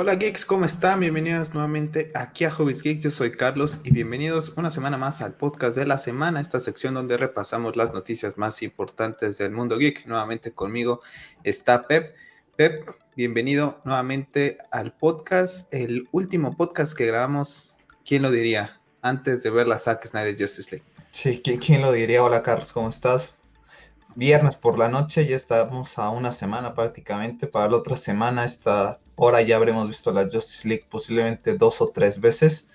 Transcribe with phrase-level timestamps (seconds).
[0.00, 1.00] Hola geeks, ¿cómo están?
[1.00, 3.00] Bienvenidos nuevamente aquí a Hobbies Geek.
[3.00, 6.94] Yo soy Carlos y bienvenidos una semana más al podcast de la semana, esta sección
[6.94, 10.06] donde repasamos las noticias más importantes del mundo geek.
[10.06, 11.02] Nuevamente conmigo
[11.44, 12.16] está Pep.
[12.56, 18.80] Pep, bienvenido nuevamente al podcast, el último podcast que grabamos, ¿quién lo diría?
[19.02, 20.86] Antes de ver la Zack Snyder Justice League.
[21.10, 22.24] Sí, ¿quién, lo diría?
[22.24, 23.34] Hola Carlos, ¿cómo estás?
[24.14, 27.46] Viernes por la noche, ya estamos a una semana prácticamente.
[27.46, 31.88] Para la otra semana, esta hora ya habremos visto la Justice League posiblemente dos o
[31.88, 32.66] tres veces.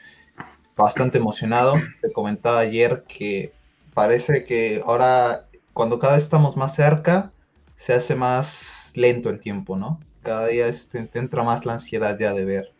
[0.75, 1.73] Bastante emocionado.
[2.01, 3.53] Te comentaba ayer que
[3.93, 7.31] parece que ahora, cuando cada vez estamos más cerca,
[7.75, 9.99] se hace más lento el tiempo, ¿no?
[10.21, 12.73] Cada día te entra más la ansiedad ya de ver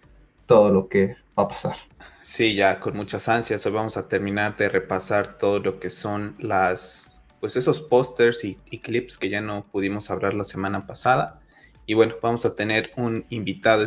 [0.45, 1.76] todo lo que va a pasar.
[2.22, 3.66] Sí, ya con muchas ansias.
[3.66, 8.56] Hoy vamos a terminar de repasar todo lo que son las, pues esos pósters y,
[8.80, 11.42] clips que ya no pudimos hablar la semana pasada.
[11.86, 13.86] Y bueno, vamos a tener un invitado.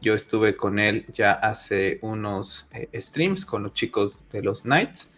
[0.00, 5.08] Yo estuve con él ya hace unos eh, streams con los chicos de los Knights.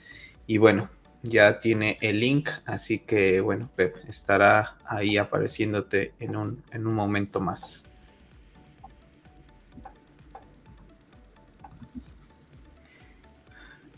[0.47, 0.91] Y bueno,
[1.23, 6.95] ya tiene el link, así que bueno, Pep, estará ahí apareciéndote en un, en un
[6.95, 7.85] momento más.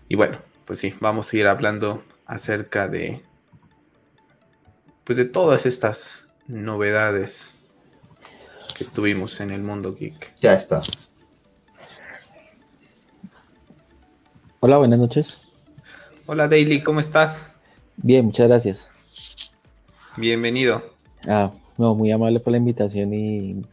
[0.08, 3.22] Y bueno, pues sí, vamos a ir hablando acerca de
[5.04, 7.62] pues de todas estas novedades
[8.76, 10.34] que tuvimos en el mundo geek.
[10.40, 10.82] Ya está.
[14.60, 15.46] Hola, buenas noches.
[16.26, 17.54] Hola Daily, ¿cómo estás?
[17.96, 18.88] Bien, muchas gracias.
[20.16, 20.82] Bienvenido.
[21.28, 23.64] Ah, no, muy amable por la invitación y,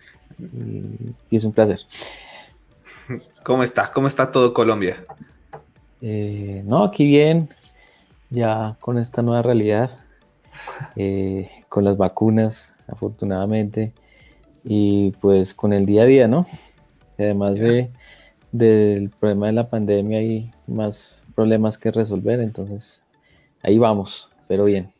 [1.31, 1.79] es un placer.
[3.43, 3.91] ¿Cómo está?
[3.91, 5.03] ¿Cómo está todo Colombia?
[6.01, 7.49] Eh, no, aquí bien,
[8.29, 9.99] ya con esta nueva realidad,
[10.95, 13.93] eh, con las vacunas, afortunadamente,
[14.63, 16.47] y pues con el día a día, ¿no?
[17.17, 17.89] Además de
[18.51, 23.03] del problema de la pandemia y más problemas que resolver, entonces
[23.63, 24.93] ahí vamos, pero bien.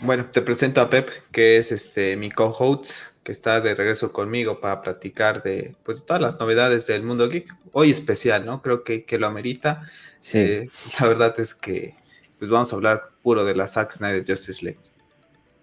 [0.00, 2.90] Bueno, te presento a Pep, que es este mi co-host,
[3.22, 7.54] que está de regreso conmigo para platicar de pues todas las novedades del mundo geek.
[7.72, 8.60] Hoy especial, ¿no?
[8.60, 9.88] Creo que, que lo amerita.
[10.20, 10.38] Sí.
[10.38, 10.70] Eh,
[11.00, 11.94] la verdad es que
[12.38, 14.80] pues vamos a hablar puro de la Zack Snyder Justice League.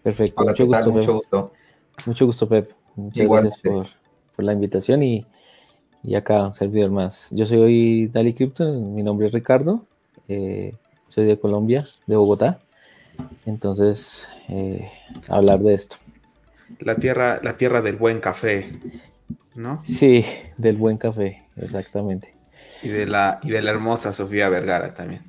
[0.04, 1.54] Perfecto, mucho, gusto, mucho, gusto,
[2.08, 2.48] mucho gusto.
[2.48, 2.72] Pep.
[2.96, 3.88] Muchas gracias por,
[4.36, 5.26] por, la invitación y,
[6.04, 7.28] y acá un servidor más.
[7.32, 9.86] Yo soy Dali Krypton, mi nombre es Ricardo
[10.28, 10.74] eh,
[11.08, 12.60] soy de Colombia, de Bogotá.
[13.46, 14.90] Entonces, eh,
[15.28, 15.98] hablar de esto.
[16.80, 18.66] La tierra, la tierra del buen café,
[19.56, 19.84] ¿no?
[19.84, 20.26] Sí,
[20.58, 22.34] del buen café, exactamente.
[22.82, 25.24] Y de la, y de la hermosa Sofía Vergara también.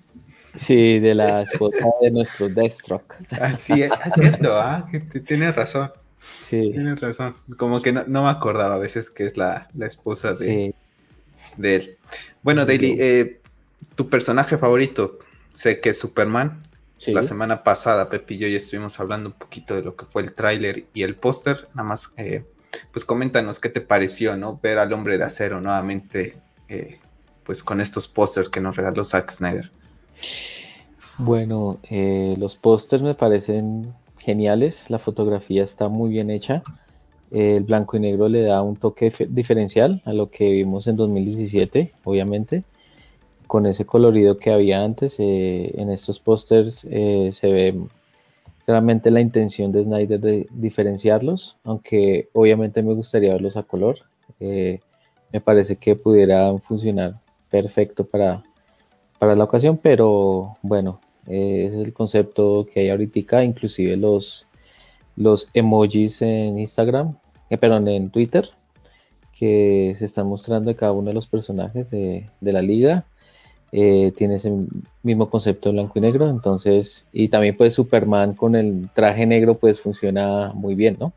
[0.55, 3.17] Sí, de la esposa de nuestro Deathstroke.
[3.41, 4.89] Así es, cierto, ¿ah?
[5.27, 5.91] tienes razón.
[6.49, 6.71] Sí.
[6.73, 7.35] Tienes razón.
[7.57, 10.75] Como que no, me acordaba a veces que es la, esposa de,
[11.57, 11.99] de él.
[12.43, 13.41] Bueno, Daily, eh,
[13.95, 15.19] tu personaje favorito,
[15.53, 16.63] sé que es Superman.
[17.05, 20.23] La semana pasada, Pepi y yo ya estuvimos hablando un poquito de lo que fue
[20.23, 21.67] el tráiler y el póster.
[21.75, 22.45] Nada más, eh,
[22.93, 24.61] pues coméntanos qué te pareció, ¿no?
[24.63, 26.37] Ver al hombre de acero nuevamente,
[26.69, 27.01] eh,
[27.43, 29.73] pues con estos pósters que nos regaló Zack Snyder.
[31.19, 31.81] Bueno,
[32.39, 34.91] los pósters me parecen geniales.
[34.91, 36.63] La fotografía está muy bien hecha.
[37.31, 41.93] El blanco y negro le da un toque diferencial a lo que vimos en 2017,
[42.05, 42.65] obviamente
[43.53, 45.17] con ese colorido que había antes.
[45.19, 47.79] Eh, en estos pósters eh, se ve
[48.65, 53.99] claramente la intención de Snyder de diferenciarlos, aunque obviamente me gustaría verlos a color.
[54.41, 54.81] Eh,
[55.35, 58.43] me parece que pudieran funcionar perfecto para,
[59.19, 64.47] para la ocasión, pero bueno, ese es el concepto que hay ahorita, inclusive los,
[65.17, 67.17] los emojis en Instagram,
[67.61, 68.49] perdón, en Twitter,
[69.39, 73.05] que se están mostrando de cada uno de los personajes de, de la liga
[73.75, 74.53] eh, tiene ese
[75.03, 79.57] mismo concepto en blanco y negro, entonces, y también pues Superman con el traje negro
[79.57, 81.15] pues funciona muy bien, ¿no?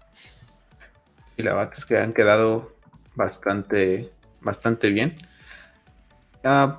[1.35, 2.71] Y la verdad es que han quedado
[3.13, 4.09] bastante,
[4.39, 5.18] bastante bien.
[6.45, 6.75] Uh,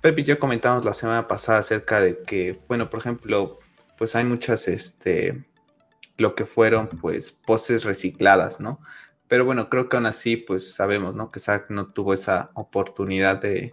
[0.00, 3.58] Pepe y yo comentamos la semana pasada acerca de que, bueno, por ejemplo,
[3.96, 5.44] pues hay muchas, este,
[6.16, 8.80] lo que fueron pues poses recicladas, ¿no?
[9.26, 11.30] Pero bueno, creo que aún así, pues sabemos, ¿no?
[11.30, 13.72] Que Zack no tuvo esa oportunidad de,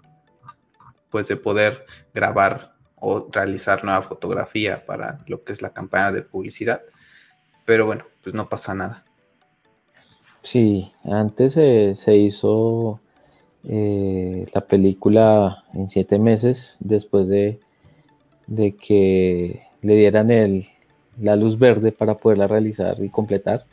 [1.10, 6.24] pues de poder grabar o realizar nueva fotografía para lo que es la campaña de
[6.24, 6.82] publicidad.
[7.66, 9.06] Pero bueno, pues no pasa nada.
[10.42, 13.00] Sí, antes se hizo
[13.68, 17.60] eh, la película en siete meses después de,
[18.48, 20.68] de que le dieran el,
[21.22, 23.66] la luz verde para poderla realizar y completar.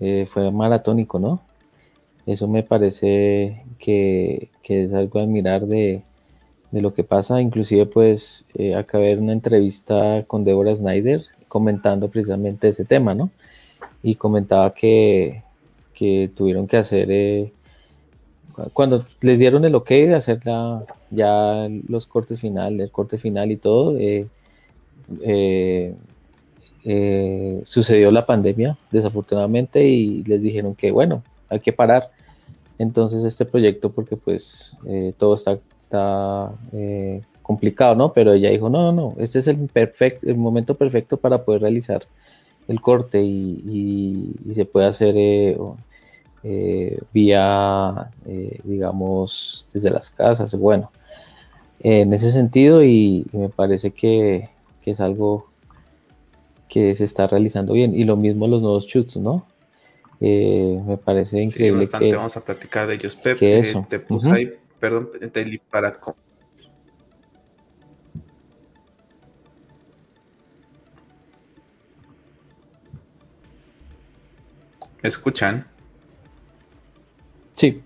[0.00, 1.40] Eh, fue maratónico, ¿no?
[2.26, 6.02] Eso me parece que, es algo a admirar de,
[6.72, 7.40] lo que pasa.
[7.40, 13.30] Inclusive pues eh, acabé de una entrevista con Deborah Snyder comentando precisamente ese tema, ¿no?
[14.02, 15.42] Y comentaba que,
[16.34, 17.52] tuvieron que hacer, eh,
[18.72, 20.40] cuando les dieron el ok de hacer
[21.10, 24.26] ya los cortes finales, el corte final y todo, eh,
[26.84, 32.10] eh, sucedió la pandemia, desafortunadamente, y les dijeron que, bueno, hay que parar.
[32.78, 38.12] Entonces este proyecto, porque pues eh, todo está, eh, complicado, ¿no?
[38.12, 41.62] Pero ella dijo, no, no, no, este es el, perfecto, el momento perfecto para poder
[41.62, 42.04] realizar
[42.68, 45.14] el corte y, se puede hacer
[46.42, 48.10] vía,
[48.64, 50.90] digamos, desde las casas, bueno,
[51.80, 54.48] en ese sentido y, me parece que,
[54.82, 55.52] que es algo
[56.72, 57.94] que se está realizando bien.
[57.94, 59.46] Y lo mismo los nuevos shoots, ¿no?
[60.20, 61.80] Eh, me parece increíble.
[61.80, 62.14] Bastante.
[62.14, 63.14] Vamos a platicar de ellos.
[63.16, 63.84] Pep, que eso.
[63.90, 65.10] te puse ahí, perdón,
[65.70, 65.98] para.
[75.02, 75.66] ¿Me escuchan?
[77.62, 77.80] Sí.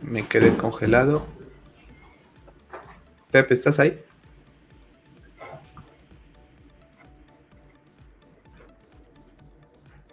[0.00, 1.24] Me quedé congelado.
[3.30, 4.02] Pepe, ¿estás ahí?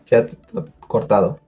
[0.06, 0.38] Ya te,
[0.82, 1.40] cortado.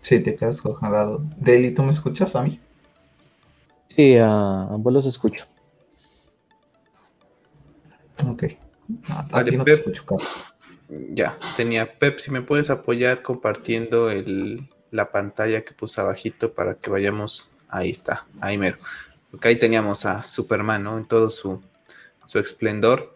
[0.00, 1.22] Sí, te quedas congelado.
[1.36, 2.58] Deli, ¿tú me escuchas a mí?
[3.94, 5.44] Sí, a ambos los escucho.
[8.26, 8.44] Ok.
[9.08, 10.28] A, ti no te escucho, Carlos.
[10.88, 16.74] Ya, tenía Pep, si me puedes apoyar compartiendo el, la pantalla que puse abajito para
[16.74, 17.50] que vayamos.
[17.68, 18.78] Ahí está, ahí mero.
[19.30, 20.98] Porque ahí teníamos a Superman, ¿no?
[20.98, 21.62] En todo su,
[22.26, 23.14] su esplendor.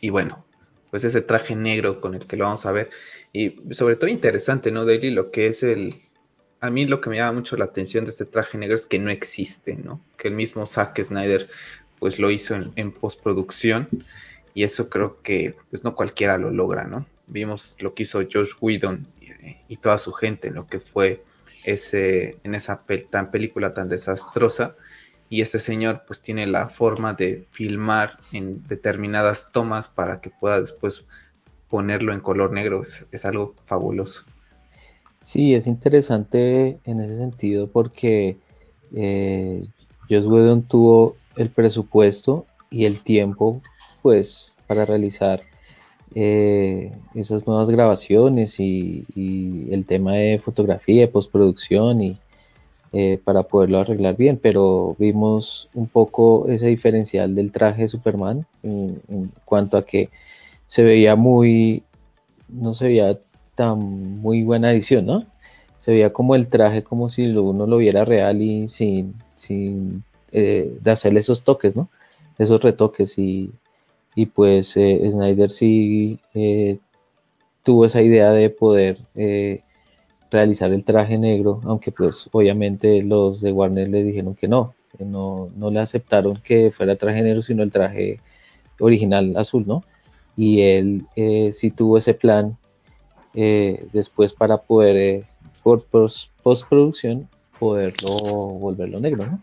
[0.00, 0.44] Y bueno,
[0.90, 2.90] pues ese traje negro con el que lo vamos a ver.
[3.32, 5.10] Y sobre todo interesante, ¿no, Daily?
[5.10, 5.94] Lo que es el...
[6.60, 8.98] A mí lo que me llama mucho la atención de este traje negro es que
[8.98, 10.00] no existe, ¿no?
[10.16, 11.48] Que el mismo Zack Snyder
[11.98, 13.88] pues lo hizo en, postproducción
[14.54, 17.06] y eso creo que pues no cualquiera lo logra, ¿no?
[17.26, 19.06] Vimos lo que hizo Josh Whedon
[19.68, 21.22] y, toda su gente en lo que fue
[21.64, 24.74] ese, en esa tan película tan desastrosa.
[25.30, 30.58] Y este señor pues tiene la forma de filmar en determinadas tomas para que pueda
[30.58, 31.04] después
[31.68, 32.80] ponerlo en color negro.
[32.80, 34.24] Es, algo fabuloso.
[35.20, 38.38] Sí, es interesante en ese sentido porque
[38.94, 39.66] eh,
[40.08, 43.62] Josh Whedon tuvo el presupuesto y el tiempo
[44.02, 45.42] pues para realizar
[46.14, 49.04] eh, esas nuevas grabaciones y,
[49.70, 52.18] el tema de fotografía, postproducción y
[52.92, 58.46] eh, para poderlo arreglar bien, pero vimos un poco ese diferencial del traje de Superman
[58.62, 59.02] en,
[59.44, 60.08] cuanto a que
[60.66, 61.82] se veía muy,
[62.48, 63.18] no se veía
[63.54, 63.78] tan
[64.20, 65.26] muy buena edición, ¿no?
[65.80, 70.02] Se veía como el traje como si uno lo viera real y sin, sin
[70.32, 71.88] eh, de hacerle esos toques, ¿no?
[72.38, 76.78] Esos retoques y pues eh, Snyder sí eh,
[77.62, 79.62] tuvo esa idea de poder eh,
[80.28, 85.50] realizar el traje negro, aunque pues obviamente los de Warner le dijeron que no, no,
[85.54, 88.18] no le aceptaron que fuera traje negro, sino el traje
[88.80, 89.84] original azul, ¿no?
[90.36, 91.06] Y él
[91.52, 92.56] sí tuvo ese plan
[93.34, 95.24] después para poder,
[95.62, 95.84] por
[96.42, 99.40] postproducción, poderlo volverlo negro, ¿no?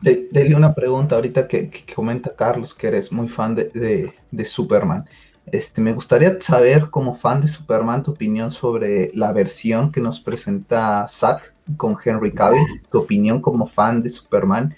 [0.00, 4.12] Dele una pregunta ahorita que, comenta Carlos, que eres muy fan de,
[4.44, 5.08] Superman.
[5.46, 10.20] Este, me gustaría saber, como fan de Superman, tu opinión sobre la versión que nos
[10.20, 14.74] presenta Zack con Henry Cavill, tu opinión como fan de Superman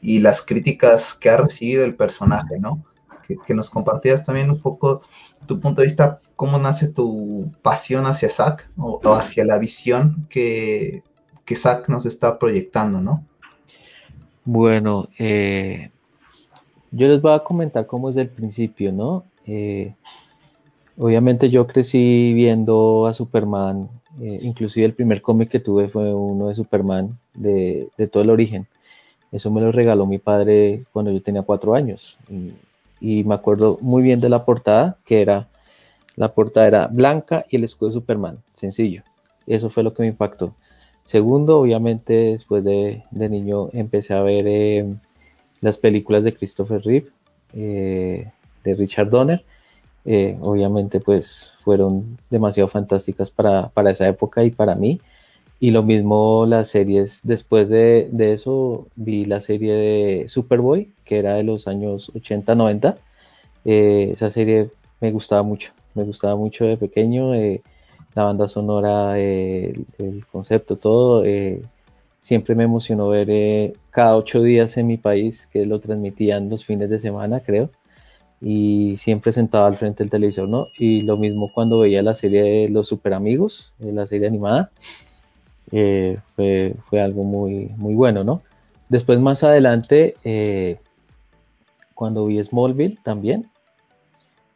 [0.00, 2.84] y las críticas que ha recibido el personaje, ¿no?
[3.46, 5.02] Que, nos compartieras también un poco
[5.46, 11.02] tu punto de vista, cómo nace tu pasión hacia Zack o, hacia la visión que,
[11.44, 13.24] que Zack nos está proyectando, ¿no?
[14.46, 15.90] Bueno, eh,
[16.92, 19.24] yo les voy a comentar cómo es del principio, ¿no?
[19.44, 19.92] Eh,
[20.96, 23.88] obviamente yo crecí viendo a Superman,
[24.20, 28.68] eh, inclusive el primer cómic que tuve fue uno de Superman de, todo el origen.
[29.32, 32.16] Eso me lo regaló mi padre cuando yo tenía cuatro años.
[33.00, 35.48] Y, me acuerdo muy bien de la portada, que era,
[36.14, 39.02] la portada era blanca y el escudo de Superman, sencillo.
[39.44, 40.54] Eso fue lo que me impactó.
[41.06, 44.84] Segundo, obviamente, después de, niño empecé a ver eh,
[45.60, 47.08] las películas de Christopher Reeve,
[47.54, 48.30] eh,
[48.64, 49.44] de Richard Donner.
[50.04, 55.00] Eh, obviamente, pues fueron demasiado fantásticas para, esa época y para mí.
[55.58, 61.34] Y lo mismo las series, después de, eso vi la serie de Superboy, que era
[61.34, 62.96] de los años 80-90.
[63.64, 64.70] Eh, esa serie
[65.00, 67.62] me gustaba mucho, me gustaba mucho de pequeño, eh,
[68.16, 69.86] la banda sonora, el,
[70.32, 71.24] concepto, todo.
[71.24, 71.62] Eh,
[72.20, 76.90] siempre me emocionó ver cada ocho días en mi país, que lo transmitían los fines
[76.90, 77.70] de semana, creo
[78.40, 80.68] y siempre sentado al frente del televisor, ¿no?
[80.78, 84.70] Y lo mismo cuando veía la serie de Los Super Amigos, la serie animada,
[85.72, 88.42] eh, fue, algo muy, muy bueno, ¿no?
[88.88, 90.78] Después más adelante, eh,
[91.94, 93.50] cuando vi Smallville también,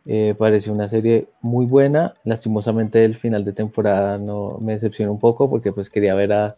[0.07, 2.15] eh, pareció una serie muy buena.
[2.25, 6.57] Lastimosamente el final de temporada no me decepcionó un poco porque pues quería ver a,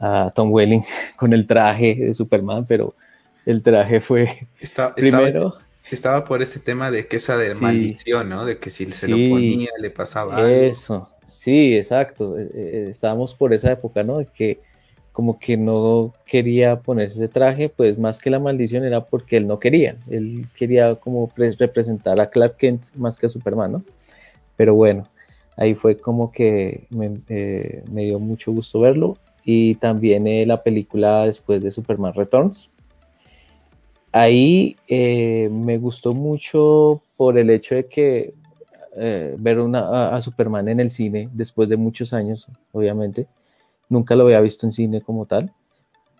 [0.00, 0.84] a Tom Welling
[1.16, 2.94] con el traje de Superman, pero
[3.44, 4.48] el traje fue
[4.96, 5.56] primero
[5.90, 8.44] estaba por ese tema de que esa de maldición, ¿no?
[8.44, 12.38] De que si se lo ponía le pasaba Eso, sí, exacto.
[12.38, 14.18] Eh, eh, estábamos por esa época, ¿no?
[14.18, 14.60] De que
[15.16, 19.46] como que no quería ponerse ese traje, pues más que la maldición era porque él
[19.46, 19.96] no quería.
[20.10, 23.82] Él quería como representar a Clark Kent más que a Superman, ¿no?
[24.56, 25.08] Pero bueno,
[25.56, 29.16] ahí fue como que me, eh, dio mucho gusto verlo.
[29.42, 32.68] Y también la película después de Superman Returns,
[34.12, 38.34] ahí eh, me gustó mucho por el hecho de que
[38.96, 43.26] eh, ver a, Superman en el cine después de muchos años, obviamente,
[43.88, 45.52] nunca lo había visto en cine como tal,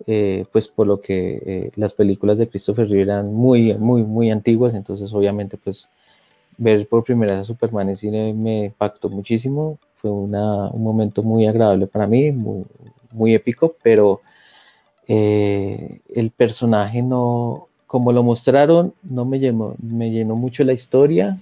[0.06, 4.74] eh, pues por lo que las películas de Christopher Reeve eran muy, muy, muy antiguas,
[4.74, 5.88] entonces obviamente pues
[6.58, 10.30] ver por primera vez a Superman en cine me impactó muchísimo, fue un
[10.82, 12.32] momento muy agradable para mí,
[13.12, 14.20] muy épico, pero
[15.08, 21.38] el personaje no, como lo mostraron, no me llenó, me llenó mucho la historia,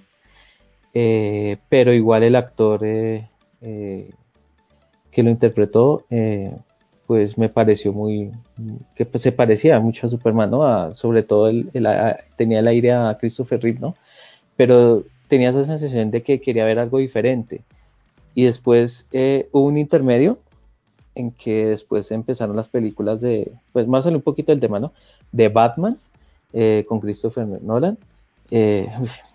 [0.93, 3.27] eh, pero igual el actor eh,
[3.61, 4.11] eh,
[5.15, 6.03] que lo interpretó,
[7.07, 8.31] pues me pareció muy,
[8.95, 10.93] que pues, se parecía mucho a Superman, ¿no?
[10.93, 11.49] sobre todo
[12.35, 13.95] tenía el aire a Christopher Reeve, ¿no?
[14.57, 17.61] Pero tenía esa sensación de que quería ver algo diferente.
[18.33, 19.07] Y después
[19.53, 20.39] hubo un intermedio
[21.15, 24.91] en que después empezaron las películas de, pues más sale un poquito del tema, ¿no?
[25.31, 25.97] De Batman,
[26.53, 27.97] eh, con Christopher Nolan,
[28.51, 28.89] eh,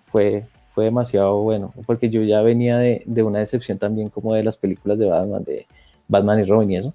[0.06, 0.44] fue,
[0.80, 4.98] fue demasiado bueno, porque yo ya venía de, una decepción también como de las películas
[4.98, 5.66] de Batman, de
[6.08, 6.94] Batman y Robin y eso.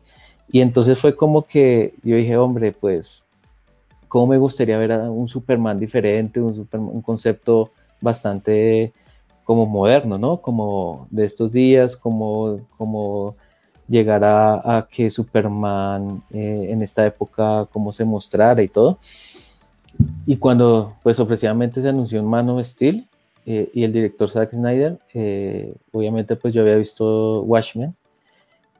[0.51, 3.23] Y entonces fue como que yo dije, hombre, pues,
[4.07, 7.69] ¿cómo me gustaría ver a un Superman diferente, un, un concepto
[8.01, 8.91] bastante
[9.43, 10.37] como moderno, ¿no?
[10.37, 13.35] Como de estos días, como, como
[13.87, 18.97] llegar a, que Superman eh, en esta época, cómo se mostrara y todo.
[20.25, 23.07] Y cuando pues ofrecidamente se anunció en Man of Steel
[23.45, 27.95] eh, y el director Zack Snyder, eh, obviamente pues yo había visto Watchmen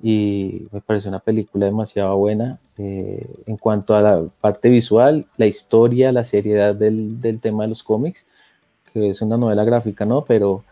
[0.01, 5.45] y me pareció una película demasiado buena eh, en cuanto a la parte visual, la
[5.45, 8.25] historia, la seriedad del, del, tema de los cómics,
[8.91, 10.25] que es una novela gráfica, ¿no?
[10.25, 10.63] Pero,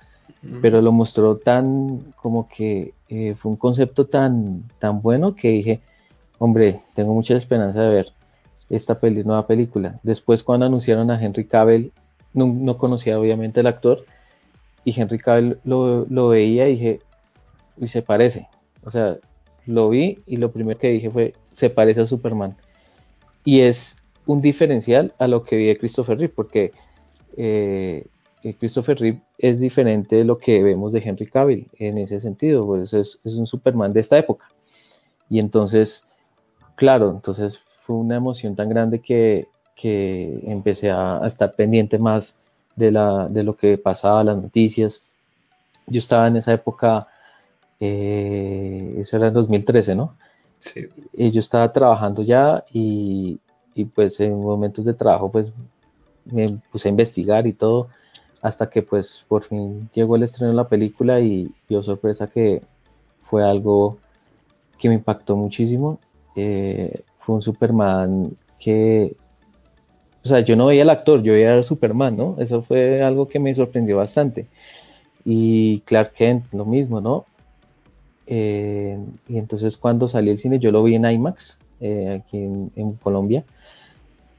[0.61, 2.93] pero lo mostró tan como que
[3.37, 5.81] fue un concepto tan, tan bueno que dije,
[6.39, 8.13] hombre, tengo mucha esperanza de ver
[8.69, 9.99] esta nueva película.
[10.03, 11.91] Después cuando anunciaron a Henry Cavill,
[12.33, 14.05] no, conocía obviamente el actor,
[14.85, 16.99] y Henry Cavill lo, veía y dije,
[17.77, 18.47] y se parece.
[18.83, 19.17] O sea,
[19.65, 22.55] lo vi y lo primero que dije fue, se parece a Superman.
[23.45, 26.71] Y es un diferencial a lo que vi de Christopher Reeve, porque
[27.37, 28.05] eh,
[28.43, 32.65] eh, Christopher Reeve es diferente de lo que vemos de Henry Cavill en ese sentido,
[32.65, 34.47] pues es, es un Superman de esta época.
[35.29, 36.03] Y entonces,
[36.75, 39.47] claro, entonces fue una emoción tan grande que,
[39.81, 42.37] empecé a, estar pendiente más
[42.75, 45.17] de, la, de lo que pasaba, las noticias.
[45.87, 47.07] Yo estaba en esa época,
[47.79, 50.15] eh, eso era en 2013, ¿no?
[50.59, 50.87] Sí.
[51.13, 53.39] Y yo estaba trabajando ya y,
[53.95, 55.51] pues en momentos de trabajo pues
[56.25, 57.89] me puse a investigar y todo
[58.41, 62.61] hasta que pues por fin llegó el estreno de la película y dio sorpresa que
[63.23, 63.97] fue algo
[64.77, 65.99] que me impactó muchísimo.
[66.35, 69.15] Eh, fue un Superman que,
[70.23, 72.35] o sea, yo no veía al actor, yo veía al Superman, ¿no?
[72.39, 74.47] Eso fue algo que me sorprendió bastante.
[75.25, 77.25] Y Clark Kent, lo mismo, ¿no?
[78.25, 82.93] Eh, y entonces cuando salió el cine, yo lo vi en IMAX, eh, aquí en,
[83.03, 83.43] Colombia,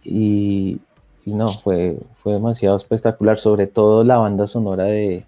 [0.02, 0.80] y,
[1.26, 5.24] no, fue, fue demasiado espectacular, sobre todo la banda sonora de,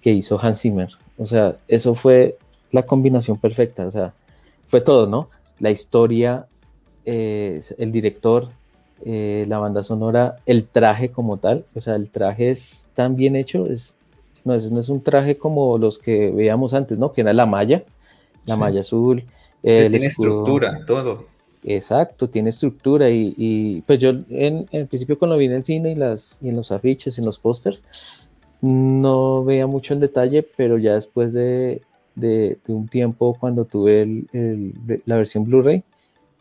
[0.00, 0.90] que hizo Hans Zimmer.
[1.18, 2.36] O sea, eso fue
[2.72, 4.12] la combinación perfecta, o sea,
[4.64, 5.28] fue todo, ¿no?
[5.60, 6.46] La historia,
[7.04, 8.50] eh, el director,
[9.04, 13.36] eh, la banda sonora, el traje como tal, o sea, el traje es tan bien
[13.36, 13.94] hecho, es,
[14.44, 17.12] no, es, no es un traje como los que veíamos antes, ¿no?
[17.12, 17.84] Que era la malla,
[18.46, 19.24] la malla azul,
[19.62, 21.26] tiene estructura, todo.
[21.64, 25.94] Exacto, tiene estructura y, pues yo en, el principio cuando vi en el cine y,
[25.94, 27.84] las, y en los afiches, en los pósters,
[28.60, 31.82] no veía mucho en detalle, pero ya después de,
[32.66, 34.24] un tiempo cuando tuve
[35.04, 35.82] la versión Blu-ray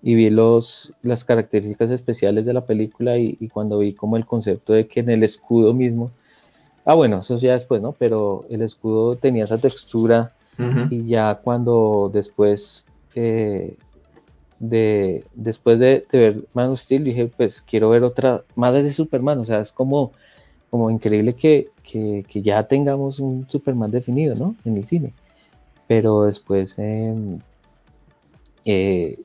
[0.01, 4.73] y vi los, las características especiales de la película y, cuando vi como el concepto
[4.73, 6.11] de que en el escudo mismo,
[6.85, 7.93] ah bueno, eso ya después, ¿no?
[7.93, 10.33] Pero el escudo tenía esa textura
[10.89, 12.85] y ya cuando después...
[13.15, 13.75] Eh,
[14.59, 19.37] de después de, ver Man of Steel dije pues quiero ver otra más de Superman
[19.37, 20.13] o sea es como
[20.69, 21.69] como increíble que,
[22.33, 24.55] ya tengamos un Superman definido, ¿no?
[24.65, 25.13] En el cine.
[25.87, 27.39] Pero después, em,
[28.65, 29.19] eh,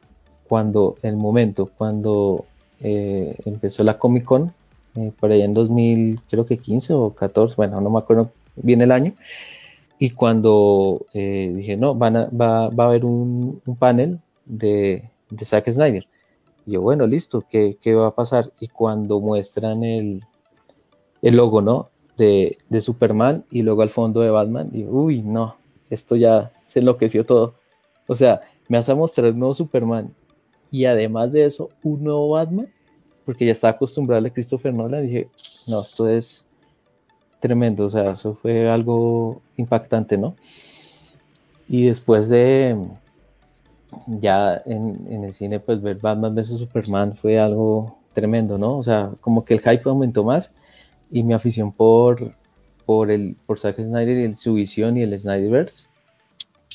[0.52, 2.44] cuando, el momento, cuando
[2.80, 4.52] eh, empezó la Comic Con,
[4.96, 8.82] eh, por allá en 2000, creo que 15 o 14, bueno, no me acuerdo bien
[8.82, 9.14] el año,
[9.98, 15.08] y cuando dije, no, va, a haber un, panel de,
[15.42, 16.06] Zack Snyder.
[16.66, 18.52] Y yo, bueno, listo, ¿qué, ¿qué va a pasar?
[18.60, 20.22] Y cuando muestran el,
[21.22, 21.88] el logo, ¿no?
[22.18, 24.68] De, Superman y luego al fondo de Batman.
[24.70, 25.56] Y uy, no,
[25.88, 27.54] esto ya se enloqueció todo.
[28.06, 30.12] O sea, me vas a mostrar un nuevo Superman
[30.72, 32.66] y además de eso, un nuevo Batman,
[33.26, 35.06] porque ya estaba acostumbrado a Christopher Nolan.
[35.06, 35.28] Dije,
[35.66, 36.44] no, esto es
[37.40, 37.86] tremendo.
[37.86, 40.34] O sea, eso fue algo impactante, ¿no?
[41.68, 42.74] Y después de
[44.06, 48.78] ya en, en el cine, pues ver Batman vs Superman fue algo tremendo, ¿no?
[48.78, 50.54] O sea, como que el hype aumentó más
[51.10, 52.32] y mi afición por,
[52.86, 55.88] por, el, por Zack Snyder y el, su visión y el Snyderverse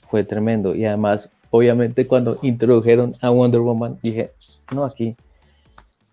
[0.08, 0.76] fue tremendo.
[0.76, 4.32] Y además, obviamente, cuando introdujeron a Wonder Woman, dije,
[4.74, 5.16] no, aquí,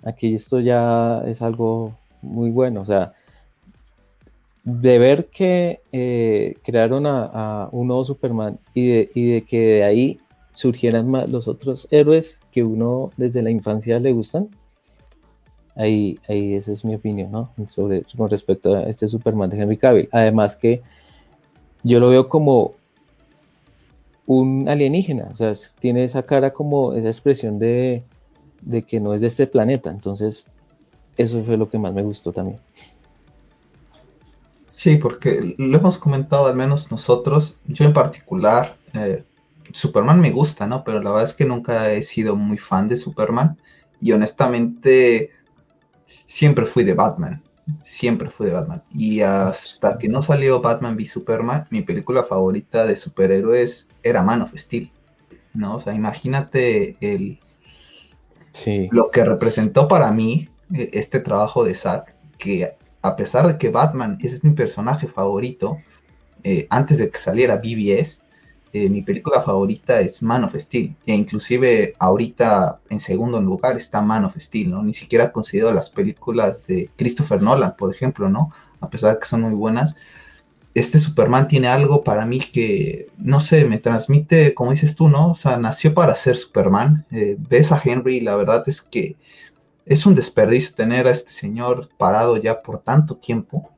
[0.02, 2.80] aquí esto ya es algo muy bueno.
[2.80, 3.12] O sea,
[4.64, 9.84] de ver que eh, crearon a, un nuevo Superman y de, y de que de
[9.84, 10.20] ahí
[10.54, 14.48] surgieran más los otros héroes que uno desde la infancia le gustan,
[15.76, 17.50] Ahí, ahí esa es mi opinión, ¿no?
[17.66, 20.08] Sobre, con respecto a este Superman de Henry Cavill.
[20.12, 20.82] Además que
[21.82, 22.74] yo lo veo como
[24.26, 28.02] un alienígena, o sea, tiene esa cara como esa expresión de,
[28.62, 29.90] de que no es de este planeta.
[29.90, 30.46] Entonces,
[31.16, 32.58] eso fue lo que más me gustó también.
[34.70, 39.24] Sí, porque lo hemos comentado al menos nosotros, yo en particular, eh,
[39.72, 40.84] Superman me gusta, ¿no?
[40.84, 43.56] Pero la verdad es que nunca he sido muy fan de Superman
[44.00, 45.30] y honestamente
[46.26, 47.42] siempre fui de Batman.
[47.82, 48.82] Siempre fui de Batman.
[48.92, 54.42] Y hasta que no salió Batman v Superman, mi película favorita de superhéroes era Man
[54.42, 54.90] of Steel.
[55.54, 55.76] ¿No?
[55.76, 57.38] O sea, imagínate el,
[58.90, 63.70] lo que representó para mí e, este trabajo de Zack, que a pesar de que
[63.70, 65.78] Batman es mi personaje favorito,
[66.42, 68.23] eh, antes de que saliera BBS,
[68.76, 70.96] eh, mi película favorita es Man of Steel.
[71.06, 74.82] E inclusive ahorita en segundo lugar está Man of Steel, ¿no?
[74.82, 78.50] Ni siquiera considero las películas de Christopher Nolan, por ejemplo, ¿no?
[78.80, 79.94] A pesar de que son muy buenas.
[80.74, 85.30] Este Superman tiene algo para mí que, no sé, me transmite, como dices tú, ¿no?
[85.30, 87.06] O sea, nació para ser Superman.
[87.12, 89.14] Eh, ves a Henry, la verdad es que
[89.86, 93.70] es un desperdicio tener a este señor parado ya por tanto tiempo.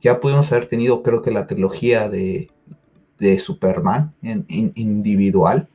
[0.00, 2.48] Ya pudimos haber tenido, creo que la trilogía de
[3.20, 5.68] de Superman en, individual.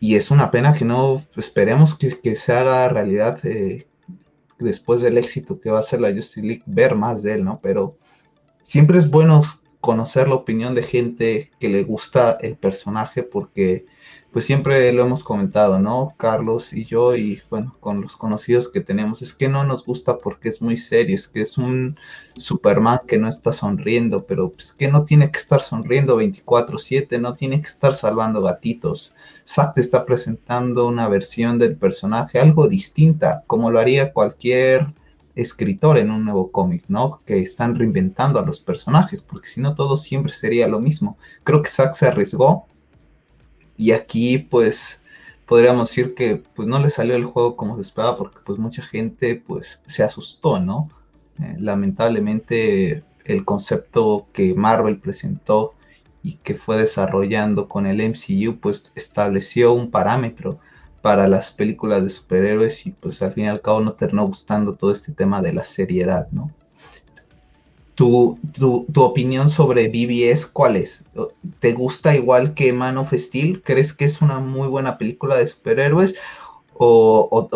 [0.00, 3.86] Y es una pena que no esperemos que, se haga realidad eh,
[4.58, 7.60] después del éxito que va a ser la Justice League, ver más de él, ¿no?
[7.62, 7.96] Pero
[8.62, 9.42] siempre es bueno
[9.80, 13.86] conocer la opinión de gente que le gusta el personaje porque
[14.34, 16.12] pues siempre lo hemos comentado, ¿no?
[16.16, 20.18] Carlos y yo y bueno, con los conocidos que tenemos, es que no nos gusta
[20.18, 21.96] porque es muy serio, es que es un
[22.34, 27.34] Superman que no está sonriendo, pero es que no tiene que estar sonriendo 24/7, no
[27.34, 29.14] tiene que estar salvando gatitos.
[29.46, 34.94] Zack te está presentando una versión del personaje algo distinta, como lo haría cualquier
[35.36, 37.20] escritor en un nuevo cómic, ¿no?
[37.24, 41.18] Que están reinventando a los personajes, porque si no todo siempre sería lo mismo.
[41.44, 42.66] Creo que Zack se arriesgó
[43.76, 45.00] y aquí pues
[45.46, 48.82] podríamos decir que pues no le salió el juego como se esperaba porque pues mucha
[48.82, 50.90] gente pues se asustó, ¿no?
[51.40, 55.74] Eh, lamentablemente el concepto que Marvel presentó
[56.22, 60.58] y que fue desarrollando con el MCU pues estableció un parámetro
[61.02, 64.74] para las películas de superhéroes y pues al fin y al cabo no terminó gustando
[64.74, 66.50] todo este tema de la seriedad, ¿no?
[67.94, 71.04] ¿Tu, tu, opinión sobre BBS cuál es?
[71.60, 73.62] ¿Te gusta igual que Man of Steel?
[73.62, 76.16] ¿Crees que es una muy buena película de superhéroes?
[76.76, 77.48] ¿O,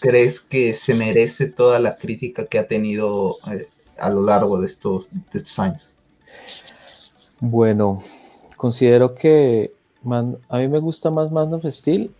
[0.00, 3.66] crees que se merece toda la crítica que ha tenido eh,
[3.98, 5.96] a lo largo de estos, de estos años?
[7.40, 8.04] Bueno,
[8.56, 9.72] considero que
[10.48, 12.12] a mí me gusta más Man of Steel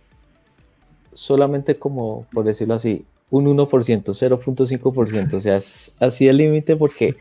[1.13, 7.15] solamente como, por decirlo así, un 1%, 0.5%, o sea, es así el límite porque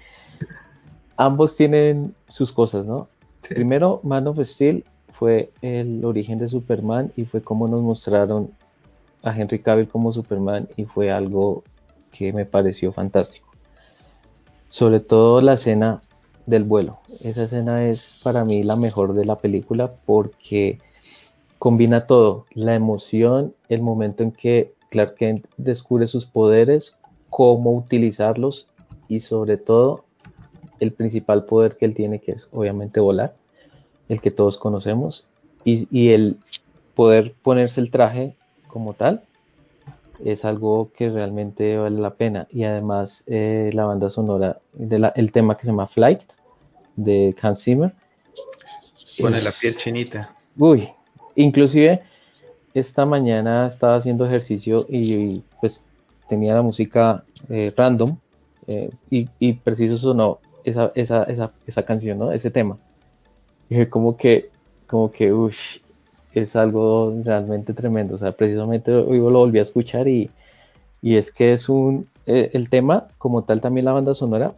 [1.16, 3.08] ambos tienen sus cosas, ¿no?
[3.48, 8.50] Primero, Man of Steel fue el origen de Superman y fue como nos mostraron
[9.22, 11.62] a Henry Cavill como Superman y fue algo
[12.10, 13.48] que me pareció fantástico.
[14.68, 16.02] Sobre todo la escena
[16.46, 16.98] del vuelo.
[17.22, 20.78] Esa escena es para mí la mejor de la película porque
[21.58, 26.98] combina todo, la emoción, el momento en que Clark Kent descubre sus poderes,
[27.30, 28.68] cómo utilizarlos
[29.08, 30.04] y sobre todo
[30.80, 33.34] el principal poder que él tiene, que es obviamente volar,
[34.08, 35.26] el que todos conocemos,
[35.64, 36.38] y, el
[36.94, 38.34] poder ponerse el traje
[38.66, 39.22] como tal,
[40.24, 42.46] es algo que realmente vale la pena.
[42.50, 46.22] Y además eh, la banda sonora, de el tema que se llama Flight,
[46.96, 47.92] de Hans Zimmer.
[49.18, 50.34] Pone la piel chinita.
[50.56, 50.88] Uy,
[51.36, 52.02] inclusive
[52.74, 55.82] esta mañana estaba haciendo ejercicio y, pues
[56.28, 58.16] tenía la música eh, random
[58.68, 62.32] eh, y, preciso sonó esa, esa, esa, esa, canción, ¿no?
[62.32, 62.78] Ese tema.
[63.68, 64.50] Y como que,
[64.86, 65.58] como que, uff,
[66.32, 68.14] es algo realmente tremendo.
[68.14, 70.30] O sea, precisamente hoy lo volví a escuchar y,
[71.02, 74.54] y es que es un, eh, el tema, como tal también la banda sonora,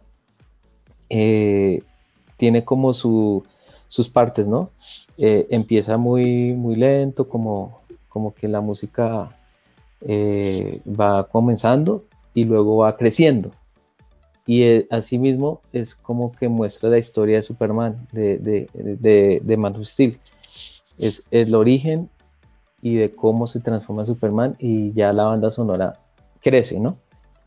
[1.09, 3.43] tiene como su,
[3.87, 4.69] sus partes, ¿no?
[5.17, 7.82] empieza muy, muy lento, como
[8.13, 9.29] como que la música
[10.01, 13.51] eh, va comenzando y luego va creciendo.
[14.45, 19.75] Y eh, asimismo es como que muestra la historia de Superman, de, de, de, Man
[19.75, 20.19] of Steel.
[20.99, 22.07] Es el origen
[22.83, 25.99] y de cómo se transforma Superman y ya la banda sonora
[26.39, 26.97] crece, ¿no?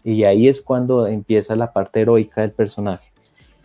[0.03, 3.13] Y ahí es cuando empieza la parte heroica del personaje.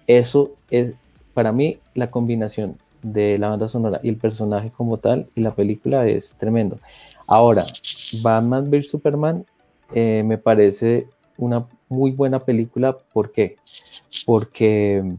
[0.06, 0.94] Eso es,
[1.34, 5.56] para mí, la combinación de la banda sonora y el personaje como tal y la
[5.56, 6.80] película es tremendo.
[7.28, 7.66] Ahora,
[8.22, 9.46] Batman vs Superman
[9.94, 12.98] eh, me parece una muy buena película.
[13.14, 13.58] ¿Por qué?
[14.26, 15.16] Porque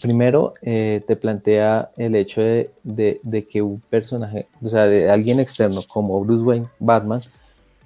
[0.00, 5.82] primero eh, te plantea el hecho de, que un personaje, o sea, de alguien externo
[5.88, 7.20] como Bruce Wayne, Batman,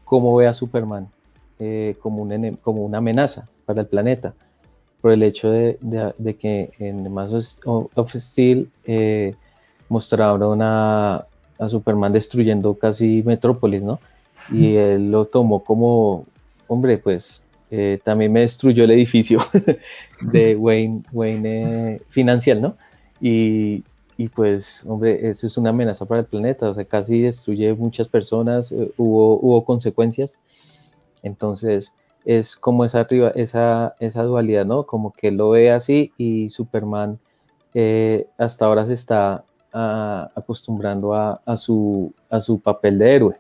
[0.05, 1.09] cómo ve a Superman
[1.59, 4.35] eh, como, un, como una amenaza para el planeta
[5.05, 5.77] por el hecho de,
[6.41, 9.35] que en Mass of Steel eh,
[9.91, 11.27] mostraron a,
[11.59, 14.01] a, Superman destruyendo casi Metrópolis, ¿no?
[14.51, 16.25] Y él lo tomó como,
[16.69, 19.41] hombre, pues eh, también me destruyó el edificio
[20.23, 22.79] de Wayne, Wayne eh, Financial, ¿no?
[23.21, 23.85] Y,
[24.17, 28.09] y, pues, hombre, eso es una amenaza para el planeta, o sea, casi destruye muchas
[28.09, 30.41] personas, hubo, hubo consecuencias.
[31.23, 31.93] Entonces,
[32.25, 34.85] es como esa, esa, esa dualidad, ¿no?
[34.85, 37.19] Como que lo ve así y Superman
[37.75, 43.37] eh, hasta ahora se está ah, acostumbrando a, su, a su papel de héroe,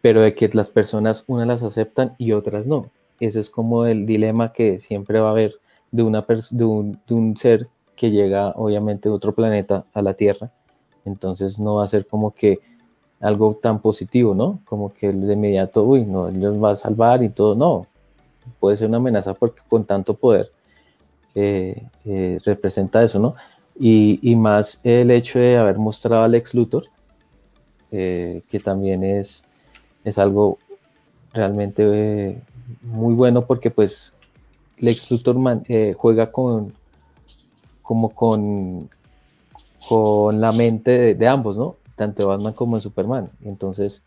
[0.00, 2.90] pero de que las personas unas las aceptan y otras no.
[3.20, 5.54] Ese es como el dilema que siempre va a haber
[5.90, 10.14] de, una de, un, de un ser que llega obviamente de otro planeta a la
[10.14, 10.50] Tierra.
[11.04, 12.58] Entonces no va a ser como que
[13.20, 14.60] algo tan positivo, ¿no?
[14.64, 17.86] Como que de inmediato, uy, no, los va a salvar y todo, no.
[18.60, 20.50] Puede ser una amenaza porque con tanto poder
[21.34, 23.34] eh, eh, representa eso, ¿no?
[23.78, 26.84] Y, más el hecho de haber mostrado al ex Luthor,
[27.90, 29.44] eh, que también es,
[30.04, 30.58] es algo
[31.32, 32.40] realmente
[32.80, 34.16] muy bueno porque pues
[34.78, 35.36] Lex Luthor
[35.96, 36.72] juega con
[37.86, 38.88] como con,
[39.88, 41.76] con la mente de ambos, ¿no?
[41.96, 43.30] Tanto Batman como en Superman.
[43.44, 44.02] Entonces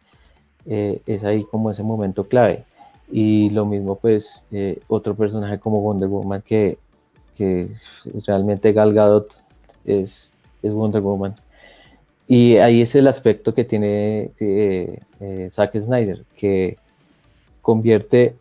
[0.66, 2.64] eh, es ahí como ese momento clave.
[3.12, 6.78] Y lo mismo pues eh, otro personaje como Wonder Woman que,
[8.28, 9.32] realmente Gal Gadot
[9.86, 11.36] es, es, Wonder Woman.
[12.28, 16.78] Y ahí es el aspecto que tiene eh, Zack Snyder, que
[17.62, 18.36] convierte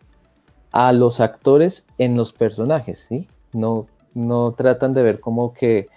[0.71, 3.27] a los actores en los personajes, ¿sí?
[3.53, 5.87] No, no tratan de ver como que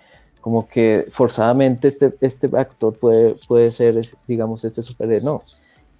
[0.42, 3.94] como que forzadamente este, este actor puede, puede ser,
[4.26, 5.24] digamos, este superhéroe.
[5.24, 5.42] No,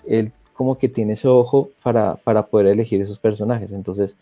[0.05, 3.73] él como que tiene ese ojo para, para poder elegir esos personajes.
[3.73, 4.17] Entonces,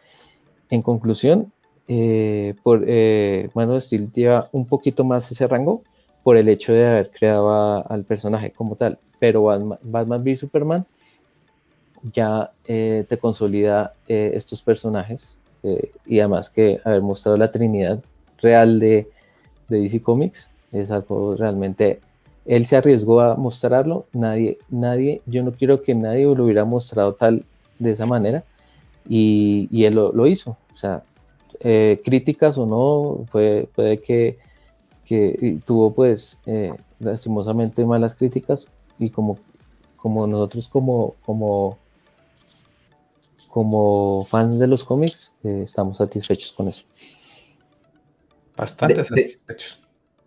[0.69, 1.51] en conclusión,
[1.89, 5.83] eh, por, eh, Steel lleva un poquito más ese rango
[6.23, 8.99] por el hecho de haber creado al personaje como tal.
[9.19, 10.87] Pero Batman, Batman v Superman
[12.13, 15.39] ya eh, te consolida eh, estos personajes
[16.07, 18.03] y además que haber mostrado la trinidad
[18.41, 19.11] real de,
[19.71, 20.51] de DC Comics.
[20.73, 22.01] Es algo realmente.
[22.45, 24.07] Él se arriesgó a mostrarlo.
[24.13, 27.45] Nadie, nadie, yo no quiero que nadie lo hubiera mostrado tal
[27.79, 28.45] de esa manera.
[29.09, 30.57] Y, él lo, hizo.
[30.75, 31.03] O sea,
[31.61, 34.39] eh, críticas o no, puede que,
[35.05, 38.67] que tuvo pues eh, lastimosamente malas críticas
[38.99, 39.39] y como,
[39.97, 41.79] como nosotros como, como,
[43.49, 46.85] como fans de los cómics eh, estamos satisfechos con eso.
[48.57, 49.81] Bastante satisfechos.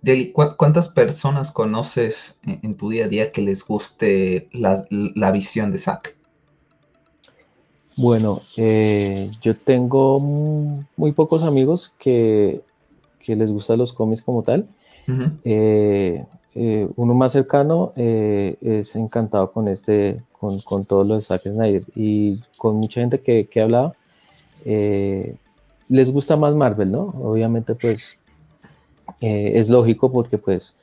[0.04, 5.78] Deli, ¿cuántas personas conoces en, tu día a día que les guste la, visión de
[5.78, 6.18] Zack?
[7.96, 12.62] Bueno, eh, yo tengo muy pocos amigos que,
[13.26, 14.68] les gustan los cómics como tal.
[15.46, 21.44] Eh, eh, uno más cercano es encantado con este, con, con, todo lo de Zack
[21.44, 23.96] Snyder y con mucha gente que, que he hablado,
[25.94, 27.14] les gusta más Marvel, ¿no?
[27.22, 28.18] Obviamente, pues
[29.22, 30.76] eh, es lógico porque pues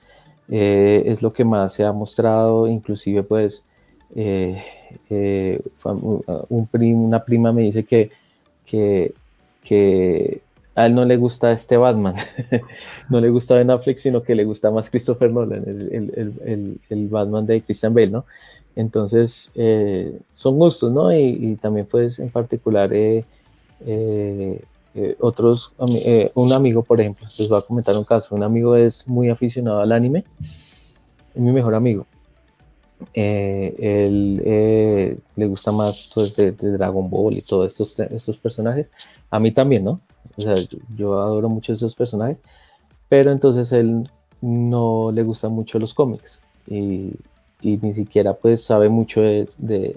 [0.49, 3.65] eh, es lo que más se ha mostrado, inclusive pues
[4.15, 4.63] eh,
[6.49, 8.13] un una prima me dice que,
[8.65, 10.41] que,
[10.77, 12.15] a él no le gusta este Batman,
[13.11, 17.63] no le gusta Ben Affleck, sino que le gusta más Christopher Nolan, el, Batman de
[17.63, 18.25] Christian Bale, ¿no?
[18.77, 19.51] Entonces,
[20.35, 21.13] son gustos, ¿no?
[21.13, 22.91] Y, también pues en particular
[23.87, 24.63] eh,
[25.21, 29.07] otros, eh, un amigo, por ejemplo, les voy a comentar un caso, un amigo es
[29.07, 30.25] muy aficionado al anime,
[31.35, 32.07] es mi mejor amigo.
[33.15, 38.89] Eh, él le gusta más pues, de, Dragon Ball y todos estos, estos personajes.
[39.31, 40.01] A mí también, ¿no?
[40.37, 40.55] O sea,
[40.97, 42.39] yo, adoro mucho esos personajes,
[43.09, 44.09] pero entonces él
[44.41, 47.13] no le gusta mucho los cómics y,
[47.63, 49.47] ni siquiera pues sabe mucho de,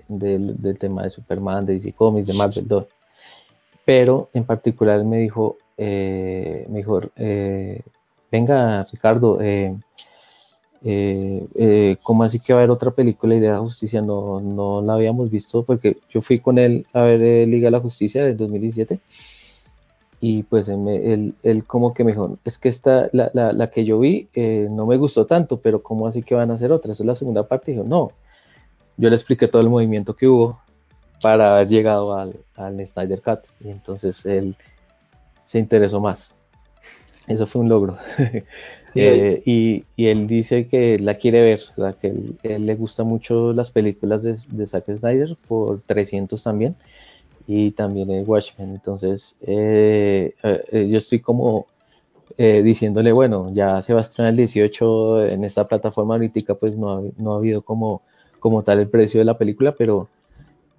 [0.10, 2.88] del tema de Superman, de DC Comics, de Marvel, todo
[3.86, 7.82] pero en particular me dijo, eh, me dijo, eh,
[8.32, 9.76] venga Ricardo, eh,
[12.04, 14.02] ¿cómo así que va a haber otra película de la Justicia?
[14.02, 17.80] No, no la habíamos visto porque yo fui con él a ver Liga de la
[17.80, 19.00] Justicia del 2017
[20.26, 24.00] y pues él, él, como que me dijo, es que esta, la, la, que yo
[24.00, 24.30] vi
[24.70, 26.94] no me gustó tanto, pero ¿cómo así que van a hacer otra?
[26.94, 27.72] Esa es la segunda parte.
[27.72, 28.14] Y dijo, no,
[28.96, 30.62] yo le expliqué todo el movimiento que hubo,
[31.24, 33.40] para haber llegado al, al Snyder Cut.
[33.62, 34.56] Y entonces él
[35.46, 36.36] se interesó más.
[37.28, 37.98] Eso fue un logro.
[38.96, 41.62] Eh, y, y, él dice que la quiere ver,
[42.00, 46.76] que él, le gusta mucho las películas de, de, Zack Snyder por 300 también
[47.48, 48.70] y también el Watchmen.
[48.70, 51.66] Entonces eh, eh, yo estoy como
[52.38, 56.92] diciéndole, bueno, ya se va a estrenar el 18 en esta plataforma ahorita, pues no
[56.92, 58.04] ha, no ha habido como,
[58.40, 60.08] como tal el precio de la película, pero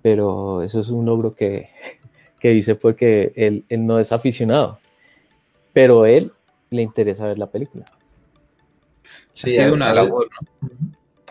[0.05, 1.71] pero eso es un logro que,
[2.39, 4.79] que dice porque él, no es aficionado,
[5.73, 6.31] pero él
[6.69, 7.87] le interesa ver la película.
[9.33, 10.29] Sí, ha una labor,
[10.61, 10.69] ¿no?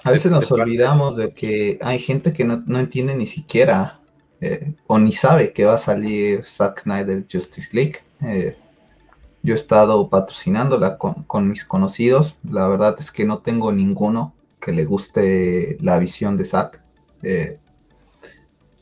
[0.04, 4.00] A veces nos olvidamos de que hay gente que no, entiende ni siquiera
[4.42, 7.98] eh, o ni sabe que va a salir Zack Snyder Justice League.
[8.22, 8.58] Eh,
[9.44, 12.38] yo he estado patrocinándola con, con, mis conocidos.
[12.50, 16.82] La verdad es que no tengo ninguno que le guste la visión de Zack.
[17.22, 17.60] Eh,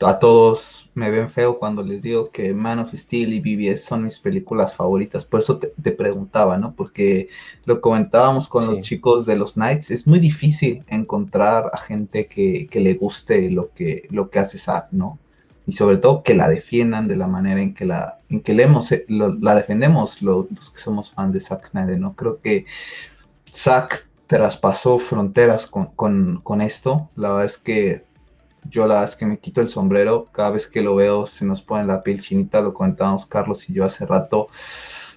[0.06, 4.04] a todos me ven feo cuando les digo que Man of Steel y BBS son
[4.04, 5.24] mis películas favoritas.
[5.24, 6.74] Por eso te, preguntaba, ¿no?
[6.74, 7.28] Porque
[7.64, 9.90] lo comentábamos con los chicos de los Knights.
[9.90, 14.88] Es muy difícil encontrar a gente que, le guste lo que, lo que hace Zack,
[14.92, 15.18] ¿no?
[15.66, 18.90] Y sobre todo que la defiendan de la manera en que la, en que leemos,
[18.92, 22.14] eh, la defendemos los que somos fans de Zack Snyder, ¿no?
[22.14, 22.66] Creo que
[23.52, 27.10] Zack traspasó fronteras con, con, con esto.
[27.16, 28.11] La verdad es que
[28.68, 31.44] yo la verdad es que me quito el sombrero, cada vez que lo veo se
[31.44, 34.48] nos pone la piel chinita, lo comentábamos Carlos y yo hace rato.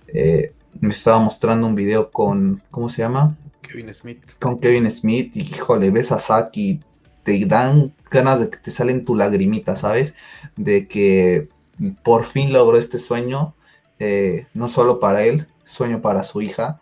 [0.08, 3.38] Eh, me estaba mostrando un video con, ¿cómo se llama?
[3.62, 4.20] Kevin Smith.
[4.40, 6.82] Con Kevin Smith y híjole, ves a Zack y
[7.24, 10.14] te dan ganas de que te salen tu lagrimita, ¿sabes?
[10.56, 11.50] De que
[12.04, 13.56] por fin logró este sueño,
[14.00, 16.80] eh, no solo para él, sueño para su hija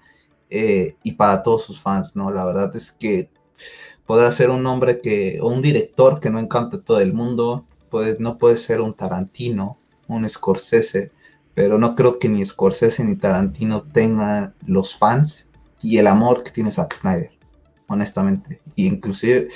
[0.49, 2.31] eh, y para todos sus fans, ¿no?
[2.31, 3.29] La verdad es que
[4.05, 7.65] podrá ser un hombre que, o un director que no encanta a todo el mundo,
[7.89, 11.11] puede, no puede ser un Tarantino, un Scorsese,
[11.53, 15.49] pero no creo que ni Scorsese ni Tarantino tengan los fans
[15.81, 17.31] y el amor que tiene Zack Snyder,
[17.87, 18.61] honestamente.
[18.75, 19.49] Y inclusive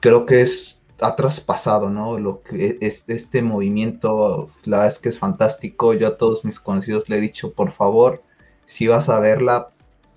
[0.00, 2.18] creo que es ha traspasado, ¿no?
[2.18, 5.94] Lo que es este movimiento, la verdad es que es fantástico.
[5.94, 8.22] Yo a todos mis conocidos le he dicho, por favor,
[8.64, 9.70] si vas a verla,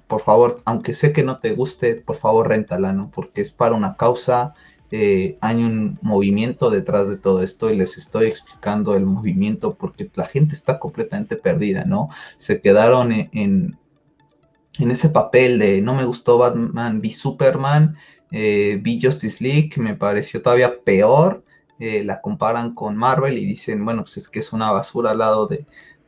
[0.07, 3.11] por favor, aunque sé que no te guste, por favor, réntala, ¿no?
[3.11, 4.53] Porque es para una causa,
[4.91, 10.09] eh, hay un movimiento detrás de todo esto y les estoy explicando el movimiento porque
[10.15, 12.09] la gente está completamente perdida, ¿no?
[12.37, 17.97] Se quedaron en, en, ese papel de no me gustó Batman, vi Superman,
[18.31, 21.43] eh, vi Justice League, me pareció todavía peor.
[21.77, 25.17] Eh, la comparan con Marvel y dicen, bueno, pues es que es una basura al
[25.17, 25.65] lado de,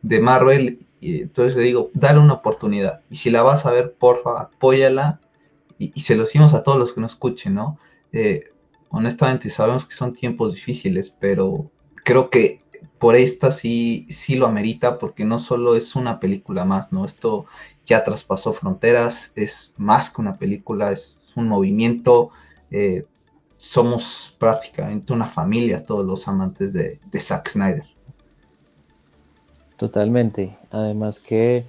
[0.07, 3.01] de Marvel y entonces le digo, dale una oportunidad.
[3.09, 5.19] Y si la vas a ver, porfa, apóyala.
[5.77, 7.77] y, se lo decimos a todos los que nos escuchen, ¿no?
[8.11, 8.51] Eh,
[8.89, 11.69] honestamente sabemos que son tiempos difíciles, pero
[12.03, 12.59] creo que
[12.99, 17.05] por esta sí, sí lo amerita porque no solo es una película más, ¿no?
[17.05, 17.45] Esto
[17.85, 22.31] ya traspasó fronteras, es más que una película, es un movimiento.
[22.71, 23.05] Eh,
[23.57, 27.96] somos prácticamente una familia, todos los amantes de, de Zack Snyder.
[29.77, 30.57] Totalmente.
[30.71, 31.65] Además que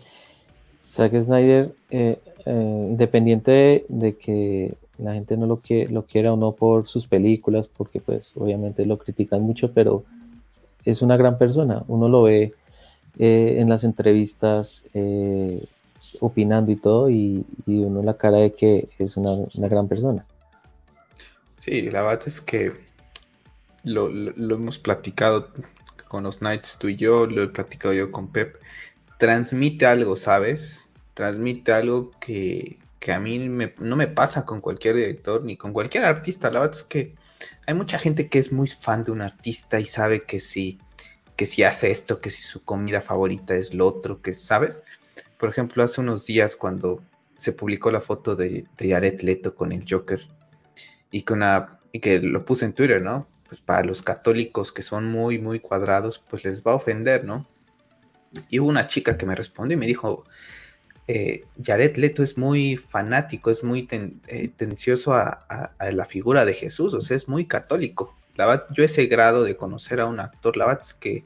[0.83, 6.37] Zack Snyder, eh, eh, independiente de, que la gente no lo, que, lo quiera o
[6.37, 10.05] no por sus películas, porque pues obviamente lo critican mucho, pero
[10.87, 11.85] es una gran persona.
[11.87, 12.55] Uno lo ve
[13.19, 14.85] eh, en las entrevistas
[16.21, 20.25] opinando y todo, y, uno la cara de que es una, gran persona.
[21.59, 22.73] Sí, la verdad es que
[23.85, 24.09] lo
[24.55, 25.49] hemos platicado
[26.09, 28.57] con los Knights tú y yo, lo he platicado yo con Pep,
[29.19, 30.89] transmite algo, ¿sabes?
[31.15, 33.39] Transmite algo que, a mí
[33.79, 36.51] no me pasa con cualquier director ni con cualquier artista.
[36.51, 37.15] La verdad es que
[37.67, 40.79] hay mucha gente que es muy fan de un artista y sabe que si,
[41.37, 44.83] que si hace esto, que si su comida favorita es lo otro, que sabes.
[45.39, 47.03] Por ejemplo, hace unos días cuando
[47.37, 50.21] se publicó la foto de, de Leto con el Joker
[51.11, 53.27] y, con una, y que lo puse en Twitter, ¿no?
[53.49, 57.47] Pues para los católicos que son muy, muy cuadrados, pues les va a ofender, ¿no?
[58.51, 60.25] Y hubo una chica que me respondió y me dijo,
[61.07, 66.93] eh, Jared Leto es muy fanático, es muy eh, tendencioso a, la figura de Jesús,
[66.93, 68.15] o sea, es muy católico.
[68.37, 71.25] La yo ese grado de conocer a un actor, la verdad es que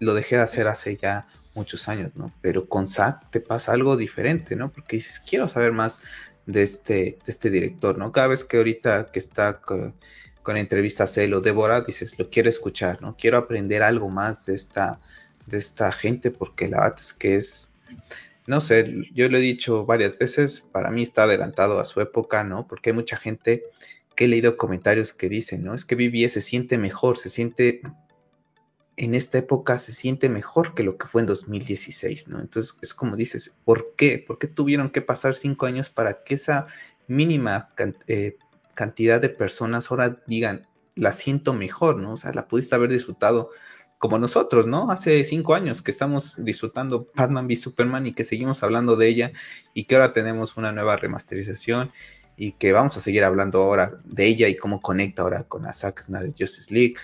[0.00, 2.32] lo dejé de hacer hace ya muchos años, ¿no?
[2.40, 4.72] Pero con Zack te pasa algo diferente, ¿no?
[4.72, 6.00] Porque dices, quiero saber más
[6.46, 8.10] de este, de este director, ¿no?
[8.12, 9.60] Cada vez que ahorita que está
[10.48, 13.18] con entrevistas él o Débora, dices, lo quiero escuchar, ¿no?
[13.18, 14.98] Quiero aprender algo más de esta,
[15.44, 17.70] de esta gente, porque la verdad es que es,
[18.46, 22.44] no sé, yo lo he dicho varias veces, para mí está adelantado a su época,
[22.44, 22.66] ¿no?
[22.66, 23.64] Porque hay mucha gente
[24.16, 25.74] que he leído comentarios que dicen, ¿no?
[25.74, 27.82] Es que BBS se siente mejor, se siente,
[28.96, 32.40] en esta época se siente mejor que lo que fue en 2016, ¿no?
[32.40, 34.24] Entonces es como dices, ¿por qué?
[34.26, 36.68] ¿Por qué tuvieron que pasar cinco años para que esa
[37.06, 37.68] mínima
[38.06, 38.38] eh,
[38.78, 42.12] cantidad de personas ahora digan, la siento mejor, ¿no?
[42.12, 43.50] O sea, la pudiste haber disfrutado
[43.98, 44.92] como nosotros, ¿no?
[44.92, 49.32] Hace cinco años que estamos disfrutando Batman v Superman y que seguimos hablando de ella
[49.74, 51.90] y que ahora tenemos una nueva remasterización
[52.36, 55.74] y que vamos a seguir hablando ahora de ella y cómo conecta ahora con la
[55.74, 56.94] Zack Snyder Justice League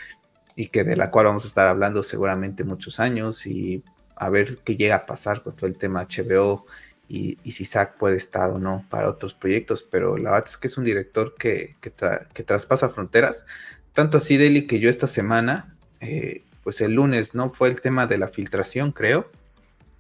[0.54, 3.82] y que de la cual vamos a estar hablando seguramente muchos años y
[4.14, 6.66] a ver qué llega a pasar con todo el tema HBO
[7.08, 10.68] y, si Zack puede estar o no para otros proyectos, pero la verdad es que
[10.68, 13.44] es un director que, que, traspasa fronteras,
[13.92, 17.50] tanto así, Deli, que yo esta semana, eh, pues el lunes, ¿no?
[17.50, 19.30] Fue el tema de la filtración, creo,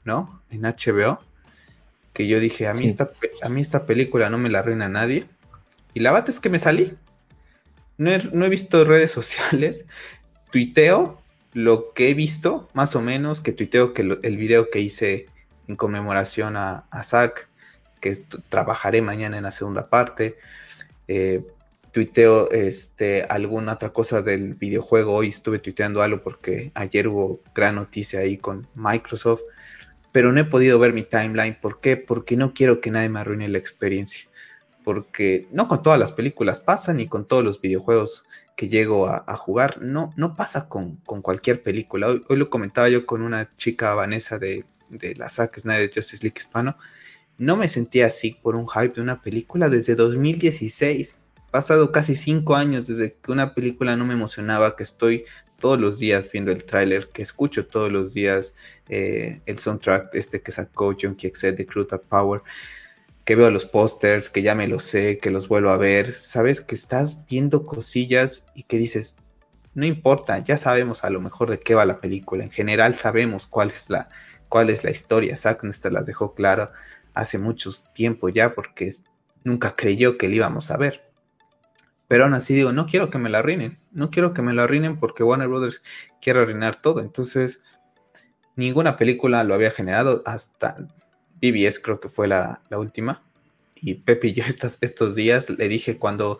[0.04, 0.42] ¿no?
[0.50, 1.20] En HBO,
[2.12, 3.10] que yo dije, a mí, esta,
[3.42, 5.26] a mí esta película no me la arruina nadie,
[5.92, 6.96] y la verdad es que me salí,
[7.98, 9.86] no he, no he visto redes sociales,
[10.50, 11.20] tuiteo
[11.52, 15.28] lo que he visto, más o menos, que tuiteo que el video que hice
[15.68, 17.48] en conmemoración a, a Zack,
[18.00, 18.16] que
[18.48, 20.36] trabajaré mañana en la segunda parte.
[21.08, 21.42] Eh,
[21.90, 25.14] tuiteo este, alguna otra cosa del videojuego.
[25.14, 29.42] Hoy estuve tuiteando algo porque ayer hubo gran noticia ahí con Microsoft.
[30.12, 31.56] Pero no he podido ver mi timeline.
[31.60, 31.96] ¿Por qué?
[31.96, 34.28] Porque no quiero que nadie me arruine la experiencia.
[34.84, 38.24] Porque no con todas las películas pasa, ni con todos los videojuegos
[38.56, 39.80] que llego a, jugar.
[39.80, 42.08] No, no pasa con, cualquier película.
[42.08, 46.22] Hoy, hoy, lo comentaba yo con una chica, Vanessa, de, de la Zack Snyder Justice
[46.22, 46.76] League hispano,
[47.38, 51.22] no me sentía así por un hype de una película desde 2016.
[51.50, 55.24] Pasado casi cinco años desde que una película no me emocionaba, que estoy
[55.58, 58.54] todos los días viendo el tráiler, que escucho todos los días
[58.88, 62.42] eh, el soundtrack este que sacó Junkie XZ de Crew Power,
[63.24, 66.18] que veo los pósters, que ya me lo sé, que los vuelvo a ver.
[66.18, 69.16] Sabes que estás viendo cosillas y que dices,
[69.74, 72.44] no importa, ya sabemos a lo mejor de qué va la película.
[72.44, 74.08] En general sabemos cuál es la,
[74.54, 75.36] cuál es la historia.
[75.36, 76.70] Zack las dejó claro
[77.12, 78.92] hace mucho tiempo ya porque
[79.42, 81.10] nunca creyó que le íbamos a ver.
[82.06, 84.62] Pero aún así digo, no quiero que me la arruinen, no quiero que me la
[84.62, 85.82] arruinen porque Warner Brothers
[86.22, 87.00] quiere arruinar todo.
[87.00, 87.62] Entonces,
[88.54, 90.76] ninguna película lo había generado hasta
[91.42, 93.24] BBS creo que fue la, última.
[93.74, 94.44] Y Pepe y yo
[94.80, 96.38] estos días le dije cuando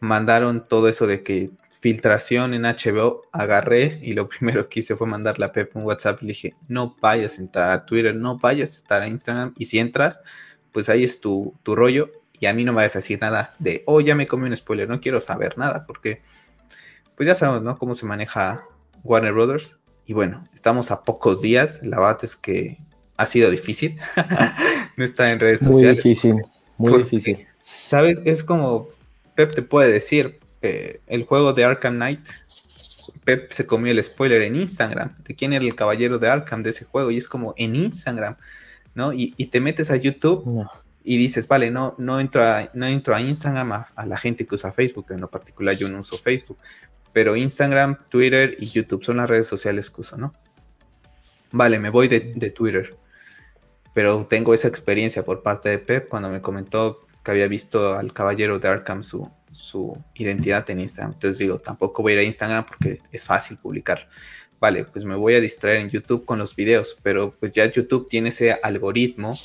[0.00, 1.52] mandaron todo eso de que
[1.82, 6.22] filtración en HBO, agarré y lo primero que hice fue mandarle a Pepe un WhatsApp
[6.22, 9.52] y le dije, no vayas a entrar a Twitter, no vayas a estar a Instagram
[9.58, 10.20] y si entras,
[10.70, 13.82] pues ahí es tu, rollo y a mí no me vayas a decir nada de,
[13.86, 16.22] oh, ya me comí un spoiler, no quiero saber nada porque
[17.16, 17.76] pues ya sabemos, ¿no?
[17.78, 18.64] Cómo se maneja
[19.02, 22.78] Warner Brothers y bueno, estamos a pocos días, la verdad es que
[23.16, 23.98] ha sido difícil,
[24.96, 26.04] no está en redes sociales.
[26.04, 26.42] Muy difícil,
[26.78, 27.46] muy difícil
[27.82, 28.22] ¿Sabes?
[28.24, 28.88] Es como
[29.34, 32.26] Pep te puede decir, eh, el juego de Arkham Knight,
[33.24, 36.70] Pep se comió el spoiler en Instagram de quién era el caballero de Arkham de
[36.70, 38.36] ese juego y es como en Instagram,
[38.94, 39.12] ¿no?
[39.12, 40.66] Y, te metes a YouTube
[41.04, 44.54] y dices, vale, no, no entro a, no entro a Instagram a, la gente que
[44.54, 46.58] usa Facebook, en lo particular yo no uso Facebook,
[47.12, 50.32] pero Instagram, Twitter y YouTube son las redes sociales que uso, ¿no?
[51.50, 52.96] Vale, me voy de, de Twitter,
[53.94, 58.12] pero tengo esa experiencia por parte de Pep cuando me comentó que había visto al
[58.12, 61.14] caballero de Arkham su, su identidad en Instagram.
[61.14, 64.08] Entonces digo, tampoco voy a ir a Instagram porque es fácil publicar.
[64.60, 68.08] Vale, pues me voy a distraer en YouTube con los videos, pero pues ya YouTube
[68.08, 69.36] tiene ese algoritmo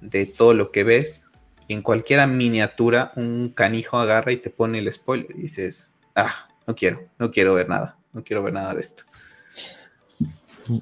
[0.00, 1.24] de todo lo que ves
[1.68, 6.48] y en cualquier miniatura un canijo agarra y te pone el spoiler y dices, ah,
[6.66, 9.04] no quiero, no quiero ver nada, no quiero ver nada de esto.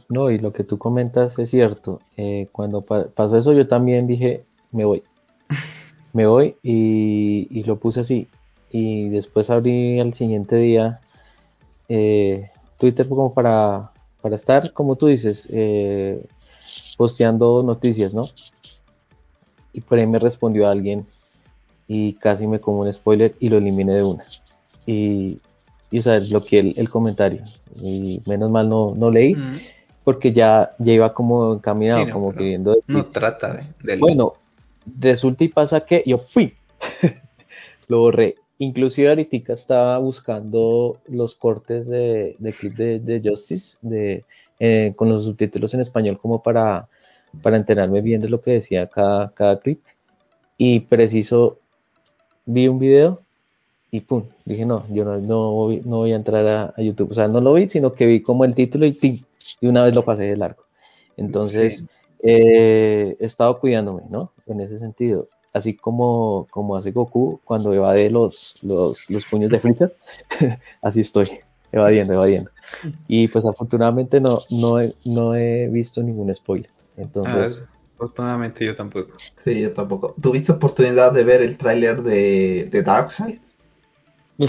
[0.08, 2.00] No, y lo que tú comentas es cierto.
[2.16, 5.02] Eh, cuando pasó eso yo también dije, me voy.
[6.12, 8.28] Me voy y, lo puse así.
[8.76, 10.98] Y después abrí al siguiente día
[11.88, 16.26] eh, Twitter como para, para estar, como tú dices, eh,
[16.96, 18.24] posteando noticias, ¿no?
[19.72, 21.06] Y por ahí me respondió alguien
[21.86, 24.24] y casi me como un spoiler y lo eliminé de una.
[24.86, 25.38] Y,
[25.92, 27.44] y o sea, bloqueé el, el comentario.
[27.80, 29.36] Y menos mal no, no leí,
[30.02, 34.32] porque ya, ya iba como encaminado, como queriendo No trata de, Bueno,
[34.98, 36.54] resulta y pasa que yo fui.
[37.86, 38.34] lo borré.
[38.58, 44.24] Inclusive ahorita estaba buscando los cortes de, de clip de, de Justice de,
[44.60, 46.88] eh, con los subtítulos en español como para
[47.42, 49.80] para enterarme bien de lo que decía cada, cada clip.
[50.56, 51.58] Y preciso,
[52.46, 53.20] vi un video
[53.90, 57.10] y pum, dije no, yo no, no, voy, no voy a entrar a, YouTube.
[57.10, 59.18] O sea, no lo vi, sino que vi como el título y, ¡tim!
[59.60, 60.64] y una vez lo pasé de largo.
[61.16, 61.84] Entonces,
[62.22, 64.32] eh, he estado cuidándome, ¿no?
[64.46, 65.28] En ese sentido.
[65.54, 69.96] Así como, como hace Goku cuando evade los, los, los puños de Freezer,
[70.82, 71.30] así estoy,
[71.72, 72.50] evadiendo, evadiendo.
[73.08, 76.70] Y pues afortunadamente no, no, no he visto ningún spoiler.
[76.96, 77.62] Entonces.
[77.62, 79.12] Ah, afortunadamente yo tampoco.
[79.36, 80.14] Sí, yo tampoco.
[80.20, 83.38] ¿Tuviste oportunidad de ver el tráiler de, de Darkseid?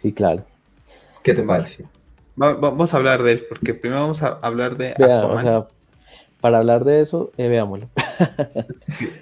[0.00, 0.46] Sí, claro.
[1.22, 1.84] ¿Qué te parece?
[2.36, 5.66] vamos a hablar de él, porque primero vamos a hablar de Aquaman.
[6.40, 7.90] para hablar de eso, eh, veámoslo.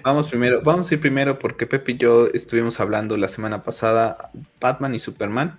[0.03, 4.31] Vamos primero, vamos a ir primero porque Pepe y yo estuvimos hablando la semana pasada
[4.59, 5.57] Batman y Superman.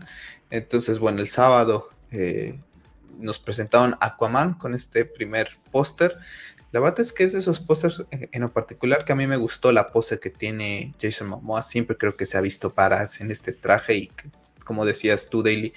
[0.50, 2.58] Entonces, bueno, el sábado eh,
[3.18, 6.16] nos presentaron Aquaman con este primer póster.
[6.72, 9.36] La verdad es que es de esos pósters en lo particular que a mí me
[9.36, 11.62] gustó la pose que tiene Jason Momoa.
[11.62, 14.12] Siempre creo que se ha visto paras en este traje y
[14.64, 15.74] como decías tú, Daily,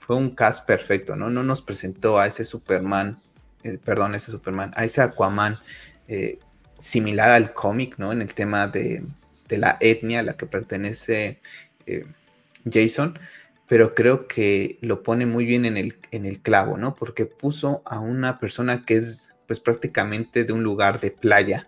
[0.00, 1.30] fue un cast perfecto, ¿no?
[1.30, 3.18] No nos presentó a ese Superman,
[3.62, 5.56] eh, perdón, ese Superman, a ese Aquaman
[6.08, 6.40] eh,
[6.84, 8.12] similar al cómic, ¿no?
[8.12, 9.02] En el tema de,
[9.48, 11.38] la etnia a la que pertenece
[11.86, 12.04] eh,
[12.70, 13.18] Jason
[13.66, 16.94] pero creo que lo pone muy bien en el, en el clavo, ¿no?
[16.94, 21.66] Porque puso a una persona que es pues prácticamente de un lugar de playa.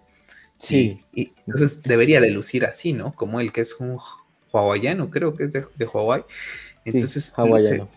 [0.58, 1.00] Sí.
[1.12, 3.14] Y, entonces debería de lucir así, ¿no?
[3.14, 3.98] Como el que es un
[4.52, 6.24] hawaiano, creo que es de, de Hawái.
[6.84, 7.88] Entonces, sí, hawaiano.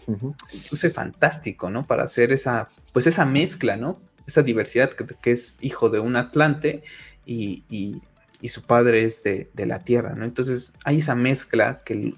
[0.71, 1.85] Luce, fantástico, ¿no?
[1.85, 3.99] Para hacer esa, pues esa mezcla, ¿no?
[4.27, 6.83] Esa diversidad que, es hijo de un Atlante
[7.29, 8.01] y,
[8.41, 10.25] y, su padre es de, de, la tierra, ¿no?
[10.25, 12.15] Entonces hay esa mezcla que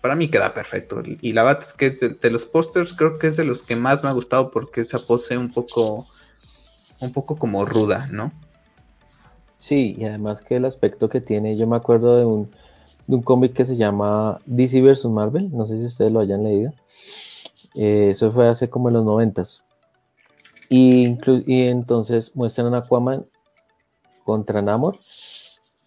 [0.00, 1.02] para mí queda perfecto.
[1.20, 3.74] Y la verdad es que es de, los pósters, creo que es de los que
[3.74, 6.06] más me ha gustado porque esa pose un poco,
[7.00, 8.32] un poco como ruda, ¿no?
[9.58, 12.50] Sí, y además que el aspecto que tiene, yo me acuerdo de un,
[13.06, 15.06] de un cómic que se llama DC vs.
[15.06, 16.72] Marvel, no sé si ustedes lo hayan leído.
[17.74, 19.64] Eh, eso fue hace como en los noventas.
[20.68, 23.24] Y, y entonces muestran a Aquaman
[24.24, 24.98] contra Namor.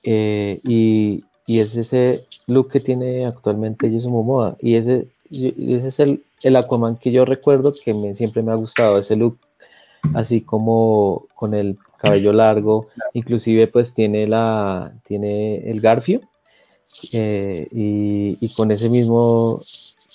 [0.03, 5.99] Eh, y, y es ese look que tiene actualmente Jason Momoa y ese, ese es
[5.99, 9.37] el, el, Aquaman que yo recuerdo que me, siempre me ha gustado ese look
[10.13, 16.21] así como con el cabello largo inclusive pues tiene la tiene el garfio
[17.11, 19.61] eh, y, y, con ese mismo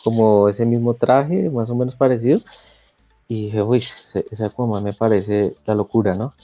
[0.05, 2.41] como ese mismo traje más o menos parecido
[3.27, 6.35] y dije uy ese, ese Aquaman me parece la locura no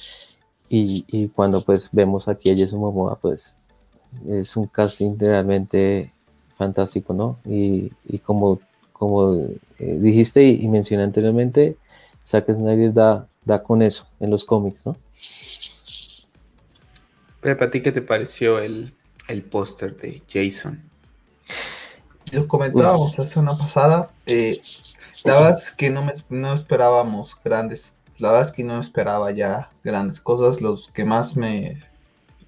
[0.69, 3.57] y, y cuando pues vemos aquí a Jason Momoa pues
[4.29, 6.13] es un casting realmente
[6.57, 7.39] fantástico, ¿no?
[7.45, 7.91] Y,
[8.25, 8.61] como,
[8.93, 9.35] como
[9.79, 11.77] eh, dijiste y, mencioné anteriormente,
[12.27, 14.97] Zack Snyder da, da con eso en los cómics, ¿no?
[17.41, 18.93] Pepe, ¿a ti qué te pareció el,
[19.29, 20.83] el póster de Jason?
[22.33, 24.11] Lo comentábamos la semana pasada.
[24.27, 24.61] Eh,
[25.25, 27.95] la verdad es que no, me, no esperábamos grandes.
[28.19, 30.61] La verdad es que no esperaba ya grandes cosas.
[30.61, 31.79] Los que más me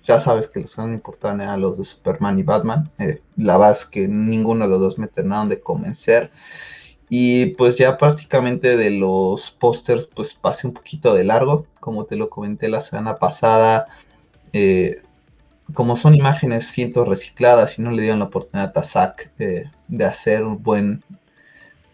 [0.02, 2.90] ya sabes que los que no importaban eran los de Superman y Batman.
[2.98, 6.30] Eh, la verdad es que ninguno de los dos me terminaron de convencer.
[7.08, 12.16] Y pues ya prácticamente de los pósters, pues pasé un poquito de largo, como te
[12.16, 13.88] lo comenté la semana pasada.
[14.52, 15.02] Eh,
[15.74, 20.04] como son imágenes, siento recicladas y no le dieron la oportunidad a Zack eh, de
[20.04, 21.02] hacer un buen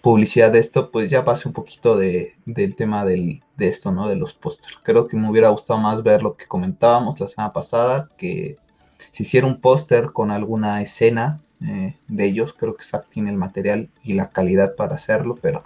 [0.06, 4.08] publicidad de esto, pues ya pasé un poquito de, del tema del, de esto, ¿no?
[4.08, 4.78] De los pósters.
[4.84, 8.56] Creo que me hubiera gustado más ver lo que comentábamos la semana pasada, que
[9.10, 12.52] si hiciera un póster con alguna escena eh, de ellos.
[12.52, 15.64] Creo que Zack tiene el material y la calidad para hacerlo, pero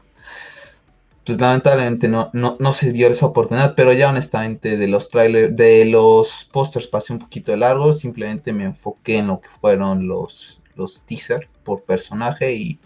[1.26, 3.74] pues lamentablemente no, no, se dio esa oportunidad.
[3.74, 7.92] Pero ya honestamente de los trailers, de los pósters pasé un poquito de largo.
[7.92, 12.80] Simplemente me enfoqué en lo que fueron los, los teasers por personaje y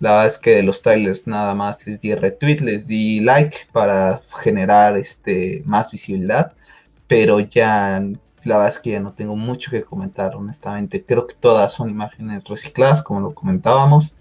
[0.00, 3.56] la verdad es que de los trailers nada más les di retweet, les di like
[3.72, 6.52] para generar este más visibilidad,
[7.06, 8.02] pero ya
[8.44, 11.04] la verdad es que ya no tengo mucho que comentar, honestamente.
[11.04, 14.14] Creo que todas son imágenes recicladas, como lo comentábamos.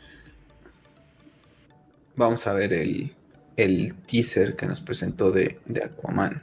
[2.16, 3.14] Vamos a ver el,
[3.58, 6.42] el teaser que nos presentó de, de Aquaman.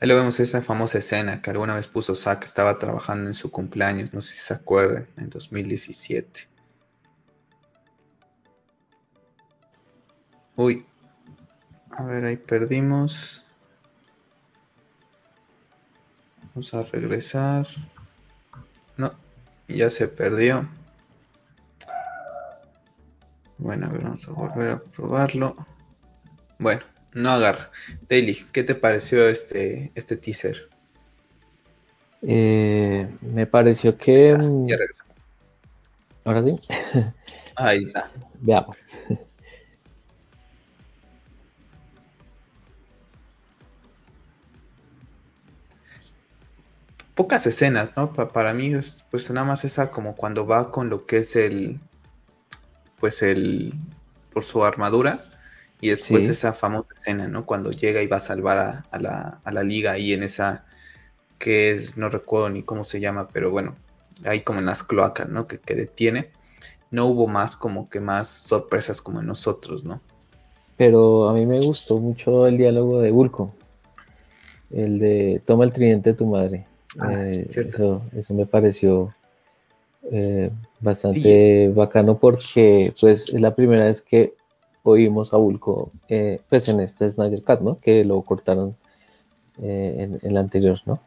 [0.00, 3.50] Ahí lo vemos esa famosa escena que alguna vez puso Zack, estaba trabajando en su
[3.50, 6.48] cumpleaños, no sé si se acuerdan, en 2017.
[10.54, 10.86] Uy.
[11.90, 13.44] A ver, ahí perdimos.
[16.54, 17.66] Vamos a regresar.
[18.96, 19.12] No,
[19.66, 20.68] ya se perdió.
[23.58, 25.56] Bueno, a ver, vamos a volver a probarlo.
[26.60, 26.82] Bueno,
[27.14, 27.70] no agarra.
[28.08, 30.68] Daily, ¿qué te pareció este, este teaser?
[32.22, 34.36] Eh, me pareció que.
[34.36, 34.66] Mm,
[36.24, 36.60] Ahora sí.
[37.56, 38.10] Ahí está.
[38.40, 38.76] Veamos.
[47.18, 48.12] pocas escenas, ¿no?
[48.12, 51.80] para mí, es, pues nada más esa como cuando va con lo que es el,
[53.00, 53.74] pues el,
[54.32, 55.18] por su armadura,
[55.80, 57.46] y después esa famosa escena, ¿no?
[57.46, 58.58] Cuando llega y va a salvar
[58.90, 60.64] a, la, a la liga ahí en esa,
[61.38, 63.76] que es, no recuerdo ni cómo se llama, pero bueno,
[64.24, 65.46] ahí como en las cloacas, ¿no?
[65.46, 66.30] Que, que detiene.
[66.90, 70.00] No hubo más como que más sorpresas como en nosotros, ¿no?
[70.76, 73.54] Pero a mí me gustó mucho el diálogo de Bulko.
[74.70, 76.66] El de toma el tridente de tu madre.
[76.98, 79.14] Ah, eh, eso, eso me pareció
[80.10, 80.50] eh,
[80.80, 84.34] bastante bacano porque pues es la primera vez que
[84.90, 87.78] oímos a Bulko eh, pues en este Snyder Cut, ¿no?
[87.80, 88.76] Que lo cortaron
[89.60, 91.00] en, el anterior, ¿no?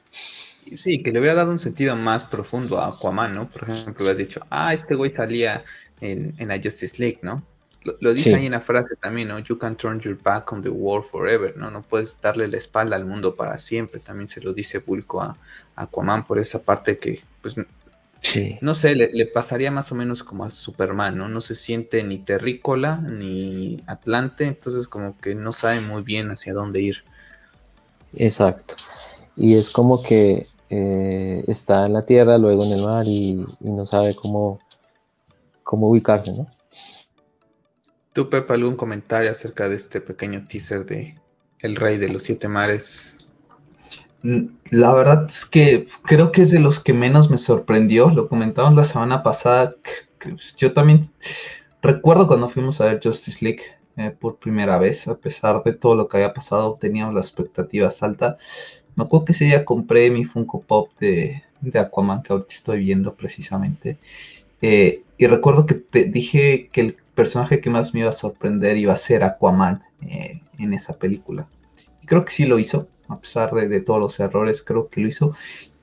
[0.75, 3.49] Sí, que le hubiera dado un sentido más profundo a Aquaman, ¿no?
[3.49, 5.63] Por ejemplo, hubieras dicho, ah, este güey salía
[6.01, 7.43] en, en la Justice League, ¿no?
[7.83, 9.39] Lo, dice ahí en la frase también, ¿no?
[9.39, 11.71] You can turn your back on the world forever, ¿no?
[11.71, 13.99] No puedes darle la espalda al mundo para siempre.
[13.99, 15.35] También se lo dice Bulko a,
[15.75, 17.55] Aquaman por esa parte que, pues,
[18.61, 21.27] no sé, le, pasaría más o menos como a Superman, ¿no?
[21.27, 26.53] No se siente ni terrícola ni atlante, entonces como que no sabe muy bien hacia
[26.53, 27.03] dónde ir.
[28.13, 28.75] Exacto.
[29.35, 33.71] Y es como que eh, está en la tierra, luego en el mar y, y
[33.71, 34.59] no sabe cómo,
[35.63, 36.47] cómo ubicarse, ¿no?
[38.13, 41.15] ¿Tú, Pepe, algún comentario acerca de este pequeño teaser de
[41.59, 43.15] El Rey de los Siete Mares?
[44.23, 48.09] La verdad es que creo que es de los que menos me sorprendió.
[48.09, 49.75] Lo comentamos la semana pasada.
[50.57, 51.01] yo también
[51.81, 53.63] recuerdo cuando fuimos a ver Justice League
[53.97, 58.03] eh, por primera vez, a pesar de todo lo que había pasado, teníamos las expectativas
[58.03, 58.37] altas.
[58.95, 62.79] Me acuerdo que ese día compré mi Funko Pop de, de Aquaman, que ahorita estoy
[62.79, 63.97] viendo precisamente.
[64.61, 68.77] Eh, y recuerdo que te dije que el personaje que más me iba a sorprender
[68.77, 71.47] iba a ser Aquaman eh, en esa película.
[72.01, 75.07] Y creo que sí lo hizo, a pesar de, todos los errores, creo que lo
[75.07, 75.35] hizo.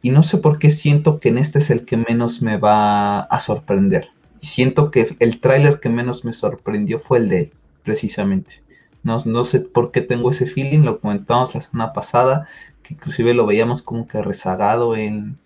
[0.02, 3.20] Y no sé por qué siento que en este es el que menos me va
[3.20, 4.10] a sorprender.
[4.40, 7.52] Y siento que el tráiler que menos me sorprendió fue el de él,
[7.82, 8.62] precisamente.
[9.02, 12.46] No, no sé por qué tengo ese feeling, lo comentamos la semana pasada,
[12.82, 15.38] que inclusive lo veíamos como que rezagado en,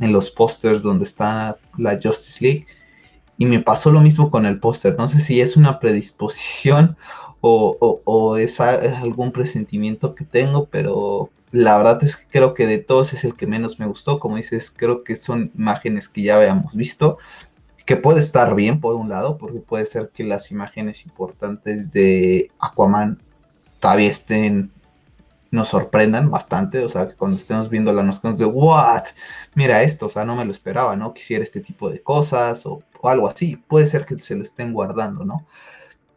[0.00, 2.66] en los pósters donde está la Justice League
[3.38, 4.96] y me pasó lo mismo con el póster.
[4.98, 6.96] No sé si es una predisposición
[7.40, 13.12] o, es, algún presentimiento que tengo, pero la verdad es que creo que de todos
[13.12, 14.18] es el que menos me gustó.
[14.18, 17.18] Como dices, creo que son imágenes que ya habíamos visto,
[17.86, 22.50] que puede estar bien por un lado, porque puede ser que las imágenes importantes de
[22.58, 23.22] Aquaman
[23.80, 24.72] todavía estén
[25.50, 29.04] nos sorprendan bastante, o sea, que cuando estemos viendo la nos de what,
[29.54, 31.14] mira esto, o sea, no me lo esperaba, ¿no?
[31.14, 35.24] Quisiera este tipo de cosas o, algo así, puede ser que se lo estén guardando,
[35.24, 35.46] ¿no?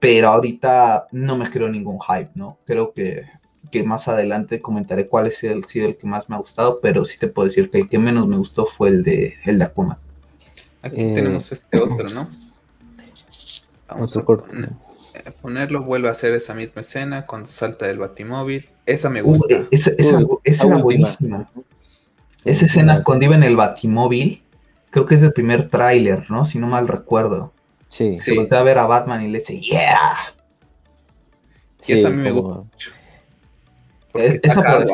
[0.01, 2.57] Pero ahorita no me creo ningún hype, ¿no?
[2.65, 3.27] Creo que,
[3.69, 7.19] que más adelante comentaré cuál ha sido el, que más me ha gustado, pero sí
[7.19, 9.99] te puedo decir que el que menos me gustó fue el de, el de Aquaman.
[10.81, 12.31] Aquí eh, tenemos este otro, ¿no?
[13.87, 14.23] Vamos a
[15.39, 18.69] ponerlo, vuelve a hacer esa misma escena cuando salta del batimóvil.
[18.87, 19.67] Esa me gusta.
[19.69, 19.91] esa,
[20.45, 21.47] era buenísima.
[22.43, 24.41] Esa escena cuando iba en el batimóvil,
[24.89, 26.43] creo que es el primer tráiler, ¿no?
[26.43, 27.53] Si no mal recuerdo.
[27.91, 28.17] Sí.
[28.17, 30.17] Se voltea a ver a Batman y le dice, ¡Yeah!
[31.79, 32.91] Sí, esa a mí me gusta mucho.
[34.13, 34.85] esa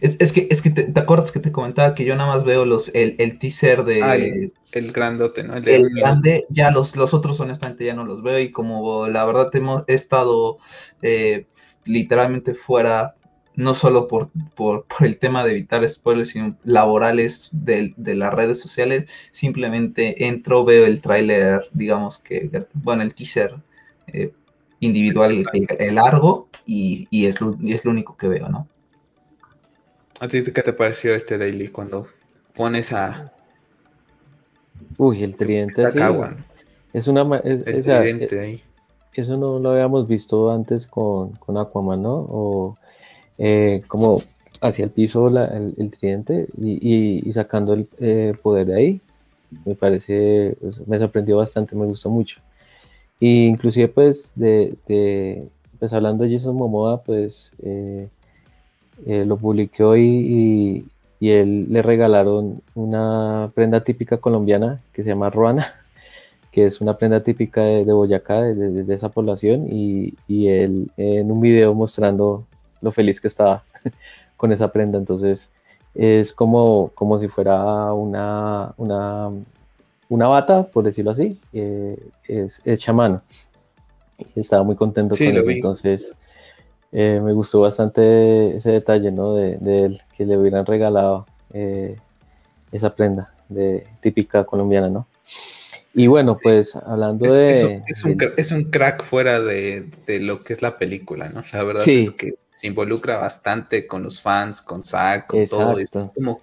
[0.00, 2.64] es, es, que, es que te, acuerdas que te comentaba que yo nada más veo
[2.64, 4.02] los el, el teaser de...
[4.02, 5.56] Ah, el, grandote, ¿no?
[5.56, 9.24] El, el grande, ya los, los otros honestamente ya no los veo y como la
[9.24, 10.58] verdad hemos, he estado
[11.02, 11.46] eh,
[11.84, 13.16] literalmente fuera,
[13.56, 18.32] no solo por, por, por, el tema de evitar spoilers, sino laborales de, de las
[18.32, 23.54] redes sociales, simplemente entro, veo el tráiler, digamos que, bueno, el teaser
[24.06, 24.32] eh,
[24.80, 28.68] individual, el, largo, y, y, es lo, y es lo único que veo, ¿no?
[30.20, 32.06] ¿A ti qué te pareció este daily cuando
[32.54, 33.32] pones a...
[34.98, 35.98] Uy, el tridente así,
[36.92, 37.38] Es una...
[37.38, 38.62] Es, el tridente eh, ahí.
[39.14, 42.14] Eso no lo habíamos visto antes con, con Aquaman, ¿no?
[42.14, 42.76] O
[43.40, 44.18] eh, como
[44.60, 49.00] hacia el piso el, tridente y, y, sacando el eh, poder de ahí.
[49.64, 52.40] Me parece, pues, me sorprendió bastante, me gustó mucho.
[53.18, 58.08] Y inclusive pues de, de pues hablando de Jason Momoa, pues eh,
[59.06, 60.84] eh, lo publiqué hoy y,
[61.20, 65.74] y, él le regalaron una prenda típica colombiana que se llama ruana,
[66.52, 71.40] que es una prenda típica de, Boyacá, de, esa población, y, y, él en un
[71.40, 72.46] video mostrando
[72.80, 73.64] lo feliz que estaba
[74.36, 75.50] con esa prenda, entonces
[75.94, 79.30] es como, como si fuera una, una,
[80.08, 83.22] una bata, por decirlo así, eh, es hecha mano.
[84.34, 86.14] Y estaba muy contento con eso, entonces
[86.92, 89.34] eh, me gustó bastante ese detalle, ¿no?
[89.34, 91.96] De, él, que le hubieran regalado eh,
[92.70, 95.06] esa prenda de típica colombiana, ¿no?
[95.92, 99.84] Y bueno, pues hablando de es, un, crack fuera de,
[100.20, 101.42] lo que es la película, ¿no?
[101.52, 105.78] La verdad es que se involucra bastante con los fans, con Zack, con todo.
[105.78, 106.40] Es como,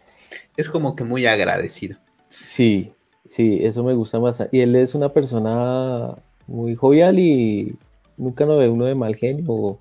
[0.57, 1.99] es como que muy agradecido.
[2.29, 2.91] Sí,
[3.29, 4.41] sí, eso me gusta más.
[4.51, 6.15] Y él es una persona
[6.47, 7.77] muy jovial y
[8.17, 9.79] nunca lo ve uno de mal genio o,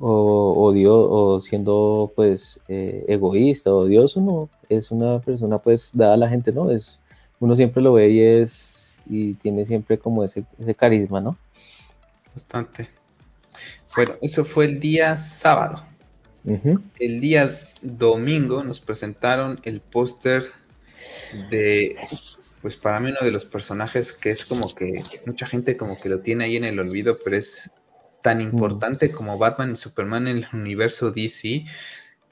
[0.00, 6.28] o, siendo pues eh, egoísta o odioso, no, es una persona pues dada a la
[6.28, 6.72] gente, ¿no?
[6.72, 7.00] Es,
[7.38, 11.36] uno siempre lo ve y es, y tiene siempre como ese, ese carisma, ¿no?
[12.34, 13.01] Bastante.
[13.96, 15.84] Bueno, eso fue el día sábado.
[16.98, 20.44] El día domingo nos presentaron el póster
[21.50, 21.96] de,
[22.60, 26.08] pues para mí uno de los personajes que es como que mucha gente como que
[26.08, 27.70] lo tiene ahí en el olvido, pero es
[28.22, 28.42] tan mm.
[28.42, 31.64] importante como Batman y Superman en el universo DC,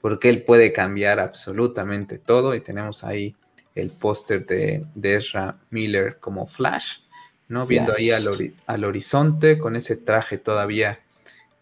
[0.01, 3.35] porque él puede cambiar absolutamente todo y tenemos ahí
[3.75, 6.99] el póster de, Ezra Miller como Flash,
[7.47, 7.65] ¿no?
[7.67, 8.27] Viendo ahí al,
[8.65, 10.99] al, horizonte con ese traje todavía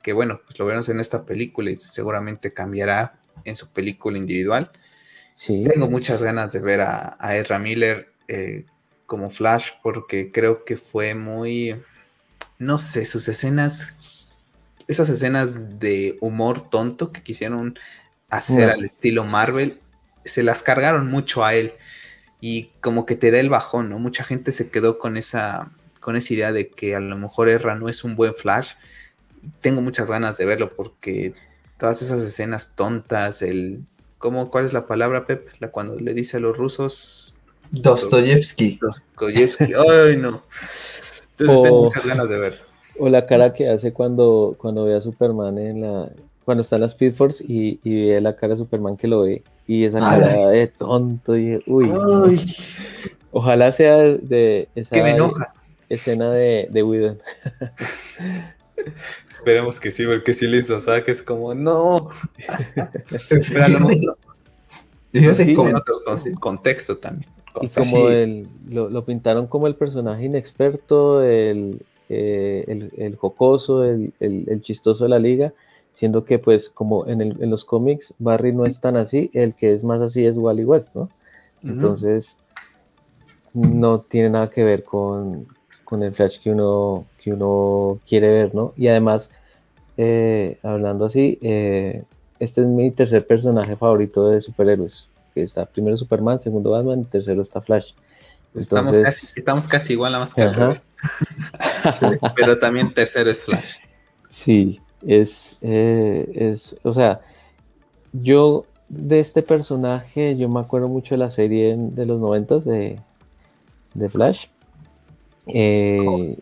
[0.01, 4.71] que bueno, pues lo vemos en esta película y seguramente cambiará en su película individual.
[5.35, 5.65] Sí.
[5.67, 8.65] Tengo muchas ganas de ver a, Ezra Miller eh,
[9.05, 11.81] como Flash porque creo que fue muy,
[12.57, 14.29] no sé, sus escenas
[14.89, 17.77] esas escenas de humor tonto que quisieron
[18.27, 19.77] hacer al estilo Marvel,
[20.25, 21.73] se las cargaron mucho a él
[22.41, 23.99] y como que te da el bajón, ¿no?
[23.99, 27.75] Mucha gente se quedó con esa, con esa idea de que a lo mejor Erra
[27.75, 28.73] no es un buen Flash.
[29.61, 31.33] Tengo muchas ganas de verlo porque
[31.77, 33.83] todas esas escenas tontas, el...
[34.17, 35.49] ¿cómo, ¿Cuál es la palabra, Pep?
[35.59, 37.35] La cuando le dice a los rusos...
[37.71, 38.79] Dostoyevsky.
[38.81, 40.43] Dostoyevsky, ay no.
[41.37, 42.59] Entonces tengo muchas ganas de ver.
[42.97, 46.09] O la cara que hace cuando, cuando ve a Superman en la.
[46.43, 49.21] Cuando está en la Speed Force y, y ve la cara de Superman que lo
[49.21, 49.43] ve.
[49.67, 51.37] Y esa cara de tonto.
[51.37, 51.91] Y, uy.
[53.31, 54.95] Ojalá sea de esa
[55.87, 57.19] escena de, de Whedon.
[59.29, 62.09] Esperemos que sí, porque si le hizo es como, no.
[63.29, 64.17] Pero a lo mejor.
[65.11, 65.95] Sí, como otro
[66.39, 67.31] contexto también.
[67.61, 74.61] Y como el, lo, lo, pintaron como el personaje inexperto, el, eh, el, jocoso, el,
[74.61, 75.53] chistoso de la liga,
[75.91, 79.83] siendo que pues como en, los cómics Barry no es tan así, el que es
[79.83, 81.09] más así es Wally West, ¿no?
[81.63, 82.37] Entonces
[83.53, 85.47] no tiene nada que ver con,
[85.91, 88.73] el Flash que uno, que uno quiere ver, ¿no?
[88.75, 89.29] Y además,
[89.97, 92.03] eh, hablando así, eh,
[92.39, 97.41] este es mi tercer personaje favorito de superhéroes, que está primero Superman, segundo Batman, tercero
[97.41, 97.91] está Flash.
[98.55, 100.49] estamos, casi, estamos casi igual, a más que.
[102.35, 103.75] Pero también tercero es Flash.
[104.29, 107.19] Sí, es, eh, es, o sea,
[108.13, 112.99] yo de este personaje, yo me acuerdo mucho de la serie de los noventas de,
[113.93, 114.47] de Flash.
[115.47, 116.37] Eh,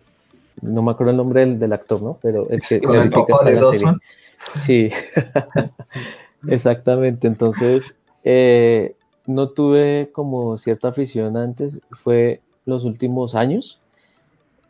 [0.61, 2.17] no me acuerdo el nombre del, actor, ¿no?
[2.21, 3.93] Pero el que está en la serie.
[4.65, 4.89] Sí,
[6.47, 7.27] exactamente.
[7.27, 8.95] Entonces, eh,
[9.25, 13.79] no tuve como cierta afición antes, fue los últimos años,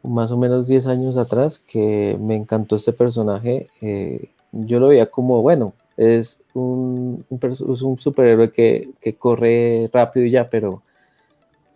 [0.04, 3.68] más o menos 10 años atrás, que me encantó este personaje.
[3.82, 10.50] Eh, yo lo veía como, bueno, es un, un, superhéroe que, corre rápido y ya,
[10.50, 10.82] pero,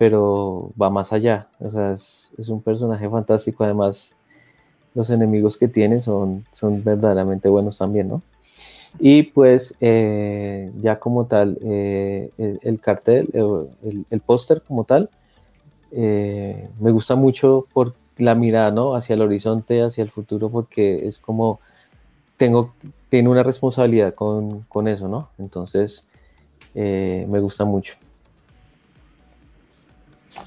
[0.01, 1.47] pero va más allá.
[1.59, 3.63] O sea, es, un personaje fantástico.
[3.63, 4.15] Además,
[4.95, 8.23] los enemigos que tiene son, son verdaderamente buenos también, ¿no?
[8.97, 12.31] Y pues eh, ya como tal, eh,
[12.63, 15.07] el, cartel, eh, el, póster como tal,
[15.91, 18.95] me gusta mucho por la mirada, ¿no?
[18.95, 21.59] Hacia el horizonte, hacia el futuro, porque es como,
[22.37, 22.73] tengo,
[23.09, 25.29] tiene una responsabilidad con, con eso, ¿no?
[25.37, 26.07] Entonces,
[26.73, 27.93] me gusta mucho.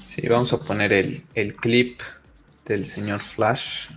[0.07, 2.01] Sí, vamos a poner el, el clip
[2.65, 3.89] del señor Flash.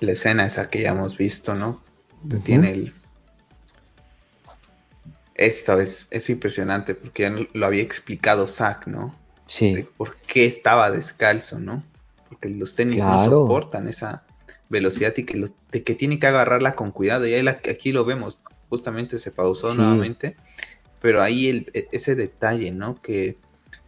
[0.00, 1.82] la escena esa que ya hemos visto, ¿no?
[2.44, 2.94] Tiene el...
[5.34, 9.14] Esto es, es, impresionante porque ya lo había explicado Zack, ¿no?
[9.46, 9.74] Sí.
[9.74, 11.82] De por qué estaba descalzo, ¿no?
[12.28, 14.24] Porque los tenis no soportan esa
[14.68, 17.26] velocidad y que los, de que tiene que agarrarla con cuidado.
[17.26, 20.36] Y ahí aquí lo vemos, justamente se pausó nuevamente,
[21.00, 23.00] pero ahí el, e, ese detalle, ¿no?
[23.00, 23.36] Que,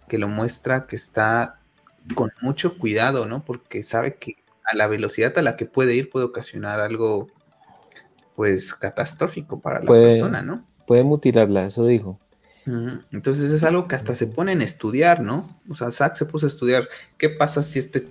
[0.08, 1.58] que lo muestra que está
[2.14, 3.44] con mucho cuidado, ¿no?
[3.44, 7.28] Porque sabe que a la velocidad a la que puede ir puede ocasionar algo
[8.34, 10.64] pues catastrófico para la persona, ¿no?
[10.86, 12.18] Puede mutilarla, eso dijo.
[12.64, 15.48] Entonces es algo que hasta se pone en estudiar, ¿no?
[15.68, 16.88] O sea, Zack se puso a estudiar
[17.18, 18.06] qué pasa si este...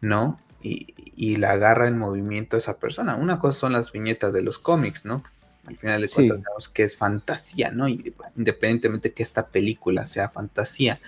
[0.00, 0.38] ¿No?
[0.62, 3.16] Y, la agarra en movimiento a esa persona.
[3.16, 5.22] Una cosa son las viñetas de los cómics, ¿no?
[5.66, 7.88] Al final de cuentas sabemos que es fantasía, ¿no?
[7.88, 10.98] Y, independientemente que esta película sea fantasía,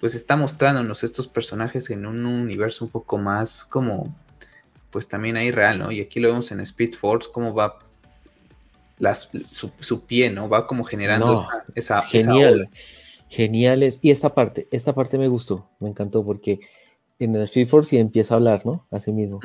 [0.00, 4.14] pues está mostrándonos estos personajes en un universo un poco más como,
[4.90, 5.92] pues también ahí real, ¿no?
[5.92, 7.78] Y aquí lo vemos en Speed Force, cómo va
[8.98, 10.48] las, su, pie, ¿no?
[10.48, 12.68] Va como generando esa, genial,
[13.30, 16.60] genial es, y esta parte, esta parte me gustó, me encantó porque
[17.18, 18.86] en el Speed Force sí empieza a hablar, ¿no?
[18.90, 19.40] Así mismo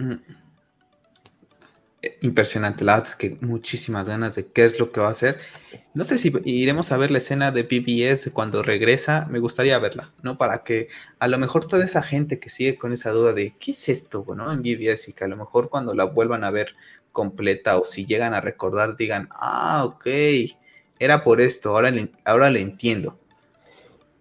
[2.22, 2.84] impresionante.
[2.84, 5.38] La verdad es que muchísimas ganas de qué es lo que va a hacer.
[5.94, 9.28] No sé si iremos a ver la escena de BBS cuando regresa.
[9.30, 10.38] Me gustaría verla, ¿no?
[10.38, 10.88] Para que
[11.20, 14.26] a lo mejor toda esa gente que sigue con esa duda de qué es esto,
[14.36, 14.52] ¿no?
[14.52, 16.76] En BBS y que a lo mejor cuando la vuelvan a ver
[17.12, 20.08] completa o si llegan a recordar digan, ah, ok,
[21.00, 23.18] era por esto, ahora le, entiendo.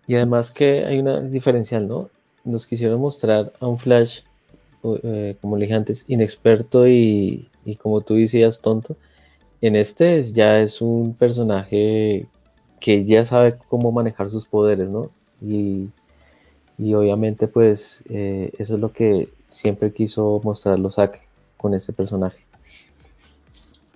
[0.06, 2.10] Y además que hay una diferencial, ¿no?
[2.44, 4.20] Nos quisieron mostrar a un Flash,
[5.02, 8.96] eh, como le dije antes, inexperto y y como tú decías, tonto,
[9.60, 12.26] en este ya es un personaje
[12.80, 15.10] que ya sabe cómo manejar sus poderes, ¿no?
[15.42, 15.90] Y,
[16.94, 21.20] obviamente pues eh, eso es lo que siempre quiso mostrar Zack
[21.58, 22.42] con este personaje.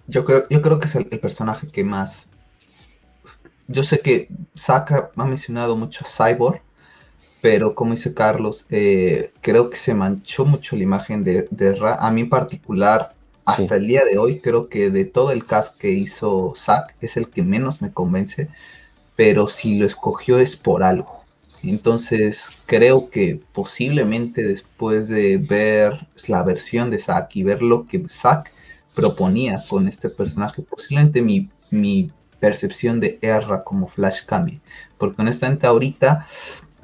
[0.07, 2.27] Yo creo, yo creo que es el, personaje que más...
[3.69, 6.61] Yo sé que Zack ha mencionado mucho a Cyborg,
[7.41, 11.95] pero como dice Carlos, eh, creo que se manchó mucho la imagen de, de Ra.
[11.95, 13.14] A mí en particular
[13.45, 17.17] hasta el día de hoy creo que de todo el cast que hizo Zack es
[17.17, 18.49] el que menos me convence,
[19.17, 21.23] pero si lo escogió es por algo.
[21.63, 28.05] Entonces creo que posiblemente después de ver la versión de Zack y ver lo que
[28.09, 28.53] Zack
[28.95, 34.61] proponía con este personaje, posiblemente mi, percepción de Erra como Flash cambie.
[34.99, 36.27] Porque honestamente ahorita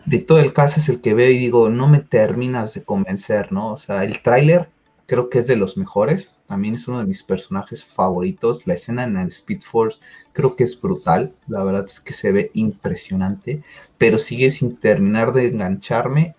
[0.06, 3.52] de todo el cast es el que veo y digo, no me terminas de convencer,
[3.52, 3.72] ¿no?
[3.72, 4.70] O sea, el tráiler
[5.10, 6.36] creo que es de los mejores.
[6.46, 8.68] También es uno de mis personajes favoritos.
[8.68, 9.98] La escena en el Speed Force
[10.32, 11.34] creo que es brutal.
[11.48, 13.64] La verdad es que se ve impresionante.
[13.98, 16.36] Pero sigue sin terminar de engancharme.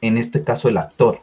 [0.00, 1.22] En este caso el actor.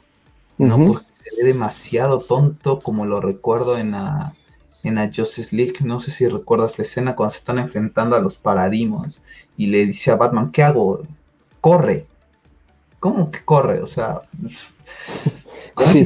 [0.57, 4.35] No porque se ve demasiado tonto como lo recuerdo en la,
[4.83, 5.75] en la Justice League.
[5.85, 9.21] No sé si recuerdas la escena cuando se están enfrentando a los paradigmas.
[9.55, 11.03] Y le dice a Batman, ¿qué hago?
[11.61, 12.05] Corre.
[12.99, 13.81] ¿Cómo que corre?
[13.81, 14.23] O sea,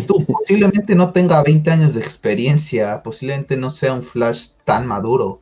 [0.08, 5.40] tú, posiblemente no tenga 20 años de experiencia, posiblemente no sea un Flash tan maduro,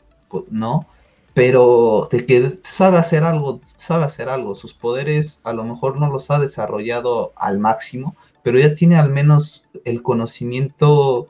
[0.49, 0.87] ¿no?
[1.33, 4.53] Pero de que sabe hacer algo, sabe hacer algo.
[4.55, 9.09] Sus poderes a lo mejor no los ha desarrollado al máximo, pero ya tiene al
[9.09, 11.29] menos el conocimiento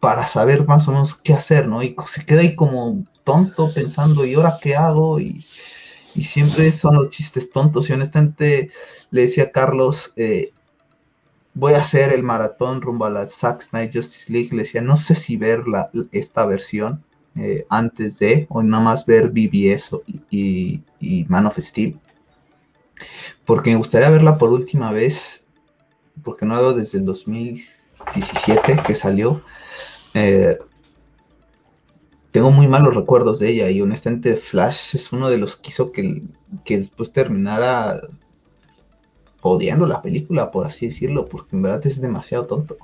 [0.00, 1.82] para saber más o menos qué hacer, ¿no?
[1.82, 5.18] Y se queda ahí como tonto pensando, ¿y ahora qué hago?
[5.18, 7.88] Y, siempre son los chistes tontos.
[7.88, 8.70] Y honestamente
[9.10, 10.50] le decía a Carlos, eh,
[11.58, 14.50] voy a hacer el maratón rumbo a la Zack Snyder Justice League.
[14.52, 17.02] Le decía, no sé si ver la, esta versión
[17.34, 19.96] eh, antes de, o nada más ver BBS
[20.30, 21.98] y, y, Man of Steel.
[23.44, 25.44] Porque me gustaría verla por última vez,
[26.22, 29.42] porque no veo desde el 2017 que salió.
[30.14, 30.58] Eh,
[32.30, 35.90] tengo muy malos recuerdos de ella y honestamente Flash es uno de los que hizo
[35.90, 36.22] que,
[36.64, 38.00] que después terminara
[39.42, 42.76] odiando la película, por así decirlo, porque en verdad es demasiado tonto.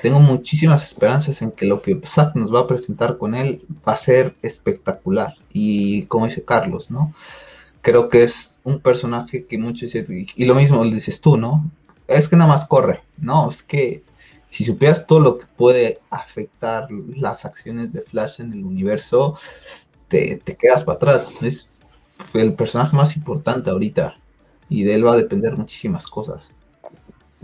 [0.00, 3.92] Tengo muchísimas esperanzas en que lo que Zack nos va a presentar con él va
[3.92, 5.34] a ser espectacular.
[5.52, 7.12] Y como dice Carlos, ¿no?
[7.82, 11.70] Creo que es un personaje que muchos y lo mismo le dices tú, ¿no?
[12.08, 14.02] Es que nada más corre, no, es que
[14.48, 19.36] si supieras todo lo que puede afectar las acciones de Flash en el universo,
[20.08, 21.42] te, te quedas para atrás.
[21.42, 21.80] Es
[22.34, 24.16] el personaje más importante ahorita
[24.72, 26.50] y de él va a depender muchísimas cosas.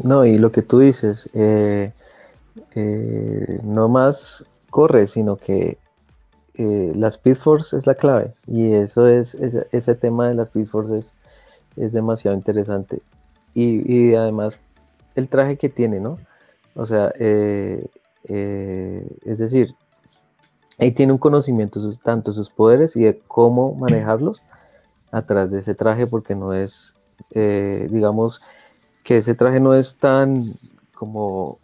[0.02, 1.92] No, y lo que tú dices, eh,
[2.74, 5.76] eh, no más corre, sino que
[6.54, 10.66] eh, la Speed Force es la clave y eso es, ese, tema de la Speed
[10.66, 11.12] Force es,
[11.76, 13.00] es demasiado interesante
[13.54, 14.56] y, además
[15.14, 16.18] el traje que tiene, ¿no?
[16.74, 17.88] O sea, es
[19.24, 19.74] decir,
[20.78, 24.40] ahí tiene un conocimiento de tanto sus poderes y de cómo manejarlos
[25.10, 26.94] atrás de ese traje porque no es
[27.30, 28.40] eh, digamos
[29.04, 30.42] que ese traje no es tan
[30.94, 31.58] como,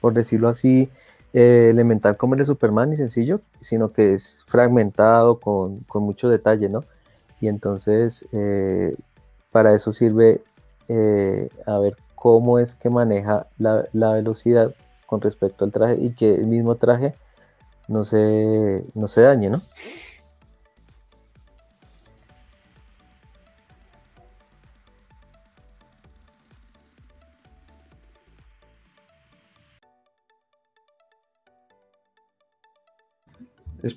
[0.00, 0.88] por decirlo así,
[1.32, 6.68] eh, elemental como el de Superman y sencillo, sino que es fragmentado con, mucho detalle,
[6.68, 6.84] ¿no?
[7.40, 8.96] Y entonces eh,
[9.52, 10.42] para eso sirve
[11.66, 14.74] a ver cómo es que maneja la, la, velocidad
[15.06, 17.14] con respecto al traje y que el mismo traje
[17.86, 19.58] no se, no se dañe, ¿no?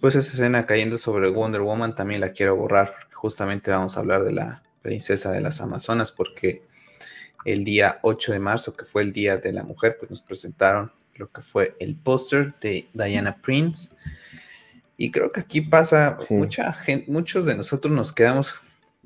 [0.03, 2.93] Después esa escena cayendo sobre Wonder Woman también la quiero borrar.
[3.13, 6.61] Justamente vamos a hablar de la princesa de las Amazonas porque
[7.45, 10.91] el día 8 de marzo, que fue el Día de la Mujer, pues nos presentaron
[11.15, 13.91] lo que fue el póster de Diana Prince.
[14.97, 18.55] Y creo que aquí pasa mucha gente, muchos de nosotros nos quedamos,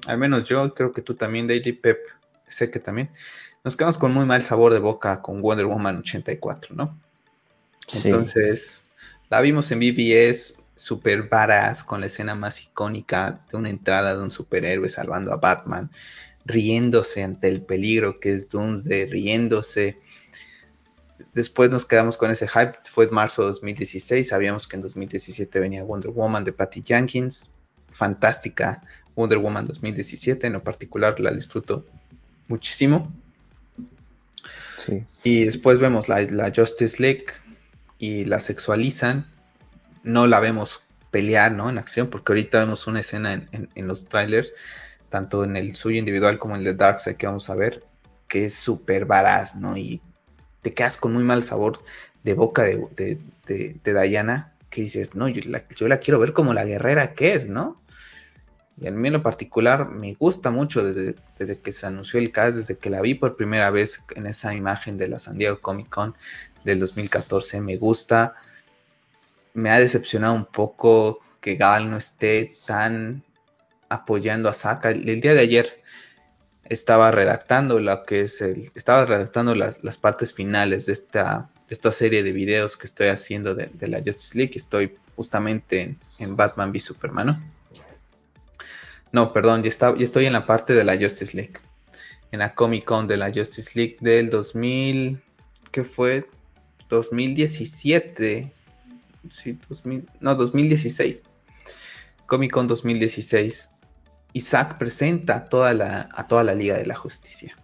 [0.07, 1.99] al menos yo, creo que tú también, Daily Pep,
[2.47, 3.11] sé que también,
[3.63, 6.99] nos quedamos con muy mal sabor de boca con Wonder Woman 84, ¿no?
[8.03, 8.87] Entonces,
[9.29, 14.23] la vimos en BBS, super varas con la escena más icónica de una entrada de
[14.23, 15.89] un superhéroe salvando a Batman,
[16.45, 19.99] riéndose ante el peligro que es Doomsday, riéndose.
[21.33, 25.59] Después nos quedamos con ese hype, fue en marzo de 2016, sabíamos que en 2017
[25.59, 27.49] venía Wonder Woman de Patty Jenkins,
[27.89, 28.83] fantástica
[29.15, 31.85] Wonder Woman 2017, en lo particular la disfruto
[32.47, 33.11] muchísimo.
[35.23, 37.25] Y después vemos la, la Justice League
[37.99, 39.27] y la sexualizan
[40.07, 40.81] no la vemos
[41.11, 41.69] pelear, ¿no?
[41.69, 44.53] En acción, porque ahorita vemos una escena en, los trailers,
[45.09, 47.83] tanto en el suyo individual como en el de Darkseid que vamos a ver,
[48.27, 49.77] que es súper varaz, ¿no?
[49.77, 50.01] Y
[50.61, 51.83] te quedas con muy mal sabor
[52.23, 53.19] de boca de,
[53.83, 57.81] Diana, que dices, no, yo la, quiero ver como la guerrera que es, ¿no?
[58.79, 62.31] Y a mí en lo particular me gusta mucho desde, desde, que se anunció el
[62.31, 65.59] cast, desde que la vi por primera vez en esa imagen de la San Diego
[65.61, 66.15] Comic Con
[66.63, 68.35] del 2014, me gusta
[69.57, 73.23] me ha decepcionado un poco que Gal no esté tan
[73.89, 74.91] apoyando a Saka.
[74.91, 75.81] El, día de ayer
[76.65, 82.21] estaba redactando lo que es el, estaba redactando las, partes finales de esta, esta serie
[82.21, 84.53] de videos que estoy haciendo de, la Justice League.
[84.53, 87.35] Estoy justamente en, Batman v Superman.
[89.11, 89.33] ¿no?
[89.33, 91.53] perdón, ya, está, ya estoy en la parte de la Justice League.
[92.31, 95.19] En la Comic Con de la Justice League del 2000,
[95.71, 96.29] ¿qué fue?
[96.89, 98.53] 2017
[99.29, 101.23] sí, 2000, no, 2016.
[102.25, 103.69] Comic Con 2016.
[104.33, 107.55] Isaac presenta a toda, la, a toda la Liga de la Justicia.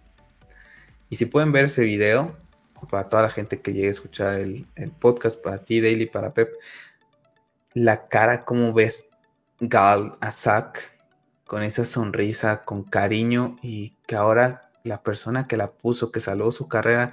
[1.10, 2.36] Y si pueden ver ese video,
[2.86, 4.66] para toda la gente que llegue a escuchar el,
[4.98, 6.52] podcast, para ti, Daily, para Pep,
[7.72, 9.06] la cara, como ves
[9.60, 10.94] Gal a Zack
[11.46, 16.52] con esa sonrisa, con cariño y que ahora la persona que la puso, que salvó
[16.52, 17.12] su carrera,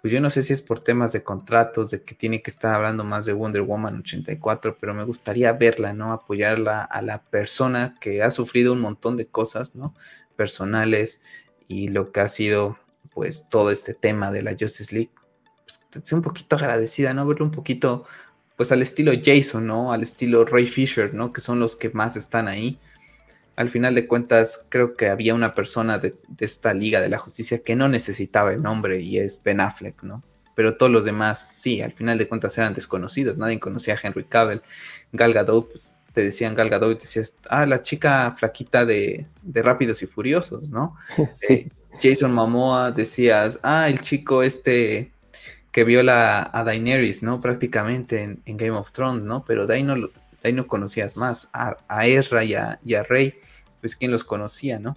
[0.00, 2.74] pues yo no sé si es por temas de contratos, de que tiene que estar
[2.74, 6.12] hablando más de Wonder Woman 84, pero me gustaría verla, ¿no?
[6.12, 9.94] Apoyarla a la persona que ha sufrido un montón de cosas, ¿no?
[10.34, 11.20] Personales
[11.68, 12.78] y lo que ha sido,
[13.12, 15.10] pues, todo este tema de la Justice League.
[15.92, 17.26] Pues, un poquito agradecida, ¿no?
[17.26, 18.06] Verlo un poquito,
[18.56, 19.92] pues al estilo Jason, ¿no?
[19.92, 21.34] Al estilo Ray Fisher, ¿no?
[21.34, 22.78] Que son los que más están ahí.
[23.56, 27.18] Al final de cuentas, creo que había una persona de, de esta Liga de la
[27.18, 30.22] Justicia que no necesitaba el nombre y es Ben Affleck, ¿no?
[30.54, 34.24] pero todos los demás sí, al final de cuentas eran desconocidos, nadie conocía a Henry
[34.24, 34.62] Cavill,
[35.12, 39.62] Gal Gadot, pues, te decían Gal Gadot y decías, ah, la chica flaquita de, de
[39.62, 40.96] Rápidos y Furiosos, ¿no?
[41.38, 41.54] Sí.
[41.54, 41.68] Eh,
[42.02, 45.12] Jason Momoa decías, ah, el chico este
[45.70, 47.40] que viola a Daenerys, ¿no?
[47.40, 49.44] Prácticamente en, Game of Thrones, ¿no?
[49.44, 50.08] Pero de ahí no, de
[50.42, 53.34] ahí no conocías más, a, a Ezra y a, y a Rey,
[53.84, 54.96] pues quién los conocía, ¿no?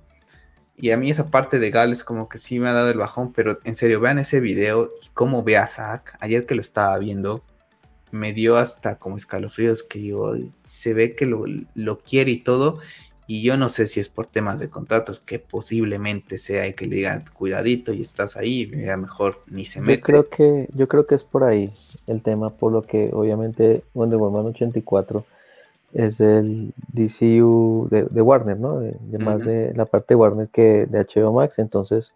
[0.78, 3.34] Y a mí esa parte de Gales como que sí me ha dado el bajón,
[3.34, 6.16] pero en serio, vean ese video y cómo ve a Zack.
[6.22, 7.44] Ayer que lo estaba viendo,
[8.12, 11.44] me dio hasta como escalofríos que digo, se ve que lo,
[11.76, 12.80] lo quiere y todo.
[13.28, 16.88] Y yo no sé si es por temas de contratos, que posiblemente sea y que
[16.88, 19.98] le digan cuidadito y estás ahí, ya mejor ni se mete.
[19.98, 21.74] Yo creo que, yo creo que es por ahí
[22.08, 25.26] el tema, por lo que obviamente Wonder Woman 84
[25.98, 28.80] es el DCU de, Warner, ¿no?
[28.80, 31.58] De, más de la parte de Warner que de HBO Max.
[31.58, 32.14] Entonces,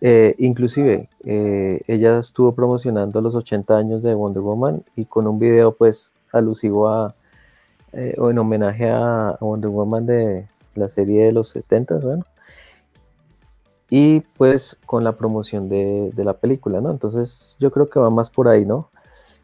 [0.00, 5.38] eh, inclusive, eh, ella estuvo promocionando los 80 años de Wonder Woman y con un
[5.38, 7.14] video, pues, alusivo a,
[7.92, 12.24] eh, o en homenaje a, Wonder Woman de la serie de los 70, bueno.
[13.90, 16.90] Y pues con la promoción de, de la película, ¿no?
[16.90, 18.88] Entonces, yo creo que va más por ahí, ¿no?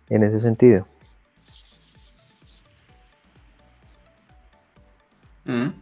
[0.09, 0.87] En ese sentido.
[5.49, 5.73] Mm.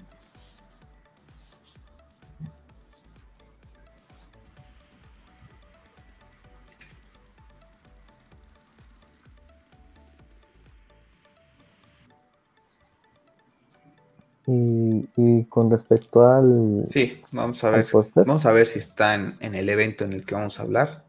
[15.17, 16.85] Y, con respecto al.
[16.89, 17.87] Sí, vamos a ver.
[18.15, 21.05] Vamos a ver si está en, el evento en el que vamos a hablar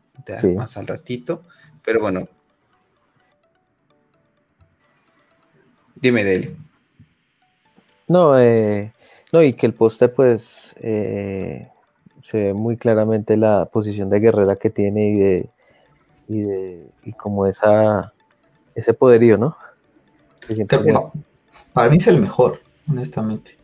[0.55, 1.43] más al ratito.
[1.85, 2.27] Pero bueno.
[5.95, 6.66] Dime, Deli.
[8.07, 8.93] No, eh,
[9.31, 11.69] no, y que el póster pues eh,
[12.23, 15.49] se ve muy claramente la posición de guerrera que tiene y de
[16.29, 18.13] y de y como esa
[18.75, 19.57] ese poderío, ¿no?
[21.73, 23.57] para mí es el mejor, honestamente.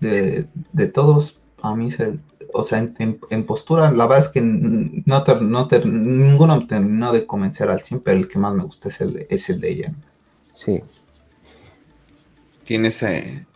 [0.00, 2.20] De, de todos, a mí es el,
[2.52, 7.70] o sea, en, postura, la verdad es que no, no ninguno me terminó de convencer
[7.70, 9.94] al 100, pero el que más me gusta es el, es el de ella.
[10.54, 10.82] Sí.
[12.64, 13.46] Tiene ese,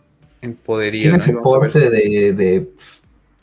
[0.41, 1.03] en poderío.
[1.03, 2.71] Tiene ese porte de, de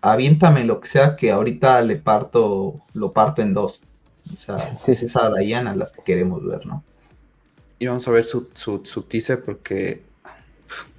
[0.00, 3.80] aviéntame lo que sea que ahorita le parto, lo parto en dos.
[4.20, 6.84] O sea, es esa Diana la que queremos ver, ¿no?
[7.78, 10.02] Y vamos a ver su, su, su teaser porque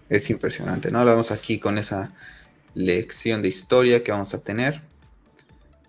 [0.10, 1.00] es impresionante, ¿no?
[1.00, 2.14] Hablamos aquí con esa
[2.74, 4.82] lección de historia que vamos a tener.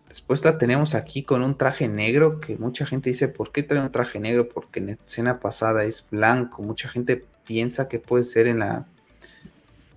[0.09, 3.81] Después la tenemos aquí con un traje negro que mucha gente dice, ¿por qué trae
[3.81, 4.49] un traje negro?
[4.49, 6.63] Porque en la escena pasada es blanco.
[6.63, 8.87] Mucha gente piensa que puede ser en la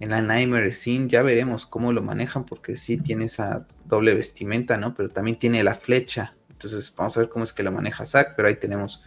[0.03, 4.75] en la Nightmare Scene ya veremos cómo lo manejan porque sí tiene esa doble vestimenta,
[4.75, 4.93] ¿no?
[4.95, 6.35] Pero también tiene la flecha.
[6.49, 9.01] Entonces vamos a ver cómo es que lo maneja Zack, pero ahí tenemos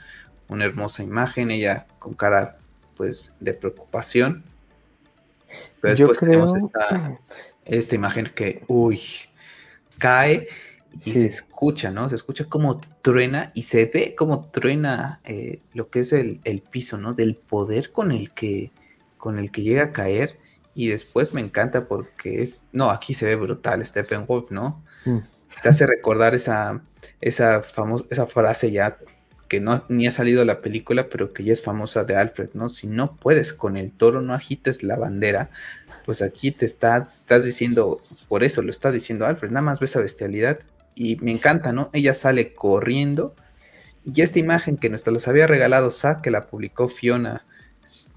[0.49, 2.57] una hermosa imagen, ella con cara
[2.97, 4.43] pues de preocupación.
[5.83, 6.55] Pero después tenemos
[7.67, 9.03] esta, imagen que, uy,
[9.99, 10.49] cae
[11.05, 12.09] y se escucha, ¿no?
[12.09, 16.63] Se escucha como truena y se ve como truena eh, lo que es el, el,
[16.63, 17.13] piso, ¿no?
[17.13, 18.73] Del poder con el que,
[19.19, 20.31] con el que llega a caer
[20.77, 24.85] y después me encanta porque es, no, aquí se ve brutal Steppenwolf, ¿no?
[25.07, 25.21] Mm.
[25.63, 26.83] Te hace recordar esa,
[27.23, 28.99] esa, famosa, esa frase ya
[29.49, 32.69] que no ni ha salido la película, pero que ya es famosa de Alfred, ¿no?
[32.69, 35.51] Si no puedes con el toro, no agites la bandera.
[36.05, 39.91] Pues aquí te estás, estás diciendo, por eso lo estás diciendo Alfred, nada más ves
[39.91, 40.59] esa bestialidad
[40.95, 41.89] y me encanta, ¿no?
[41.95, 43.35] Ella sale corriendo
[44.05, 47.47] y esta imagen que nos los había regalado Zack, que la publicó Fiona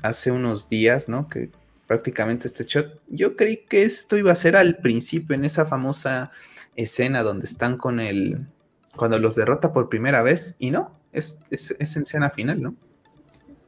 [0.02, 1.30] hace unos días, ¿no?
[1.30, 1.50] Que
[1.90, 3.02] prácticamente este shot.
[3.08, 6.30] Yo creí que esto iba a ser al principio, en esa famosa
[6.76, 8.46] escena donde están con el.
[8.96, 12.76] cuando los derrota por primera vez, y no, es, es, en escena final, ¿no?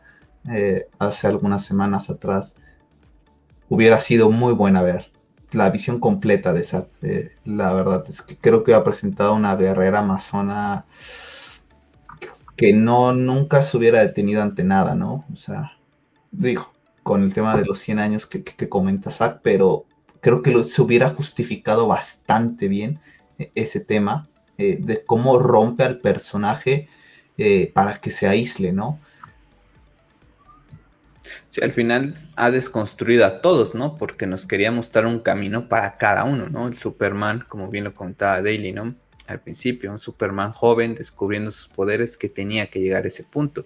[0.51, 2.55] eh, hace algunas semanas atrás,
[3.69, 5.11] hubiera sido muy buena ver
[5.51, 6.87] la visión completa de Zack.
[7.01, 10.85] Eh, la verdad es que creo que ha presentado una guerrera amazona
[12.55, 15.25] que no nunca se hubiera detenido ante nada, ¿no?
[15.33, 15.77] O sea,
[16.31, 16.71] digo,
[17.03, 19.85] con el tema de los 100 años que, comenta Zack, pero
[20.21, 22.99] creo que se hubiera justificado bastante bien
[23.37, 24.27] eh, ese tema
[24.57, 26.89] eh, de cómo rompe al personaje
[27.73, 28.99] para que se aísle, ¿no?
[31.49, 33.97] Sí, al final ha desconstruido a todos, ¿no?
[33.97, 36.67] Porque nos quería mostrar un camino para cada uno, ¿no?
[36.67, 38.95] El Superman, como bien lo contaba Daily, ¿no?
[39.29, 43.65] al principio, un Superman joven descubriendo sus poderes que tenía que llegar a ese punto.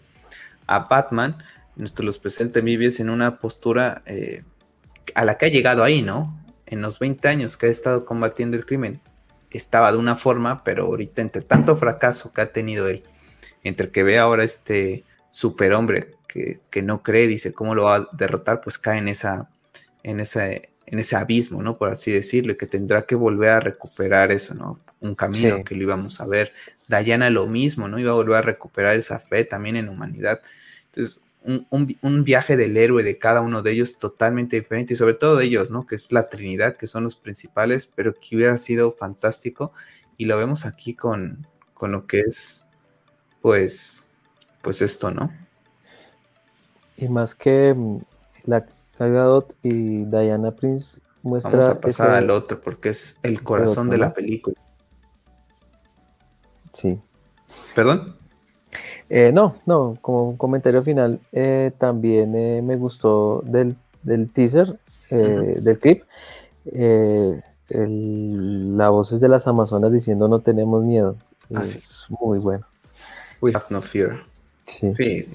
[0.67, 1.37] A Batman,
[1.75, 4.43] nuestro los presenta Vivies en una postura eh,
[5.15, 6.37] a la que ha llegado ahí, ¿no?
[6.65, 9.01] En los 20 años que ha estado combatiendo el crimen,
[9.51, 13.03] estaba de una forma, pero ahorita entre tanto fracaso que ha tenido él,
[13.63, 18.09] entre que ve ahora este superhombre que, que no cree, dice cómo lo va a
[18.11, 19.49] derrotar, pues cae en esa,
[20.01, 21.77] en ese, en ese abismo, ¿no?
[21.77, 24.79] Por así decirlo, que tendrá que volver a recuperar eso, ¿no?
[24.99, 26.51] Un camino que lo íbamos a ver.
[26.87, 27.99] Diana lo mismo, ¿no?
[27.99, 30.41] Iba a volver a recuperar esa fe también en humanidad.
[30.85, 35.35] Entonces, un, viaje del héroe de cada uno de ellos totalmente diferente y sobre todo
[35.35, 35.85] de ellos, ¿no?
[35.85, 39.71] Que es la Trinidad, que son los principales, pero que hubiera sido fantástico
[40.17, 42.65] y lo vemos aquí con, con lo que es,
[43.41, 44.07] pues,
[44.63, 45.31] pues esto, ¿no?
[46.97, 47.99] Y más que mm,
[48.45, 48.65] la
[48.99, 51.51] Gal y Diana Prince muestra.
[51.51, 54.55] Vamos a pasar al otro porque es el corazón de la película.
[56.73, 56.99] Sí.
[57.75, 58.15] ¿Perdón?
[59.09, 64.79] Eh, no, no, como un comentario final, eh, también eh, me gustó del, del teaser,
[65.09, 66.03] del clip,
[67.69, 71.15] la voz es de las Amazonas diciendo no tenemos miedo.
[71.53, 72.65] Ah, es muy bueno.
[73.41, 74.23] We have no fear.
[74.65, 74.93] Sí.
[74.95, 75.27] sí.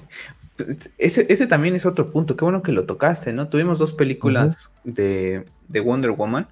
[0.97, 2.35] Ese, ese, también es otro punto.
[2.35, 3.49] Qué bueno que lo tocaste, ¿no?
[3.49, 5.45] Tuvimos dos películas de,
[5.83, 6.47] Wonder Woman.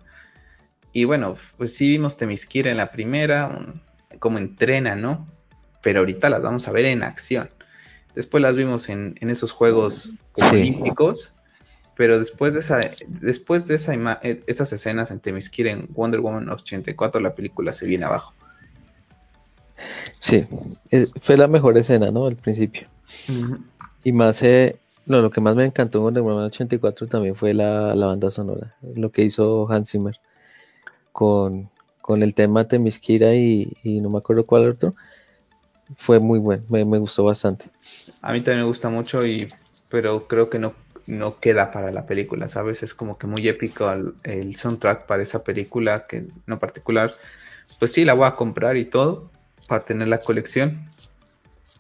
[0.94, 3.76] Y bueno, pues sí vimos Temiskira en la primera,
[4.20, 5.28] como entrena, ¿no?
[5.82, 7.50] Pero ahorita las vamos a ver en acción.
[8.16, 10.12] Después las vimos en, esos Juegos
[10.50, 11.34] Olímpicos.
[11.96, 16.48] Pero después de esa, después de esa eh, esas escenas en Temiskira en Wonder Woman
[16.48, 18.34] 84, la película se viene abajo.
[20.20, 20.48] Sí,
[21.22, 22.28] fue la mejor escena, ¿no?
[22.28, 22.88] Al principio.
[24.08, 27.54] Y más, eh, no, lo que más me encantó en Wonder Woman 84 también fue
[27.54, 30.18] la, banda sonora, lo que hizo Hans Zimmer
[31.12, 31.70] con,
[32.08, 34.96] el tema Temiskira y, y no me acuerdo cuál otro.
[35.98, 37.66] Fue muy bueno, me, gustó bastante.
[38.22, 39.46] A mí también me gusta mucho, y,
[39.90, 40.74] pero creo que no,
[41.06, 42.84] no queda para la película, ¿sabes?
[42.84, 43.92] Es como que muy épico
[44.24, 47.12] el, soundtrack para esa película, que no particular,
[47.78, 49.30] pues sí, la voy a comprar y todo,
[49.68, 50.90] para tener la colección,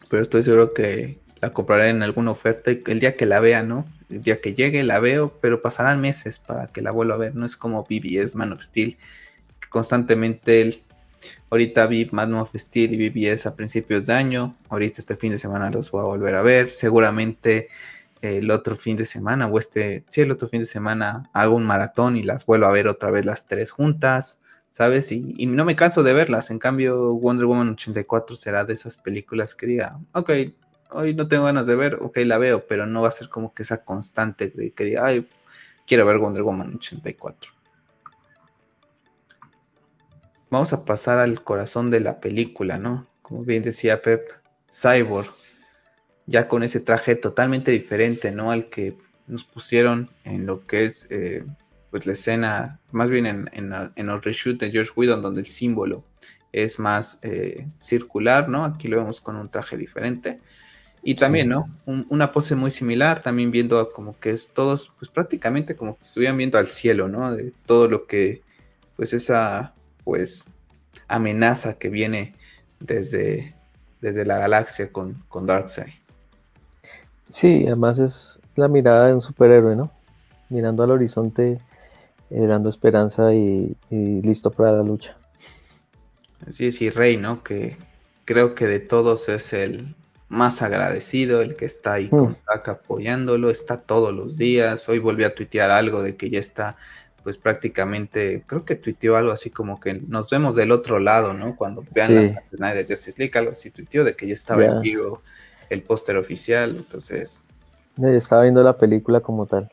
[0.10, 3.64] pero estoy seguro que, la compraré en alguna oferta y el día que la vea,
[3.64, 3.86] ¿no?
[4.10, 7.36] El día que llegue la veo, pero pasarán meses para que la vuelva a ver.
[7.36, 8.98] No es como BBS Man of Steel,
[9.70, 10.82] constantemente él,
[11.50, 15.40] ahorita vi Man of Steel y BBS a principios de año, ahorita este fin de
[15.40, 17.70] semana los voy a volver a ver, seguramente
[18.22, 21.66] el otro fin de semana o este, sí, el otro fin de semana hago un
[21.66, 24.40] maratón y las vuelvo a ver otra vez las tres juntas.
[24.70, 25.12] ¿Sabes?
[25.12, 26.52] Y, y no me canso de verlas.
[26.52, 30.30] En cambio, Wonder Woman 84 será de esas películas que diga, ok,
[30.92, 33.54] hoy no tengo ganas de ver, ok, la veo, pero no va a ser como
[33.54, 35.28] que esa constante de que diga, ay,
[35.86, 37.52] quiero ver Wonder Woman 84.
[40.50, 43.08] Vamos a pasar al corazón de la película, ¿no?
[43.22, 44.30] Como bien decía Pep,
[44.70, 45.30] Cyborg,
[46.26, 48.52] ya con ese traje totalmente diferente, ¿no?
[48.52, 48.98] Al que
[49.28, 51.46] nos pusieron en lo que es, eh,
[51.92, 56.06] pues la escena, más bien en, en, el reshoot de George Whedon, donde el símbolo
[56.54, 58.64] es más eh, circular, ¿no?
[58.66, 60.40] Aquí lo vemos con un traje diferente.
[61.08, 61.70] Y también, ¿no?
[61.86, 66.36] una pose muy similar, también viendo como que es todos, pues prácticamente como que estuvieran
[66.36, 67.34] viendo al cielo, ¿no?
[67.34, 68.42] De todo lo que,
[68.98, 69.74] pues esa,
[70.04, 70.48] pues,
[71.08, 72.36] amenaza que viene
[72.82, 73.56] desde,
[74.02, 75.94] desde la galaxia con, con Darkseid.
[77.32, 79.90] Sí, además es la mirada de un superhéroe, ¿no?
[80.50, 81.58] Mirando al horizonte,
[82.32, 85.16] eh, dando esperanza y, y, listo para la lucha.
[86.46, 87.44] Así es, y Rey, ¿no?
[87.44, 87.78] Que
[88.26, 89.96] creo que de todos es el,
[90.30, 92.36] más agradecido, el que está ahí con mm.
[92.70, 94.88] apoyándolo, está todos los días.
[94.90, 96.76] Hoy volví a tuitear algo de que ya está
[97.24, 101.58] pues prácticamente, creo que tuiteó algo así como que nos vemos del otro lado, ¿no?
[101.58, 102.16] Cuando vean
[102.52, 105.22] la de Justice League, algo así tuiteó de que ya estaba en vivo
[105.70, 107.42] el póster oficial, entonces...
[108.02, 109.70] estaba viendo la película como tal.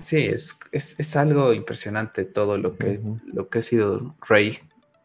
[0.00, 3.00] Sí, es, es, algo impresionante todo lo que,
[3.32, 4.58] lo que ha sido Rey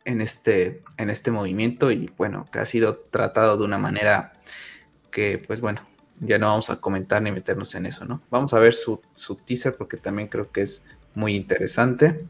[0.05, 4.33] en este, en este movimiento y bueno, que ha sido tratado de una manera
[5.13, 5.81] que pues bueno,
[6.19, 8.21] ya no vamos a comentar ni meternos en eso, ¿no?
[8.29, 10.83] Vamos a ver su, su teaser porque también creo que es
[11.13, 12.27] muy interesante.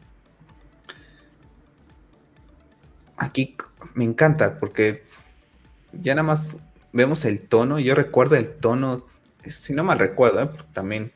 [3.16, 3.56] Aquí
[3.94, 5.02] me encanta porque
[5.92, 6.58] ya nada más
[6.92, 7.78] vemos el tono.
[7.78, 9.06] Yo recuerdo el tono,
[9.46, 10.50] si no mal recuerdo, ¿eh?
[10.72, 11.12] también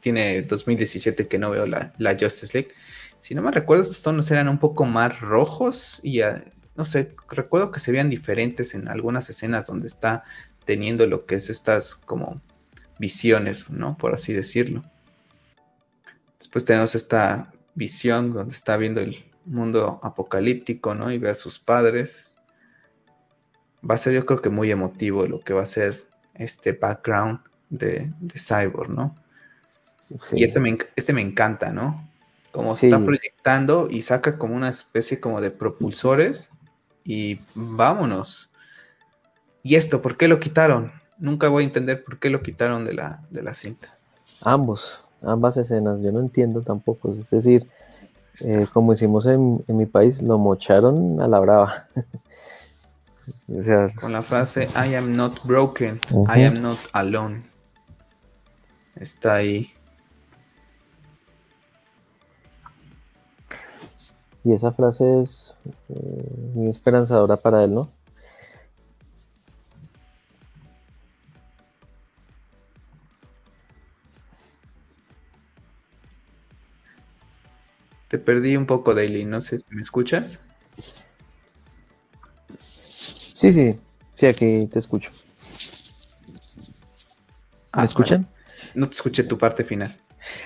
[0.00, 2.74] tiene 2017 que no veo la, Justice League.
[3.18, 6.20] Si no me recuerdo, estos tonos eran un poco más rojos y
[6.76, 10.24] no sé, recuerdo que se veían diferentes en algunas escenas donde está
[10.70, 12.40] teniendo lo que es estas como
[13.00, 13.96] visiones, ¿no?
[13.96, 14.84] Por así decirlo.
[16.38, 21.10] Después tenemos esta visión donde está viendo el mundo apocalíptico, ¿no?
[21.10, 22.36] Y ve a sus padres.
[23.82, 27.40] Va a ser yo creo que muy emotivo lo que va a ser este background
[27.68, 29.16] de, Cyborg, ¿no?
[30.30, 32.08] Y este me, este me encanta, ¿no?
[32.52, 36.48] Como se está proyectando y saca como una especie como de propulsores
[37.02, 38.50] y vámonos.
[39.62, 40.92] ¿Y esto por qué lo quitaron?
[41.18, 43.94] Nunca voy a entender por qué lo quitaron de la, de la cinta.
[44.44, 47.66] Ambos ambas escenas, yo no entiendo tampoco, es decir,
[48.40, 51.88] eh, como decimos en, mi país, lo mocharon a la brava.
[54.00, 56.00] Con la frase I am not broken,
[56.34, 57.42] I am not alone.
[58.96, 59.72] Está ahí.
[64.42, 65.54] Y esa frase es
[65.90, 67.88] eh, muy esperanzadora para él, ¿no?
[78.10, 79.24] Te perdí un poco, Daily.
[79.24, 80.40] No sé si me escuchas.
[82.58, 83.76] Sí, sí.
[84.16, 85.10] Sí, aquí te escucho.
[87.72, 88.26] ¿Me ah, escuchan?
[88.74, 89.96] No te escuché tu parte final.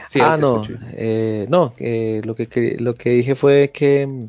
[0.07, 0.61] Sí, ah, no.
[0.93, 4.29] Eh, no, lo, que, lo que dije fue que,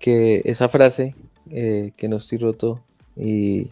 [0.00, 1.14] que esa frase
[1.50, 2.82] eh, que no estoy roto
[3.16, 3.70] y,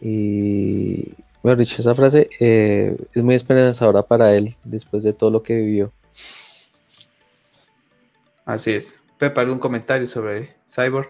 [0.00, 5.44] y bueno, dicho, esa frase eh, es muy esperanzadora para él después de todo lo
[5.44, 5.92] que vivió.
[8.46, 8.94] Así es.
[9.18, 11.08] Pepa, ¿algún comentario sobre Cyborg?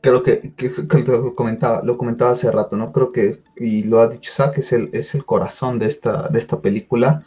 [0.00, 0.54] Creo que,
[1.06, 2.90] lo, comentaba, lo comentaba hace rato, ¿no?
[2.90, 6.38] Creo que, y lo ha dicho Zack, es el, es el corazón de esta, de
[6.38, 7.22] esta película.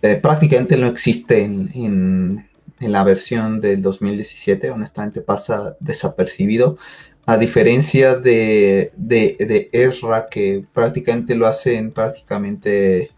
[0.00, 6.78] Eh, prácticamente no existe en, la versión del 2017, honestamente pasa desapercibido.
[7.26, 13.11] A diferencia de, de, de Ezra, que prácticamente lo hacen prácticamente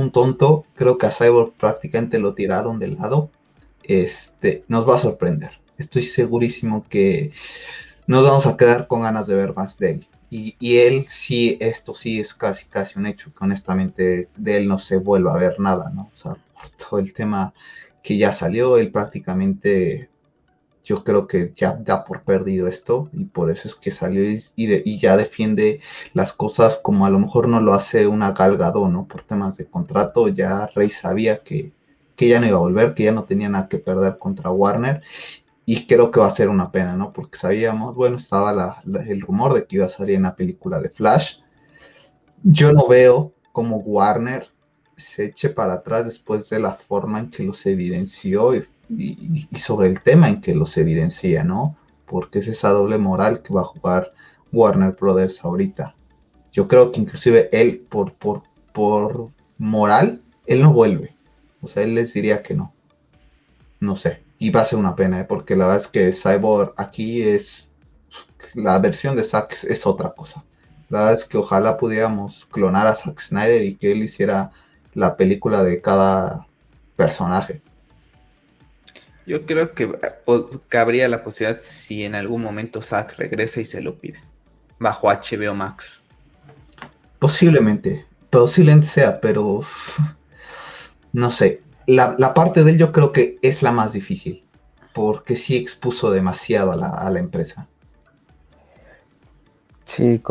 [0.00, 3.30] un tonto, creo que a Cyborg prácticamente lo tiraron de lado.
[3.82, 5.60] Este, nos va a sorprender.
[5.76, 7.32] Estoy segurísimo que
[8.06, 10.06] nos vamos a quedar con ganas de ver más de él.
[10.30, 14.78] Y, él sí, esto sí es casi casi un hecho, que honestamente de él no
[14.78, 16.10] se vuelva a ver nada, ¿no?
[16.12, 17.54] O sea, por todo el tema
[18.02, 20.10] que ya salió, él prácticamente
[20.88, 24.22] yo creo que ya da por perdido esto y por eso es que salió
[24.56, 25.82] y, ya defiende
[26.14, 29.06] las cosas como a lo mejor no lo hace una galgado, ¿no?
[29.06, 31.72] Por temas de contrato, ya Rey sabía que,
[32.16, 35.02] que ya no iba a volver, que ya no tenía nada que perder contra Warner
[35.66, 37.12] y creo que va a ser una pena, ¿no?
[37.12, 40.88] Porque sabíamos, bueno, estaba el rumor de que iba a salir en la película de
[40.88, 41.40] Flash.
[42.42, 44.48] Yo no veo como Warner
[44.96, 49.88] se eche para atrás después de la forma en que los evidenció y y, sobre
[49.88, 51.76] el tema en que los evidencia, ¿no?
[52.06, 54.12] Porque es esa doble moral que va a jugar
[54.52, 55.94] Warner Brothers ahorita.
[56.52, 58.42] Yo creo que inclusive él, por, por,
[58.72, 59.28] por
[59.58, 61.14] moral, él no vuelve.
[61.60, 62.72] O sea, él les diría que no.
[63.80, 64.22] No sé.
[64.38, 65.24] Y va a ser una pena, ¿eh?
[65.24, 67.66] porque la verdad es que Cyborg aquí es...
[68.54, 70.44] La versión de Zack es otra cosa.
[70.88, 74.52] La verdad es que ojalá pudiéramos clonar a Zack Snyder y que él hiciera
[74.94, 76.46] la película de cada
[76.96, 77.60] personaje.
[79.28, 83.82] Yo creo que eh, cabría la posibilidad si en algún momento Zack regresa y se
[83.82, 84.22] lo pide.
[84.78, 86.02] Bajo HBO Max.
[87.18, 88.06] Posiblemente.
[88.30, 89.60] Posiblemente sea, pero.
[91.12, 91.60] No sé.
[91.86, 94.46] La, parte de él yo creo que es la más difícil.
[94.94, 97.68] Porque sí expuso demasiado a la, empresa.
[99.84, 100.22] Sí,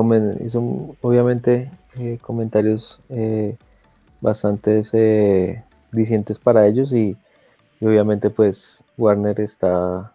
[0.44, 1.70] hizo obviamente
[2.00, 3.58] eh, comentarios eh,
[4.22, 5.64] bastante eh,
[6.44, 7.16] para ellos y
[7.80, 10.12] y obviamente pues Warner está,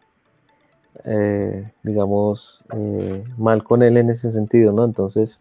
[1.05, 4.85] eh, digamos, eh, mal con él en ese sentido, ¿no?
[4.85, 5.41] Entonces,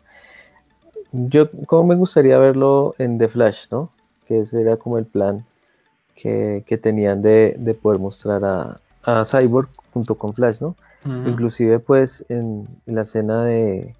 [1.11, 3.89] yo como me gustaría verlo en The Flash, ¿no?
[4.27, 5.45] que ese era como el plan
[6.15, 10.76] que, tenían de, poder mostrar a, a, Cyborg junto con Flash, ¿no?
[11.03, 13.95] Inclusive pues en, la escena de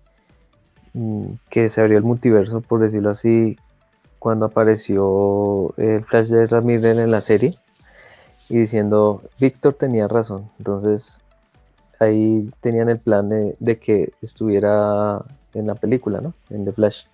[0.93, 3.57] mm, que se abrió el multiverso, por decirlo así,
[4.19, 7.56] cuando apareció el Flash de Ramírez en la serie
[8.51, 11.15] y diciendo, Víctor tenía razón, entonces
[11.99, 15.23] ahí tenían el plan de, que estuviera
[15.53, 16.33] en la película, ¿no?
[16.49, 17.05] En The Flash.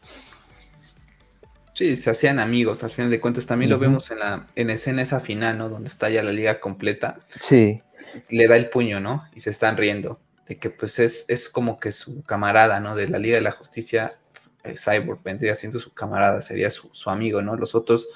[1.74, 3.46] Sí, se hacían amigos, al final de cuentas.
[3.46, 5.70] También lo vemos en la en escena esa final, ¿no?
[5.70, 7.20] Donde está ya la liga completa.
[7.42, 7.84] Sí.
[8.30, 9.26] Le da el puño, ¿no?
[9.36, 10.20] Y se están riendo.
[10.48, 12.96] De que pues es, es como que su camarada, ¿no?
[12.96, 14.18] De la Liga de la Justicia,
[14.64, 17.58] eh, Cyborg vendría siendo su camarada, sería su, amigo, ¿no?
[17.58, 18.10] Los otros,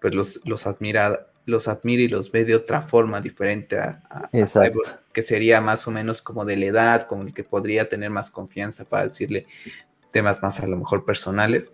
[0.00, 4.28] pues los, los admira, los admira y los ve de otra forma diferente a, a,
[4.46, 8.10] Cyborg, que sería más o menos como de la edad, como el que podría tener
[8.10, 9.46] más confianza para decirle
[10.10, 11.72] temas más a lo mejor personales.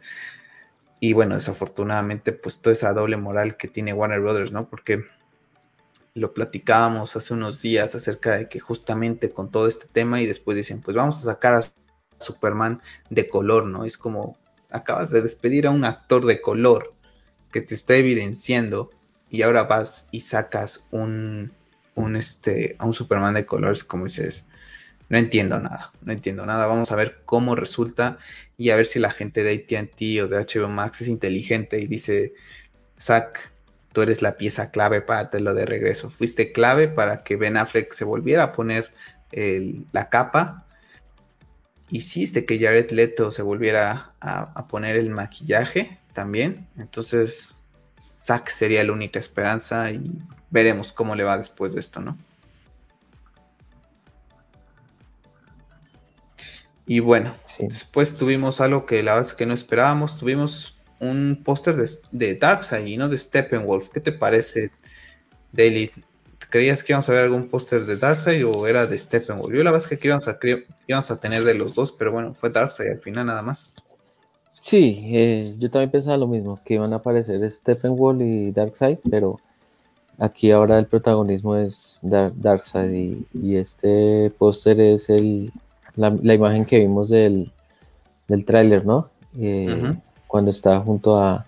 [0.99, 4.69] Y bueno, desafortunadamente, pues toda esa doble moral que tiene Warner Brothers, ¿no?
[4.69, 5.05] Porque
[6.15, 10.57] lo platicábamos hace unos días acerca de que justamente con todo este tema y después
[10.57, 11.63] dicen, pues vamos a sacar a
[12.19, 13.85] Superman de color, ¿no?
[13.85, 14.37] Es como
[14.71, 16.95] acabas de despedir a un actor de color
[17.51, 18.91] que te está evidenciando
[19.31, 21.53] y ahora vas y sacas un,
[21.95, 24.47] un este, a un Superman de colores, como dices,
[25.09, 26.67] no entiendo nada, no entiendo nada.
[26.67, 28.19] Vamos a ver cómo resulta
[28.57, 31.87] y a ver si la gente de ATT o de HBO Max es inteligente y
[31.87, 32.33] dice,
[33.01, 33.51] Zack,
[33.93, 36.11] tú eres la pieza clave para lo de regreso.
[36.11, 38.93] Fuiste clave para que Ben Affleck se volviera a poner
[39.93, 40.67] la capa.
[41.89, 46.69] Hiciste que Jared Leto se volviera a, poner el maquillaje también.
[46.79, 47.60] Entonces,
[48.31, 52.17] Zack sería la única esperanza y veremos cómo le va después de esto, ¿no?
[56.87, 60.17] Y bueno, después tuvimos algo que la verdad es que no esperábamos.
[60.17, 63.89] Tuvimos un póster de, de Darkseid y no de Steppenwolf.
[63.89, 64.71] ¿Qué te parece,
[65.51, 65.91] Daily?
[66.51, 69.53] ¿Creías que íbamos a ver algún póster de Darkseid o era de Steppenwolf?
[69.53, 70.39] Yo la verdad es que íbamos a,
[70.87, 73.75] íbamos a tener de los dos, pero bueno, fue Darkseid al final nada más.
[74.63, 79.41] Sí, eh, yo también pensaba lo mismo, que iban a aparecer Steppenwolf y Darkseid, pero
[80.19, 85.53] aquí ahora el protagonismo es Darkseid y, y este póster es el
[85.97, 87.51] la, imagen que vimos del,
[88.29, 89.09] del tráiler, ¿no?
[89.39, 89.95] Eh,
[90.27, 91.47] cuando está junto a,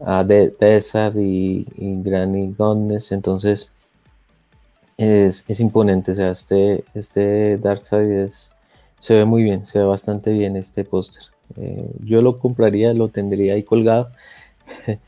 [0.00, 3.72] a y, Granny Goddess, entonces
[4.96, 8.50] es, es, imponente, o sea, este, este Darkseid es,
[9.00, 11.24] se ve muy bien, se ve bastante bien este póster.
[11.56, 14.10] Eh, yo lo compraría, lo tendría ahí colgado.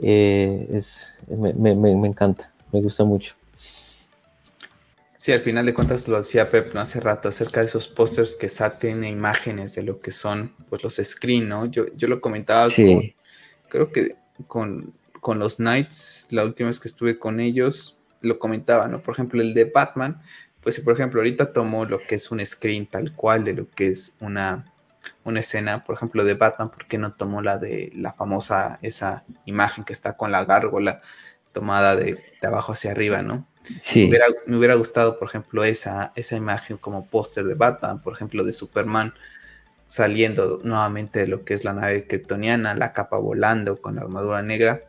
[0.00, 3.34] Eh, es, me, me, me encanta, me gusta mucho.
[5.28, 6.80] Sí, al final de cuentas lo decía Pep ¿no?
[6.80, 11.00] hace rato acerca de esos pósters que saquen imágenes de lo que son pues los
[11.02, 11.66] screen, ¿no?
[11.66, 13.14] Yo, yo lo comentaba sí.
[13.68, 14.14] creo que
[14.46, 19.02] con, con, los Knights, la última vez que estuve con ellos, lo comentaba, ¿no?
[19.02, 20.22] Por ejemplo, el de Batman,
[20.62, 23.68] pues si por ejemplo ahorita tomó lo que es un screen tal cual de lo
[23.68, 24.72] que es una,
[25.24, 29.24] una escena, por ejemplo, de Batman, ¿por qué no tomó la de la famosa, esa
[29.44, 31.02] imagen que está con la gárgola
[31.52, 33.46] tomada de, de abajo hacia arriba, ¿no?
[33.94, 38.52] Me, hubiera, gustado, por ejemplo, esa, esa imagen como póster de Batman, por ejemplo, de
[38.52, 39.14] Superman
[39.84, 44.42] saliendo nuevamente de lo que es la nave kryptoniana, la capa volando con la armadura
[44.42, 44.82] negra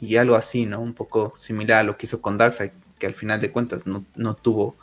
[0.00, 0.80] y algo así, ¿no?
[0.80, 4.04] Un poco similar a lo que hizo con Darkseid, que al final de cuentas no,
[4.16, 4.76] no tuvo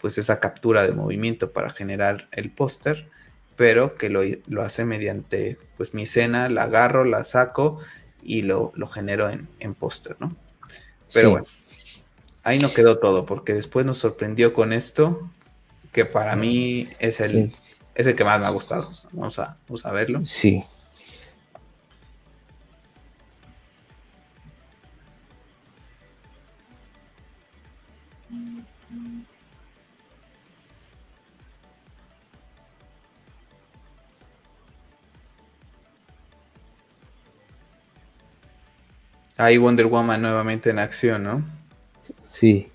[0.00, 3.08] pues esa captura de movimiento para generar el póster,
[3.56, 7.78] pero que lo, lo, hace mediante pues mi escena, la agarro, la saco
[8.22, 10.36] y lo, lo genero en, en póster, ¿no?
[11.12, 11.46] Pero bueno,
[12.42, 15.30] ahí no quedó todo, porque después nos sorprendió con esto,
[15.92, 17.52] que para mí es el,
[17.94, 18.88] es el que más me ha gustado.
[19.12, 20.24] Vamos a, vamos a verlo.
[20.26, 20.62] Sí.
[39.36, 41.44] Ahí Wonder Woman nuevamente en acción, ¿no?
[42.28, 42.70] Sí.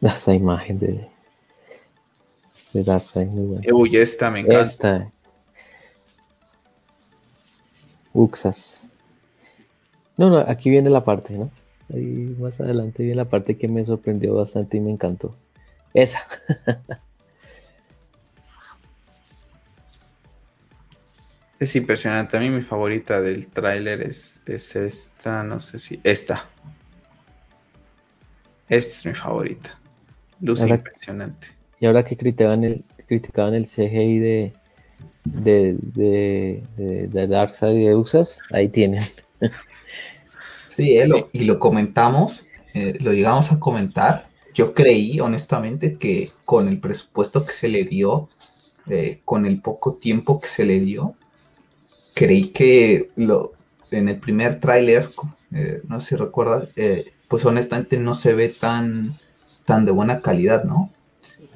[0.00, 1.08] Esa imagen de,
[2.72, 3.74] de Darkseid, muy buena.
[3.74, 4.62] Uy, esta me encanta.
[4.62, 5.12] Esta.
[8.12, 8.82] Uxas.
[10.16, 11.50] No, no, aquí viene la parte, ¿no?
[11.92, 15.34] Ahí más adelante viene la parte que me sorprendió bastante y me encantó.
[15.94, 16.26] Esa.
[21.60, 22.38] Es impresionante.
[22.38, 26.00] A mí mi favorita del tráiler es, esta, no sé si...
[26.02, 26.48] Esta.
[28.66, 29.78] Esta es mi favorita.
[30.40, 31.48] Luz impresionante.
[31.78, 34.52] Y ahora que criticaban el, criticaban el CGI de,
[35.24, 36.62] de, de,
[37.08, 39.04] de, Darkseid y de Uxas, ahí tienen.
[40.76, 40.98] Sí,
[41.32, 44.22] y lo comentamos, eh, lo llegamos a comentar.
[44.54, 48.28] Yo creí, honestamente, que con el presupuesto que se le dio,
[48.88, 51.16] eh, con el poco tiempo que se le dio,
[52.14, 53.52] creí que lo,
[53.90, 55.08] en el primer tráiler,
[55.52, 56.68] eh, no sé si recuerdas,
[57.28, 59.16] pues honestamente no se ve tan,
[59.64, 60.90] tan de buena calidad, ¿no?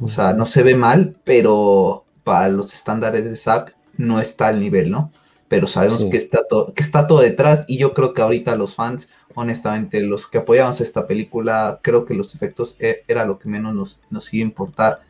[0.01, 4.61] O sea, no se ve mal, pero para los estándares de Zack no está al
[4.61, 5.11] nivel, ¿no?
[5.49, 8.75] Pero sabemos que, está todo, que está todo detrás y yo creo que ahorita los
[8.75, 13.49] fans, honestamente, los que apoyamos esta película, creo que los efectos e, era lo que
[13.49, 15.01] menos nos, nos iba a importar.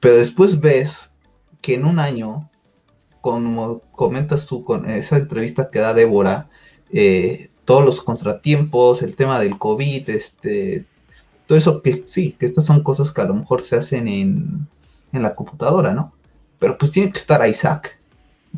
[0.00, 1.12] Pero después ves
[1.60, 2.50] que en un año,
[3.24, 6.50] como comentas tú con esa entrevista que da Débora,
[6.92, 10.84] eh, todos los contratiempos, el tema del COVID, este,
[11.46, 14.68] todo eso que sí, que estas son cosas que a lo mejor se hacen en,
[15.14, 16.12] en la computadora, ¿no?
[16.58, 17.98] Pero pues tiene que estar Isaac,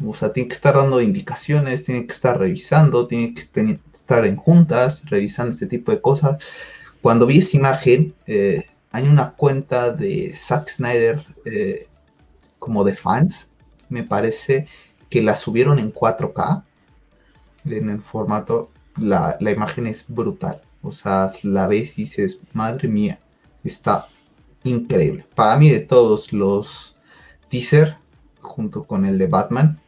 [0.04, 3.42] o sea, tiene que estar dando indicaciones, tiene que estar revisando, tiene que
[3.92, 6.42] estar en juntas, revisando este tipo de cosas.
[7.02, 11.86] Cuando vi esa imagen, eh, hay una cuenta de Zack Snyder eh,
[12.58, 13.46] como de fans,
[13.88, 14.66] me parece
[15.10, 16.62] que la subieron en 4K,
[17.64, 20.62] en el formato la, imagen es brutal.
[20.82, 23.18] O sea, la ves y dices, madre mía,
[23.64, 24.06] está
[24.64, 25.26] increíble.
[25.34, 26.96] Para mí de todos los
[27.48, 27.96] teaser,
[28.40, 29.80] junto con el de Batman,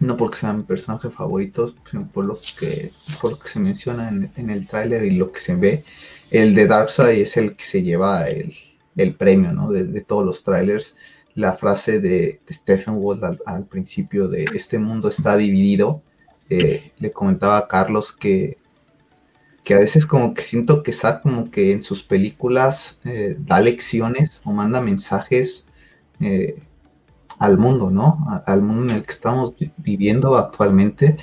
[0.00, 2.90] no porque sean mi personaje favorito, sino por lo que,
[3.20, 5.82] por lo que se menciona en, el tráiler y lo que se ve,
[6.30, 9.70] el de Darkseid es el que se lleva el, premio, ¿no?
[9.70, 10.94] De, todos los trailers.
[11.38, 16.02] La frase de, Stephen Wall al, principio de este mundo está dividido
[16.50, 18.58] eh, le comentaba a Carlos que,
[19.62, 23.60] que a veces como que siento que Zack como que en sus películas eh, da
[23.60, 25.64] lecciones o manda mensajes
[26.18, 26.60] eh,
[27.38, 28.42] al mundo, ¿no?
[28.44, 31.18] al mundo en el que estamos viviendo actualmente.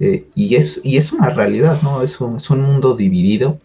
[0.00, 2.02] y, es, y es una realidad, ¿no?
[2.02, 3.60] Es un, es un mundo dividido.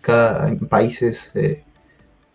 [0.00, 1.30] cada en países,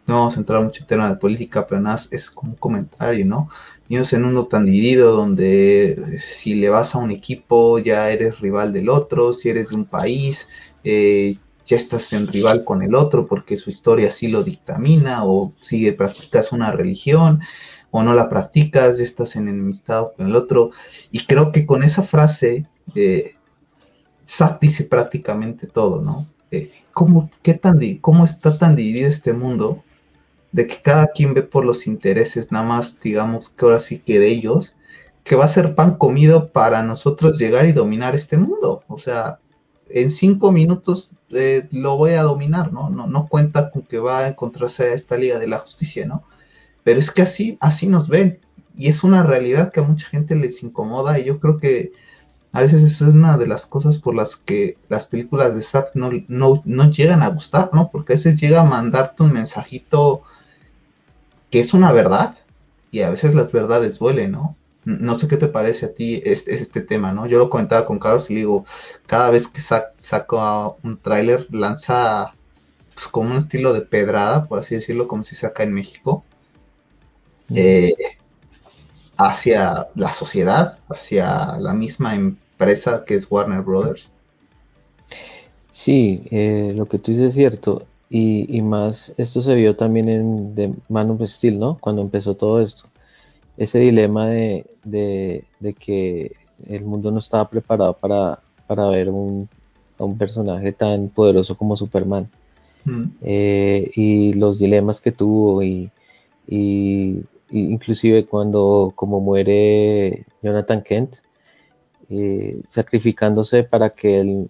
[0.09, 3.25] no vamos a entrar mucho en tema de política, pero nada, es como un comentario,
[3.25, 3.49] ¿no?
[3.87, 8.09] Vivimos en un mundo tan dividido donde eh, si le vas a un equipo ya
[8.09, 10.49] eres rival del otro, si eres de un país
[10.83, 15.53] eh, ya estás en rival con el otro porque su historia sí lo dictamina, o
[15.61, 17.41] si practicas una religión
[17.91, 20.71] o no la practicas, ya estás en enemistad con el otro.
[21.11, 22.65] Y creo que con esa frase,
[22.95, 23.35] eh,
[24.61, 26.25] dice prácticamente todo, ¿no?
[26.51, 29.83] Eh, ¿cómo, qué tan, ¿Cómo está tan dividido este mundo
[30.51, 34.19] de que cada quien ve por los intereses, nada más digamos que ahora sí que
[34.19, 34.75] de ellos,
[35.23, 38.83] que va a ser pan comido para nosotros llegar y dominar este mundo.
[38.87, 39.39] O sea,
[39.89, 42.89] en cinco minutos eh, lo voy a dominar, ¿no?
[42.89, 43.07] ¿no?
[43.07, 46.23] No cuenta con que va a encontrarse a esta Liga de la Justicia, ¿no?
[46.83, 48.39] Pero es que así, así nos ven.
[48.75, 51.91] Y es una realidad que a mucha gente les incomoda y yo creo que
[52.51, 56.09] a veces es una de las cosas por las que las películas de Zack no,
[56.27, 57.91] no, no llegan a gustar, ¿no?
[57.91, 60.23] Porque a veces llega a mandarte un mensajito
[61.49, 62.35] que es una verdad
[62.91, 64.55] y a veces las verdades duelen, ¿no?
[64.85, 67.27] No sé qué te parece a ti este, este tema, ¿no?
[67.27, 68.65] Yo lo comentaba con Carlos y digo,
[69.05, 72.33] cada vez que saco un tráiler lanza
[72.93, 76.23] pues, como un estilo de pedrada, por así decirlo, como si saca en México,
[77.55, 77.95] eh,
[79.17, 84.09] hacia la sociedad, hacia la misma empresa que es Warner Brothers.
[85.69, 87.85] Sí, eh, lo que tú dices es cierto.
[88.11, 91.77] Y, más, esto se vio también en The Man of Steel, ¿no?
[91.79, 92.85] Cuando empezó todo esto.
[93.55, 94.65] Ese dilema de,
[95.79, 96.35] que
[96.67, 98.39] el mundo no estaba preparado para,
[98.89, 99.47] ver un,
[99.99, 102.27] a un personaje tan poderoso como Superman.
[102.85, 103.03] Mm.
[103.21, 105.91] Eh, y los dilemas que tuvo y,
[107.51, 111.17] inclusive cuando como muere Jonathan Kent,
[112.09, 114.49] eh, sacrificándose para que él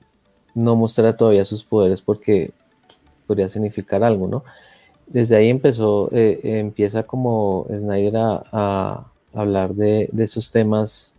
[0.56, 2.52] no mostrara todavía sus poderes porque
[3.30, 4.43] podría significar algo, ¿no?
[5.06, 11.14] Desde ahí empezó, eh, empieza como Snyder a, hablar de, esos temas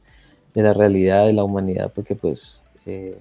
[0.53, 3.17] de la realidad de la humanidad, porque pues eh,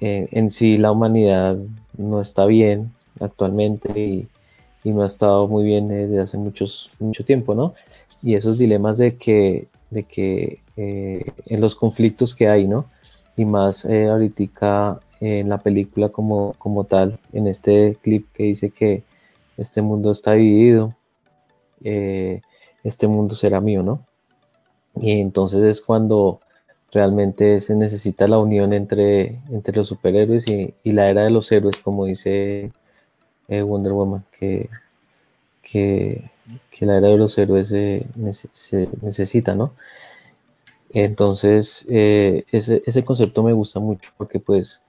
[0.00, 1.56] en, sí la humanidad
[1.96, 2.90] no está bien
[3.20, 4.28] actualmente y,
[4.82, 7.74] no ha estado muy bien desde hace muchos, mucho tiempo, ¿no?
[8.22, 12.86] Y esos dilemas de que, de que eh, en los conflictos que hay, ¿no?
[13.36, 19.02] Y más ahorita en la película como, como tal, en este clip que dice que
[19.56, 20.94] este mundo está dividido,
[21.84, 22.40] eh,
[22.84, 24.06] este mundo será mío, ¿no?
[24.96, 26.40] Y entonces es cuando
[26.92, 31.76] realmente se necesita la unión entre, entre los superhéroes y, la era de los héroes,
[31.78, 32.72] como dice
[33.48, 34.68] eh, Wonder Woman, que,
[35.62, 36.30] que
[36.80, 38.06] la era de los héroes se,
[39.02, 39.72] necesita, ¿no?
[40.92, 44.82] Entonces, eh, ese, ese, concepto me gusta mucho porque pues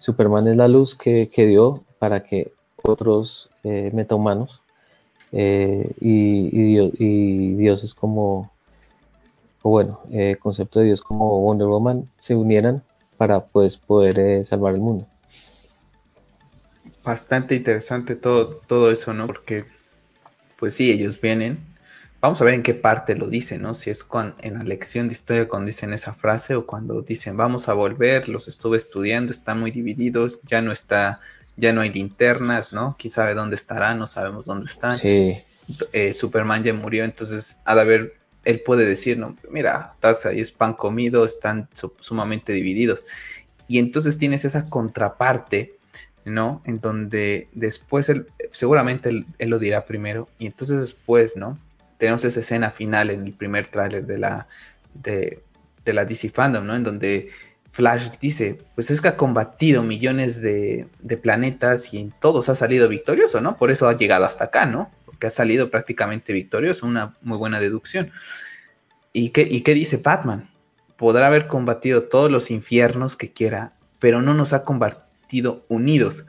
[0.00, 2.52] Superman es la luz que, que dio para que
[2.82, 4.62] otros eh, metahumanos
[5.30, 8.50] eh, y, y, como,
[9.62, 12.82] o bueno, el concepto de Dios como Wonder Woman se unieran
[13.16, 15.06] para pues poder salvar el mundo
[17.04, 19.26] bastante interesante todo, todo eso, ¿no?
[19.26, 19.64] Porque,
[20.58, 21.58] pues sí, ellos vienen.
[22.20, 23.74] Vamos a ver en qué parte lo dicen, ¿no?
[23.74, 27.36] Si es con, en la lección de historia cuando dicen esa frase o cuando dicen
[27.36, 31.20] vamos a volver, los estuve estudiando, están muy divididos, ya no está,
[31.56, 32.94] ya no hay linternas, ¿no?
[32.98, 34.98] Quién sabe dónde estarán, no sabemos dónde están.
[34.98, 35.38] Sí.
[35.92, 38.14] Eh, Superman ya murió, entonces ha de haber,
[38.44, 41.68] él puede decir, no, mira, Darkseid es pan comido, están
[42.00, 43.02] sumamente divididos.
[43.66, 45.78] Y entonces tienes esa contraparte
[46.24, 46.62] ¿no?
[46.64, 51.58] En donde después, él, seguramente él, lo dirá primero, y entonces después, ¿no?
[52.00, 54.48] Tenemos esa escena final en el primer tráiler de la,
[54.94, 55.42] de,
[55.84, 56.74] la DC Fandom, ¿no?
[56.74, 57.28] En donde
[57.72, 60.88] Flash dice, pues es que ha combatido millones de,
[61.22, 63.58] planetas y en todos ha salido victorioso, ¿no?
[63.58, 64.90] Por eso ha llegado hasta acá, ¿no?
[65.04, 68.10] Porque ha salido prácticamente victorioso, una muy buena deducción.
[69.12, 70.48] ¿Y qué, y qué dice Batman?
[70.96, 76.24] Podrá haber combatido todos los infiernos que quiera, pero no nos ha combatido unidos.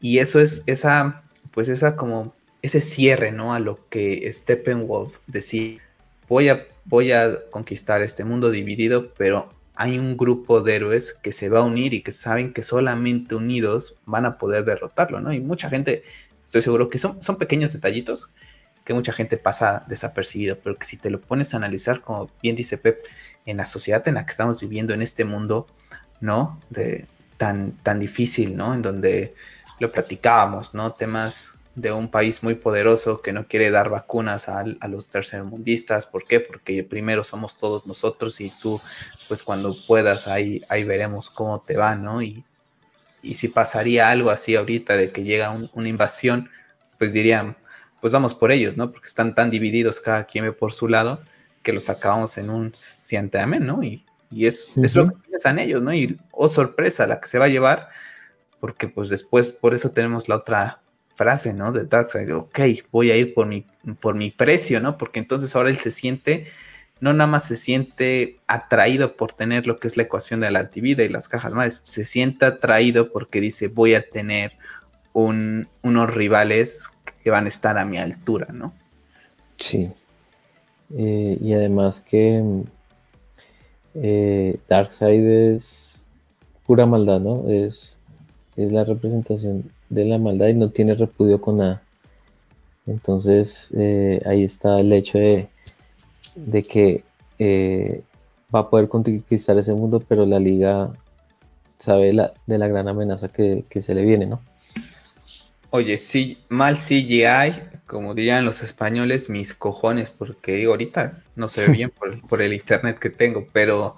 [0.00, 3.54] Y eso es esa, pues esa como ese cierre, ¿no?
[3.54, 5.80] A lo que Steppenwolf decía,
[6.28, 11.32] voy a, voy a conquistar este mundo dividido, pero hay un grupo de héroes que
[11.32, 15.32] se va a unir y que saben que solamente unidos van a poder derrotarlo, ¿no?
[15.32, 16.02] Y mucha gente,
[16.44, 18.30] estoy seguro que son, son pequeños detallitos
[18.84, 22.54] que mucha gente pasa desapercibido, pero que si te lo pones a analizar, como bien
[22.54, 23.04] dice Pep,
[23.44, 25.66] en la sociedad en la que estamos viviendo, en este mundo,
[26.20, 26.60] ¿no?
[26.70, 27.06] De,
[27.36, 28.74] tan, tan difícil, ¿no?
[28.74, 29.34] En donde
[29.80, 30.92] lo platicábamos, ¿no?
[30.92, 36.06] Temas de un país muy poderoso que no quiere dar vacunas a, los tercermundistas.
[36.06, 36.40] ¿Por qué?
[36.40, 38.80] Porque primero somos todos nosotros y tú,
[39.28, 42.20] pues cuando puedas, ahí, ahí veremos cómo te va, ¿no?
[42.22, 42.44] Y,
[43.22, 46.50] y si pasaría algo así ahorita de que llega una invasión,
[46.98, 47.56] pues dirían,
[48.00, 48.90] pues vamos por ellos, ¿no?
[48.90, 51.20] Porque están tan divididos cada quien ve por su lado
[51.62, 53.82] que los acabamos en un siente amén, ¿no?
[53.82, 55.94] Y y es, lo que piensan ellos, ¿no?
[55.94, 57.88] Y, oh sorpresa, la que se va a llevar,
[58.60, 60.82] porque pues después, por eso tenemos la otra
[61.16, 61.72] frase, ¿no?
[61.72, 62.60] De Darkseid, ok,
[62.92, 63.64] voy a ir por mi,
[64.00, 64.96] por mi precio, ¿no?
[64.98, 66.46] Porque entonces ahora él se siente,
[67.00, 70.60] no nada más se siente atraído por tener lo que es la ecuación de la
[70.60, 74.52] antivida y las cajas más, se siente atraído porque dice, voy a tener
[75.12, 76.90] unos rivales
[77.22, 78.74] que van a estar a mi altura, ¿no?
[79.56, 79.88] Sí.
[80.94, 82.44] Eh, y además que
[83.94, 86.06] eh, Darkseid es
[86.66, 87.48] pura maldad, ¿no?
[87.48, 87.96] Es,
[88.56, 91.82] es la representación de la maldad y no tiene repudio con nada.
[92.86, 95.48] Entonces eh, ahí está el hecho de,
[96.36, 97.04] de que
[97.38, 98.02] eh,
[98.54, 100.90] va a poder conquistar ese mundo, pero la liga
[101.78, 104.40] sabe la, de la gran amenaza que, que se le viene, ¿no?
[105.70, 107.52] Oye, sí, mal CGI,
[107.86, 111.90] como dirían los españoles, mis cojones, porque digo, ahorita no se ve bien
[112.28, 113.96] por, el internet que tengo, pero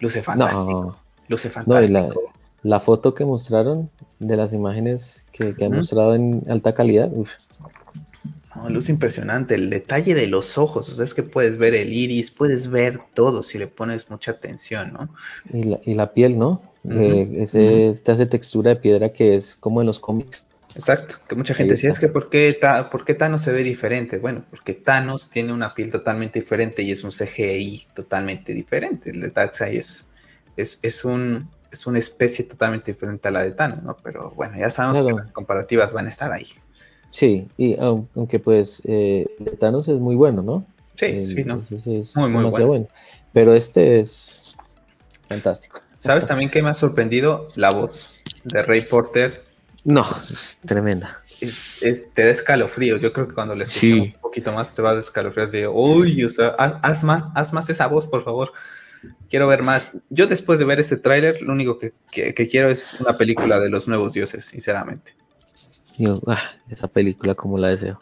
[0.00, 0.98] luce fantástico.
[1.28, 2.32] luce fantástico.
[2.62, 7.10] La, foto que mostraron de las imágenes que, han mostrado en alta calidad,
[8.54, 11.92] No, luce impresionante, el detalle de los ojos, o sea, es que puedes ver el
[11.92, 15.08] iris, puedes ver todo si le pones mucha atención, ¿no?
[15.52, 16.62] Y la, y la piel, ¿no?
[16.88, 20.44] Eh, ese, Este hace textura de piedra que es como en los cómics.
[20.74, 22.58] Exacto, que mucha gente decía, es que ¿por qué,
[22.90, 24.18] ¿por qué Thanos se ve diferente?
[24.18, 29.10] Bueno, porque Thanos tiene una piel totalmente diferente y es un CGI totalmente diferente.
[29.10, 30.06] El de Darkseid es,
[30.56, 33.96] es, es, un, es una especie totalmente diferente a la de Thanos, ¿no?
[34.02, 36.46] Pero bueno, ya sabemos que las comparativas van a estar ahí.
[37.10, 39.26] Sí, y aunque pues eh,
[39.58, 40.66] Thanos es muy bueno, ¿no?
[40.94, 41.60] Sí, sí, ¿no?
[41.60, 42.88] Es muy, muy bueno.
[43.32, 44.56] Pero este es
[45.28, 45.80] fantástico.
[45.98, 47.48] ¿Sabes también qué me ha sorprendido?
[47.56, 49.42] La voz de Ray Porter
[49.84, 51.22] no, es tremenda.
[51.40, 52.98] Es, te da escalofrío.
[52.98, 55.46] Yo creo que cuando le escuchamos un poquito más te va a escalofrío.
[55.48, 58.52] de, uy, o sea, haz, más, haz más esa voz, por favor.
[59.28, 59.94] Quiero ver más.
[60.10, 61.92] Yo después de ver ese tráiler, lo único que,
[62.50, 65.14] quiero es una película de los nuevos dioses, sinceramente.
[66.26, 68.00] Ah, esa película como la deseo.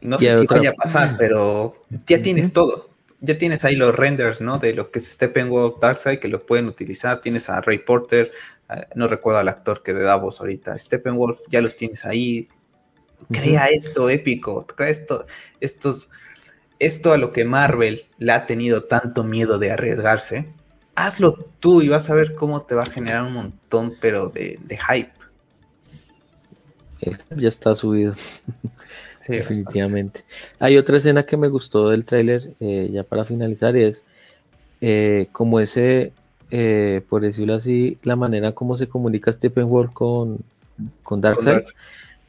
[0.00, 2.90] No sé si vaya a pasar, pero ya tienes todo.
[3.20, 4.58] Ya tienes ahí los renders, ¿no?
[4.58, 7.20] De lo que es Steppenwolf Darkseid, que lo pueden utilizar.
[7.20, 8.32] Tienes a Ray Porter,
[8.94, 12.48] no recuerdo al actor que de Davos ahorita, Steppenwolf, ya los tienes ahí,
[13.30, 15.26] crea esto épico, crea esto,
[15.60, 16.08] estos,
[16.82, 20.48] esto a lo que Marvel le ha tenido tanto miedo de arriesgarse,
[20.96, 24.58] hazlo tú y vas a ver cómo te va a generar un montón, pero de,
[24.88, 25.12] hype.
[27.36, 28.14] Ya está subido.
[29.28, 30.24] definitivamente.
[30.58, 34.04] Hay otra escena que me gustó del tráiler, eh, ya para finalizar, y es
[34.80, 36.12] eh, como ese,
[36.50, 40.40] eh, por decirlo así, la manera como se comunica Stephen Wolf con,
[41.04, 41.62] con Darkseid,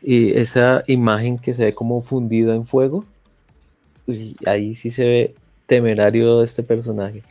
[0.04, 3.06] y esa imagen que se ve como fundido en fuego,
[4.46, 5.36] ahí sí se ve
[5.66, 7.24] temerario este personaje.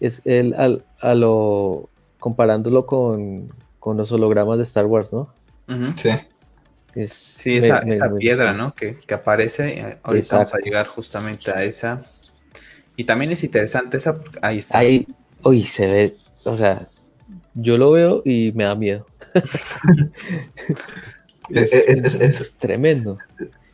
[0.00, 1.88] Es el, al, a lo,
[2.18, 5.28] comparándolo con, con los hologramas de Star Wars, ¿no?
[5.96, 6.10] Sí
[7.06, 7.82] sí, esa,
[8.18, 8.74] piedra, ¿no?
[8.74, 12.02] Que, aparece, eh, ahorita vamos a llegar justamente a esa.
[12.96, 14.78] Y también es interesante esa, ahí está.
[14.78, 15.06] Ahí,
[15.44, 16.88] uy, se ve, o sea,
[17.54, 19.06] yo lo veo y me da miedo.
[21.50, 23.18] es, tremendo.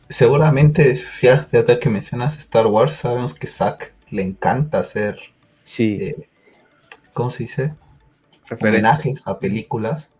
[0.09, 5.19] Seguramente, fíjate que mencionas Star Wars, sabemos que Zack le encanta hacer,
[5.63, 5.97] sí.
[5.99, 6.29] Eh,
[7.13, 7.73] ¿cómo se dice?
[8.51, 10.11] Homenajes a películas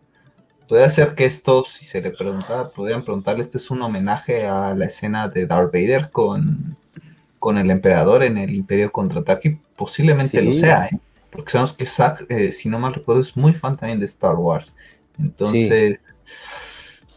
[0.68, 4.74] Puede ser que esto, si se le preguntaba, podrían preguntarle, este es un homenaje a
[4.74, 6.76] la escena de Darth Vader con,
[7.38, 9.60] con el emperador en el Imperio Contraataque.
[9.76, 11.00] Posiblemente lo sea, ¿eh?
[11.30, 14.36] porque sabemos que Zack, eh, si no mal recuerdo, es muy fan también de Star
[14.36, 14.76] Wars.
[15.20, 16.02] Entonces,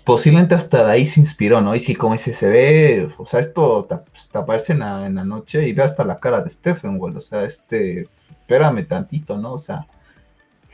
[0.09, 1.77] posiblemente hasta de ahí se inspiró, ¿no?
[1.77, 5.17] Y si como dice, se ve, o sea, esto te, pues, aparece en la, en
[5.17, 9.37] la, noche y ve hasta la cara de Stephen Wall, o sea, este, espérame tantito,
[9.37, 9.53] ¿no?
[9.53, 9.87] O sea,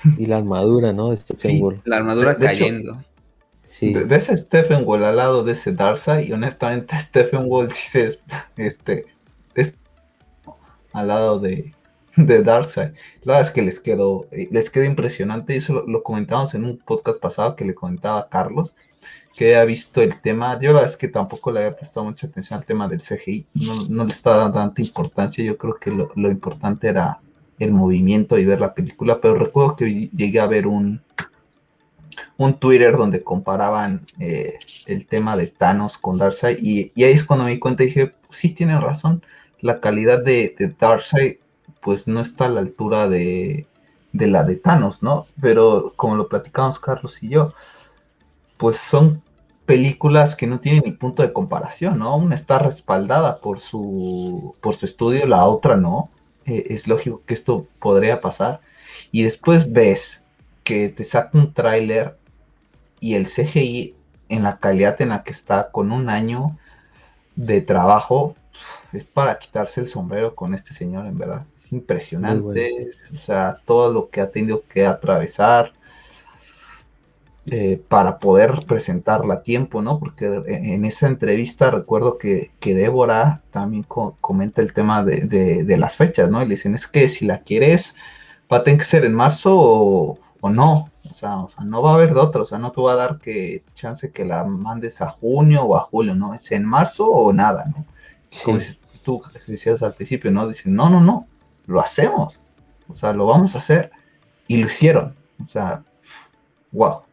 [0.18, 1.10] y la armadura, ¿no?
[1.10, 1.82] De Stephen Wall.
[1.84, 3.02] La armadura cayendo.
[3.80, 8.16] Ves a Stephen Wall al lado de ese Darkseid y honestamente Stephen Wall dice,
[8.56, 9.06] este,
[9.56, 9.74] es
[10.92, 11.74] al lado de,
[12.14, 12.92] de Darkseid.
[13.22, 16.66] La verdad es que les quedó, eh, les quedó impresionante y eso lo, comentamos en
[16.66, 18.76] un podcast pasado que le comentaba a Carlos,
[19.34, 22.26] que había visto el tema, yo la verdad es que tampoco le había prestado mucha
[22.26, 25.90] atención al tema del CGI, no, no le estaba dando tanta importancia, yo creo que
[25.90, 27.20] lo, lo importante era
[27.58, 31.02] el movimiento y ver la película, pero recuerdo que llegué a ver un,
[32.36, 37.24] un Twitter donde comparaban eh, el tema de Thanos con Darkseid y, y, ahí es
[37.24, 39.22] cuando me di cuenta y dije, sí tienen razón,
[39.60, 41.36] la calidad de, de Darkseid
[41.80, 43.66] pues no está a la altura de,
[44.12, 45.26] de la de Thanos, ¿no?
[45.40, 47.52] Pero como lo platicamos Carlos y yo,
[48.64, 49.22] pues son
[49.66, 52.16] películas que no tienen ni punto de comparación, ¿no?
[52.16, 56.08] Una está respaldada por su, por su estudio, la otra no.
[56.46, 58.62] Eh, es lógico que esto podría pasar.
[59.12, 60.22] Y después ves
[60.62, 62.16] que te saca un tráiler
[63.00, 63.94] y el CGI
[64.30, 66.56] en la calidad en la que está con un año
[67.36, 68.34] de trabajo
[68.94, 73.92] es para quitarse el sombrero con este señor en verdad es impresionante o sea todo
[73.92, 75.74] lo que ha tenido que atravesar
[77.46, 79.98] eh, para poder presentarla a tiempo, ¿no?
[79.98, 86.42] Porque en esa entrevista recuerdo que, Débora también comenta el tema de, las fechas, ¿no?
[86.42, 87.96] Y le dicen, es que si la quieres,
[88.50, 90.18] va a tener que ser en marzo o,
[90.50, 90.90] no.
[91.10, 92.92] O sea, o sea, no va a haber de otra, o sea, no te va
[92.92, 96.32] a dar que chance que la mandes a junio o a julio, ¿no?
[96.34, 97.84] Es en marzo o nada, ¿no?
[98.42, 98.58] Como
[99.02, 100.48] tú decías al principio, ¿no?
[100.48, 101.26] Dicen, no, no, no,
[101.66, 102.40] lo hacemos.
[102.88, 103.90] O sea, lo vamos a hacer.
[104.48, 105.14] Y lo hicieron.
[105.42, 105.84] O sea,
[106.72, 107.03] wow.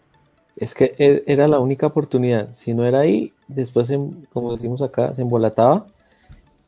[0.62, 2.54] Es que e, era la única oportunidad.
[2.54, 3.92] Si no era ahí, después,
[4.32, 5.88] como decimos acá, se embolataba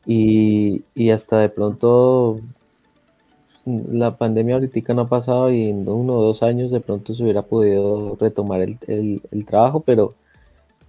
[0.04, 2.40] y, hasta de pronto
[3.64, 7.22] la pandemia ahorita no ha pasado y en uno o dos años de pronto se
[7.22, 10.14] hubiera podido retomar el, trabajo, pero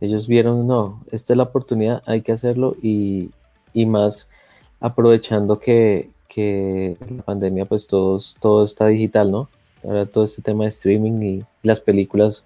[0.02, 3.30] ellos vieron, no, esta es la oportunidad, hay que hacerlo y,
[3.86, 4.28] más
[4.80, 9.50] aprovechando que, que, la pandemia pues todo está digital, ¿no?
[9.84, 12.46] Ahora todo este tema de streaming y las películas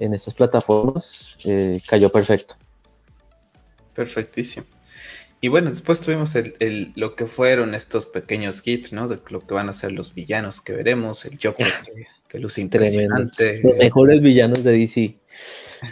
[0.00, 2.56] en estas plataformas eh, cayó perfecto.
[3.94, 4.66] Perfectísimo.
[5.42, 9.08] Y bueno, después tuvimos el, lo que fueron estos pequeños GIFs, ¿no?
[9.08, 12.60] De lo que van a ser los villanos que veremos, el Joker que, que luce
[12.62, 13.60] impresionante.
[13.62, 15.16] Los mejores villanos de DC.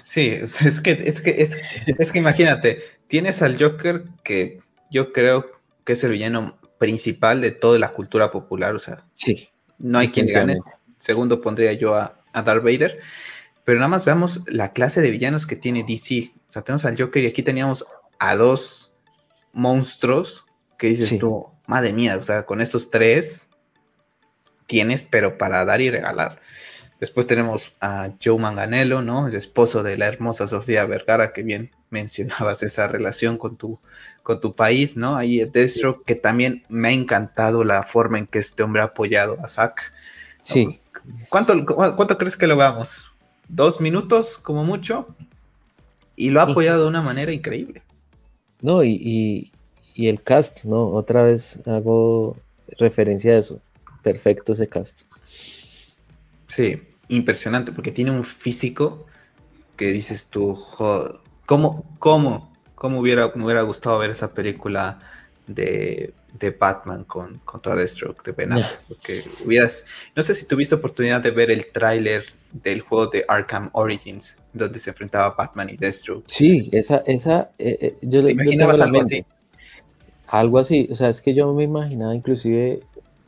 [0.02, 4.60] Sí, es que, es que, es, es que imagínate, tienes al Joker que
[4.90, 5.52] yo creo
[5.84, 9.48] que es el villano principal de toda la cultura popular, o sea, sí,
[9.78, 10.58] no hay quien gane.
[10.98, 13.00] Segundo pondría yo a, a Darth Vader.
[13.68, 16.32] Pero nada más veamos la clase de villanos que tiene DC.
[16.34, 17.84] O sea, tenemos al Joker y aquí teníamos
[18.18, 18.94] a dos
[19.52, 20.46] monstruos
[20.78, 23.50] que dices tú, madre mía, o sea, con estos tres
[24.66, 26.40] tienes, pero para dar y regalar.
[26.98, 29.28] Después tenemos a Joe Manganello, ¿no?
[29.28, 33.80] El esposo de la hermosa Sofía Vergara, que bien mencionabas esa relación con tu,
[34.22, 35.14] con tu país, ¿no?
[35.14, 39.36] Ahí Destro, que también me ha encantado la forma en que este hombre ha apoyado
[39.44, 39.92] a Zack.
[40.40, 40.80] Sí.
[41.28, 43.04] ¿Cuánto, ¿Cuánto crees que lo veamos?
[43.48, 45.08] Dos minutos como mucho
[46.16, 47.82] y lo ha apoyado de una manera increíble.
[48.60, 49.52] No, y,
[49.94, 50.88] y, el cast, ¿no?
[50.88, 52.36] Otra vez hago
[52.78, 53.60] referencia a eso.
[54.02, 55.02] Perfecto ese cast.
[56.46, 59.06] Sí, impresionante, porque tiene un físico
[59.76, 61.16] que dices tú, joder,
[61.46, 62.48] ¿cómo, cómo
[62.78, 65.00] cómo hubiera, me hubiera gustado ver esa película
[65.46, 68.80] de, de Batman con, contra Deathstroke de Ben Affleck.
[68.88, 69.84] Porque hubieras,
[70.14, 74.78] no sé si tuviste oportunidad de ver el tráiler del juego de Arkham Origins, donde
[74.78, 76.24] se enfrentaba Batman y Deathstroke.
[76.26, 79.24] Sí, esa, esa, eh, eh, yo, ¿Te imaginabas algo así?
[80.26, 82.80] Algo así, o sea, es que yo me imaginaba, inclusive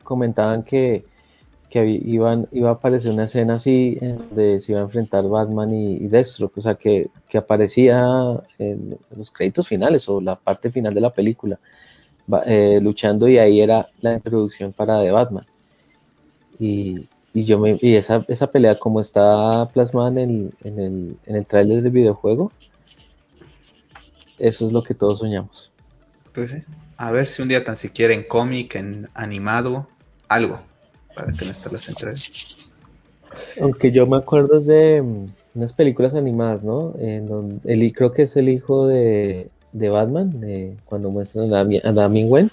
[0.03, 1.05] comentaban que,
[1.71, 5.73] que iban, iba a aparecer una escena así en donde se iba a enfrentar Batman
[5.73, 10.71] y, y Deathstroke, o sea, que, que aparecía en los créditos finales o la parte
[10.71, 11.59] final de la película,
[12.47, 15.47] eh, luchando y ahí era la introducción para The Batman.
[16.59, 21.17] Y, y yo me, y esa, esa pelea como está plasmada en el, en el,
[21.27, 22.53] en el tráiler del videojuego,
[24.39, 25.71] eso es lo que todos soñamos.
[26.33, 26.53] Pues.
[26.97, 29.87] A ver si un día tan siquiera en cómic, en animado,
[30.29, 30.61] algo,
[31.15, 32.73] para que no estén las entregas.
[33.61, 36.95] Aunque yo me acuerdo de mm, unas películas animadas, ¿no?
[36.99, 41.63] En donde, el, creo que es el hijo de, de Batman, de, cuando muestran a,
[41.65, 42.51] Dami- a Damian Wayne.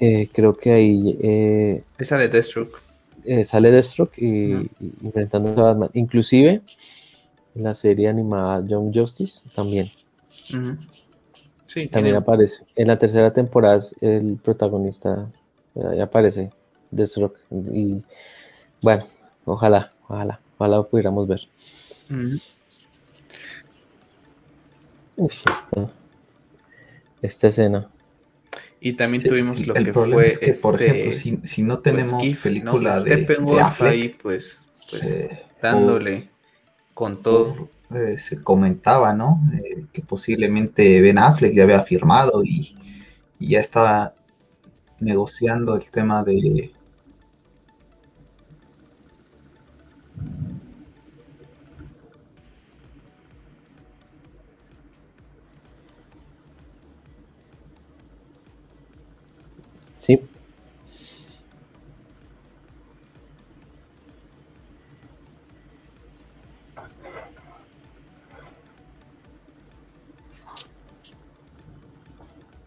[0.00, 2.78] Eh, creo que ahí eh, Esa de Deathstroke.
[3.24, 5.90] eh, sale Deathstroke y, y enfrentándose a Batman.
[5.94, 6.62] Inclusive
[7.54, 9.90] en la serie animada Young Justice también.
[11.66, 12.64] Sí, también tiene- aparece.
[12.76, 15.30] En la tercera temporada el protagonista
[15.74, 16.50] eh, ahí aparece
[16.90, 17.38] Deathstroke.
[17.72, 18.02] Y
[18.82, 19.06] bueno,
[19.44, 21.40] ojalá, ojalá, ojalá lo pudiéramos ver.
[25.16, 25.90] Uy, esta,
[27.22, 27.88] esta escena.
[28.80, 31.38] Y también Sí, tuvimos lo el que problema fue es que, por este, ejemplo, si,
[31.44, 33.04] si no pues, tenemos GIF, película ¿no?
[33.04, 36.28] de, de Affleck, ahí, pues, pues se- dándole
[36.94, 37.68] con todo.
[37.94, 39.40] eh, se comentaba, ¿no?
[39.54, 42.76] Eh, que posiblemente Ben Affleck ya había firmado y,
[43.38, 44.14] y ya estaba
[45.00, 46.72] negociando el tema de...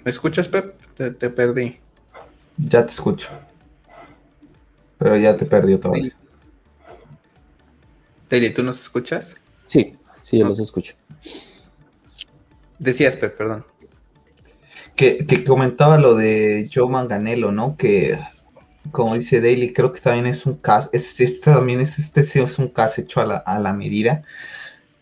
[0.07, 0.73] ¿Me escuchas, Pep?
[0.95, 1.79] Te, te perdí.
[2.57, 3.27] Ya te escucho.
[4.97, 6.15] Pero ya te perdí otra vez.
[8.29, 9.35] Teli, ¿tú nos escuchas?
[9.65, 10.51] sí, sí, yo Ok.
[10.51, 10.93] los escucho.
[12.79, 13.65] Decías, Pep, perdón.
[14.95, 17.75] Que, que comentaba lo de Joe Manganello, ¿no?
[17.75, 18.17] Que
[18.91, 22.39] como dice Daily, creo que también es un caso, es, este también es, este sí
[22.39, 24.23] es un caso hecho a la, a la medida.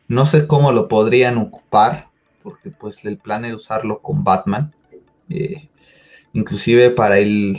[0.07, 2.07] No sé cómo lo podrían ocupar,
[2.41, 4.73] porque pues el plan era usarlo con Batman.
[5.30, 5.69] Eh,
[6.34, 7.57] inclusive para él,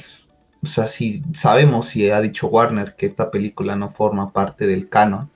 [0.62, 4.88] o sea, si sabemos si ha dicho Warner que esta película no forma parte del
[4.88, 5.30] canon,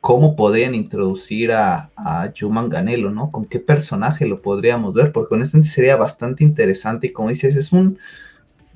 [0.00, 1.90] ¿cómo podrían introducir a,
[2.38, 3.30] Joe Manganiello, ¿no?
[3.30, 5.12] ¿Con qué personaje lo podríamos ver?
[5.12, 7.98] Porque honestamente sería bastante interesante y como dices, es un,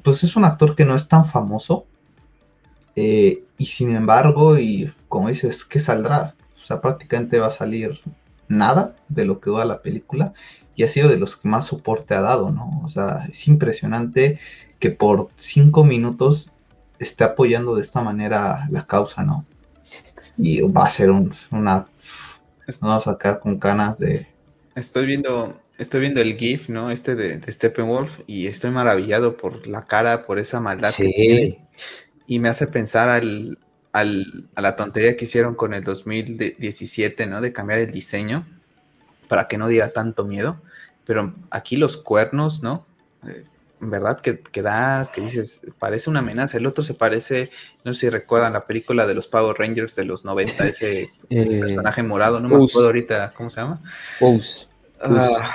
[0.02, 1.86] pues es un actor que no es tan famoso
[2.96, 6.34] eh, y sin embargo, y como dices, ¿qué saldrá?
[6.60, 8.00] O sea, prácticamente va a salir
[8.48, 10.32] nada de lo que dura la película
[10.80, 12.80] y ha sido de los que más soporte ha dado, ¿no?
[12.84, 14.38] O sea, es impresionante
[14.78, 16.54] que por cinco minutos
[16.98, 19.46] esté apoyando de esta manera la causa, ¿no?
[20.36, 21.88] Y va a ser un, una...
[22.66, 24.28] Nos vamos a sacar con canas de...
[24.74, 26.90] Estoy viendo, estoy viendo el GIF, ¿no?
[26.90, 31.42] Este de, de Steppenwolf y estoy maravillado por la cara, por esa maldad que tiene.
[31.42, 31.58] Sí,
[32.26, 33.58] Y me hace pensar al,
[33.92, 37.40] al- a la tontería que hicieron con el 2017, ¿no?
[37.40, 38.46] De cambiar el diseño
[39.28, 40.62] para que no diera tanto miedo.
[41.10, 42.86] Pero aquí los cuernos, ¿no?
[43.26, 43.42] Eh,
[43.80, 46.56] verdad que, que da, que dices, parece una amenaza.
[46.56, 47.50] El otro se parece,
[47.82, 51.58] no sé si recuerdan la película de los Power Rangers de los 90, ese eh,
[51.58, 53.82] personaje morado, no me acuerdo ahorita cómo se llama.
[54.20, 54.70] Us.
[55.02, 55.52] Ah,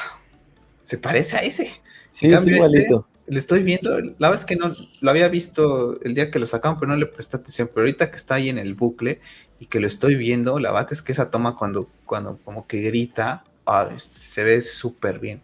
[0.84, 1.70] se parece a ese.
[2.12, 3.08] Sí, es cambio, igualito.
[3.08, 6.40] este, lo estoy viendo, la verdad es que no lo había visto el día que
[6.40, 7.70] lo sacaron, pero no le presté atención.
[7.74, 9.22] Pero ahorita que está ahí en el bucle
[9.62, 12.82] y que lo estoy viendo, la verdad es que esa toma cuando, cuando como que
[12.82, 15.42] grita, ah, se ve súper bien,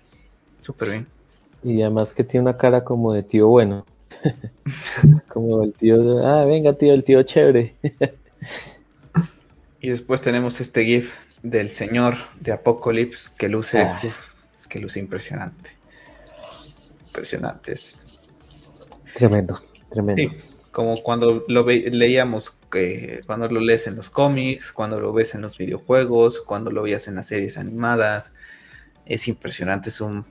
[0.62, 1.08] súper bien.
[1.64, 3.86] Y además que tiene una cara como de tío bueno.
[5.30, 7.76] Como el tío, ah, venga tío, el tío chévere.
[9.80, 14.00] Y después tenemos este GIF del señor de Apocalypse que luce, Ah.
[14.04, 15.72] uf, es que luce impresionante.
[17.08, 17.74] Impresionante.
[17.74, 18.04] Es,
[19.16, 20.22] Tremendo, tremendo.
[20.22, 20.42] Sí,
[20.72, 25.42] como cuando lo leíamos, que cuando lo lees en los cómics, cuando lo ves en
[25.42, 28.34] los videojuegos, cuando lo veías en las series animadas,
[29.06, 30.26] es impresionante, es un,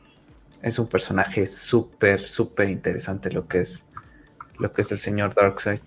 [0.63, 3.85] es un personaje súper, súper interesante lo que es,
[4.59, 5.81] lo que es el señor Darkseid.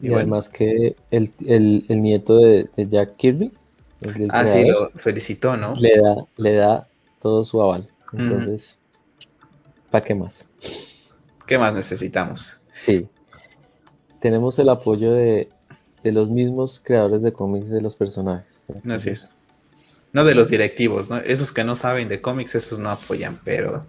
[0.00, 3.52] Y, Y bueno, además que el, el, el nieto de, de Jack Kirby,
[4.30, 5.74] ah, sí, lo felicitó, ¿no?
[5.76, 6.88] le da, le da
[7.20, 7.90] todo su aval.
[8.12, 8.78] Entonces,
[9.90, 10.46] ¿para qué más?
[11.46, 12.58] ¿Qué más necesitamos?
[12.70, 13.08] Sí.
[14.20, 15.48] Tenemos el apoyo de,
[16.06, 18.46] de los mismos creadores de cómics de los personajes.
[18.88, 19.32] Así es.
[20.12, 21.16] No de los directivos, ¿no?
[21.16, 23.84] Esos que no saben de cómics, esos no apoyan, pero...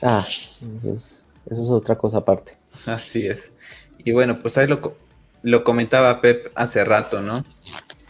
[0.00, 2.56] Ah, eso es, eso es otra cosa aparte.
[2.86, 3.52] Así es.
[3.98, 4.96] Y bueno, pues ahí lo,
[5.42, 7.44] lo comentaba Pep hace rato, ¿no?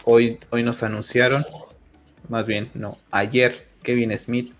[0.05, 1.43] Hoy, hoy nos anunciaron,
[2.29, 4.53] más bien, no, ayer Kevin Smith,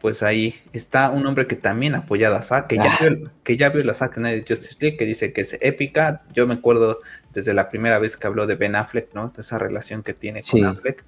[0.00, 3.56] pues ahí está un hombre que también ha apoyado a Zack, que, ya, vio, que
[3.56, 6.22] ya vio la Zack de Justice League, que dice que es épica.
[6.32, 7.00] Yo me acuerdo
[7.32, 9.32] desde la primera vez que habló de Ben Affleck, ¿no?
[9.34, 11.04] De esa relación que tiene con Affleck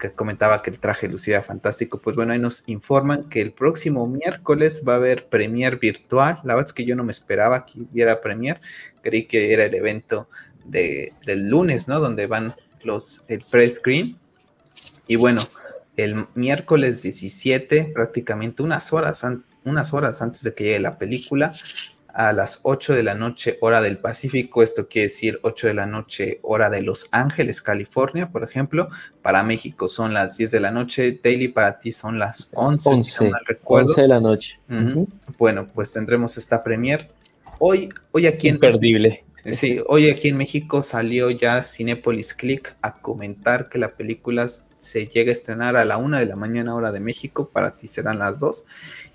[0.00, 4.08] que comentaba que el traje lucía fantástico, pues bueno, ahí nos informan que el próximo
[4.08, 6.40] miércoles va a haber premier virtual.
[6.42, 8.60] La verdad es que yo no me esperaba que hubiera premier,
[9.02, 10.28] creí que era el evento
[10.64, 12.00] de, del lunes, ¿no?
[12.00, 14.18] Donde van los el press screen.
[15.06, 15.42] Y bueno,
[16.04, 19.24] el miércoles 17, prácticamente unas horas,
[19.64, 21.54] unas horas antes de que llegue la película,
[22.14, 25.86] a las 8 de la noche hora del Pacífico, esto quiere decir 8 de la
[25.86, 28.88] noche hora de Los Ángeles, California, por ejemplo,
[29.22, 33.10] para México son las 10 de la noche, Daily para ti son las 11, 11,
[33.10, 33.90] si no mal recuerdo.
[33.90, 34.58] 11 de la noche.
[34.68, 35.08] Uh -huh.
[35.38, 37.08] Bueno, pues tendremos esta premier.
[37.58, 39.24] Hoy, hoy aquí en Imperdible.
[39.44, 44.46] Sí, hoy aquí en México salió ya Cinepolis Click a comentar que la película
[44.76, 47.88] se llega a estrenar a la una de la mañana hora de México, para ti
[47.88, 48.66] serán las dos,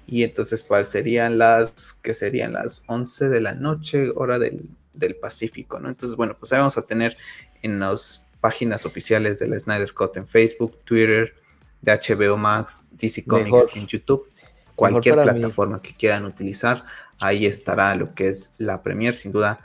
[0.08, 5.16] y entonces para serían las que serían las 11 de la noche hora del, del,
[5.16, 5.90] Pacífico, ¿no?
[5.90, 7.18] Entonces, bueno, pues ahí vamos a tener
[7.62, 11.36] en las páginas oficiales de la Snyder Cut en Facebook, Twitter,
[11.82, 13.70] de HBO Max, DC Comics Mejor.
[13.76, 14.30] en YouTube,
[14.76, 15.82] cualquier plataforma mí.
[15.84, 16.84] que quieran utilizar,
[17.20, 19.60] ahí estará lo que es la premier, sin duda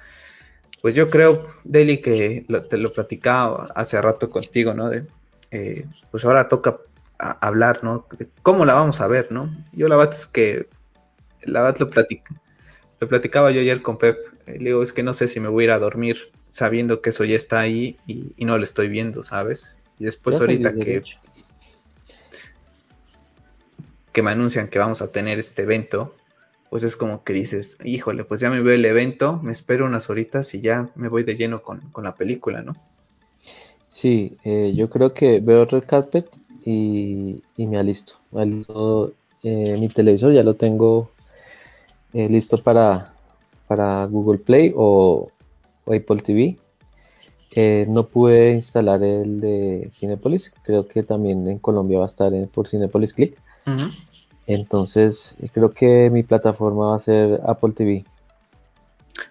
[0.83, 4.89] pues yo creo, Deli, que lo, te lo platicaba hace rato contigo, ¿no?
[4.89, 5.07] De,
[5.51, 6.79] eh, pues ahora toca
[7.19, 8.07] a, hablar, ¿no?
[8.17, 9.55] De cómo la vamos a ver, ¿no?
[9.73, 10.69] Yo la verdad es que,
[11.43, 12.23] la verdad lo, platic,
[13.01, 15.49] lo platicaba yo ayer con Pep, eh, le digo, es que no sé si me
[15.49, 18.65] voy a ir a dormir sabiendo que eso ya está ahí y, y no lo
[18.65, 19.81] estoy viendo, ¿sabes?
[19.99, 21.03] Y después ya ahorita que,
[24.13, 26.15] que me anuncian que vamos a tener este evento,
[26.71, 30.09] pues es como que dices, híjole, pues ya me veo el evento, me espero unas
[30.09, 32.77] horitas y ya me voy de lleno con, con la película, ¿no?
[33.89, 36.29] Sí, eh, yo creo que veo Red Carpet
[36.65, 38.15] y, y me alisto.
[38.31, 41.11] Me alisto eh, mi televisor ya lo tengo
[42.13, 43.15] eh, listo para,
[43.67, 45.29] para Google Play o,
[45.85, 46.57] o Apple TV.
[47.89, 52.47] no pude instalar el de Cinepolis, creo que también en Colombia va a estar en,
[52.47, 53.37] por Cinepolis Click.
[53.67, 53.91] Uh -huh.
[54.51, 58.05] Entonces, creo que mi plataforma va a ser Apple TV.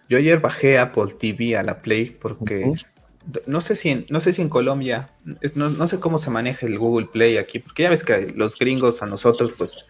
[0.08, 3.42] Yo ayer bajé Apple TV a la Play porque uh -huh.
[3.46, 5.10] no sé si en, no sé si en Colombia,
[5.56, 8.58] no, no, sé cómo se maneja el Google Play aquí, porque ya ves que los
[8.58, 9.88] gringos a nosotros pues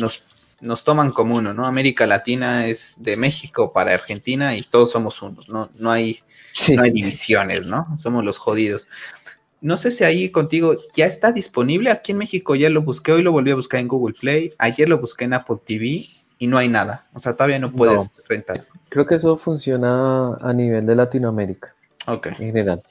[0.00, 0.22] nos,
[0.62, 1.66] nos toman como uno, ¿no?
[1.66, 6.20] América Latina es de México para Argentina y todos somos uno, no, no hay,
[6.54, 6.74] sí.
[6.74, 7.94] no hay divisiones, ¿no?
[7.98, 8.88] Somos los jodidos.
[9.60, 11.90] No sé si ahí contigo ya está disponible.
[11.90, 14.88] Aquí en México ya lo busqué, hoy lo volví a buscar en Google Play, ayer
[14.88, 16.06] lo busqué en Apple TV
[16.38, 17.06] y no hay nada.
[17.12, 18.24] O sea, todavía no puedes no.
[18.28, 18.64] rentar.
[18.88, 21.74] Creo que eso funciona a nivel de Latinoamérica.
[22.06, 22.28] Ok.
[22.28, 22.82] En general.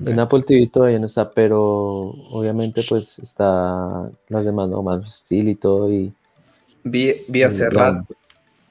[0.00, 0.12] Okay.
[0.12, 1.60] En Apple TV todavía no está, pero
[2.30, 4.82] obviamente pues está las demás, ¿no?
[4.82, 6.12] Más Steel y todo y...
[6.84, 8.06] Vi, vi hace y, rato,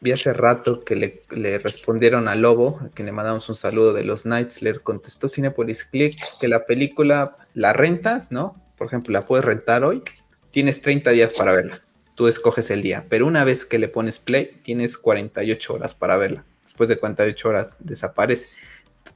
[0.02, 3.94] vi hace rato que le, le, respondieron a Lobo, a quien le mandamos un saludo
[3.94, 8.62] de los Knights, le contestó Cinepolis Click que la película la rentas, ¿no?
[8.78, 10.04] Por ejemplo, la puedes rentar hoy,
[10.52, 11.82] tienes 30 días para verla,
[12.16, 16.18] tú escoges el día, pero una vez que le pones play, tienes 48 horas para
[16.18, 18.48] verla, después de 48 horas desaparece.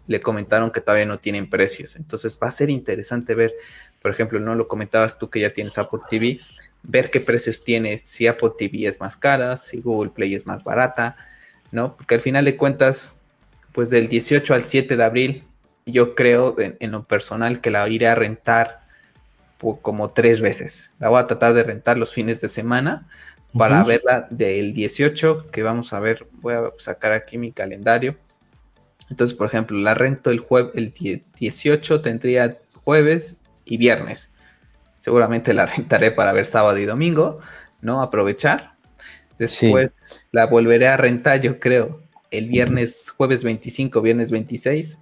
[0.07, 3.53] Le comentaron que todavía no tienen precios, entonces va a ser interesante ver,
[4.01, 6.39] por ejemplo, no lo comentabas tú que ya tienes Apple TV,
[6.83, 10.63] ver qué precios tiene, si Apple TV es más cara, si Google Play es más
[10.63, 11.15] barata,
[11.71, 11.95] ¿no?
[11.95, 13.15] Porque al final de cuentas,
[13.71, 15.43] pues del 18 al 7 de abril,
[15.85, 18.81] yo creo en, en lo personal que la iré a rentar
[19.57, 20.91] por como tres veces.
[20.99, 23.07] La voy a tratar de rentar los fines de semana
[23.57, 23.87] para uh -huh.
[23.87, 28.17] verla del 18, que vamos a ver, voy a sacar aquí mi calendario.
[29.09, 30.93] Entonces, por ejemplo, la rento el jueves, el
[31.39, 34.32] 18 tendría jueves y viernes
[35.03, 37.39] seguramente la rentaré para ver sábado y domingo,
[37.81, 38.01] ¿no?
[38.01, 38.77] Aprovechar.
[39.37, 40.15] Después sí.
[40.31, 42.01] la volveré a rentar, yo creo,
[42.31, 44.99] el viernes, jueves 25, viernes 26.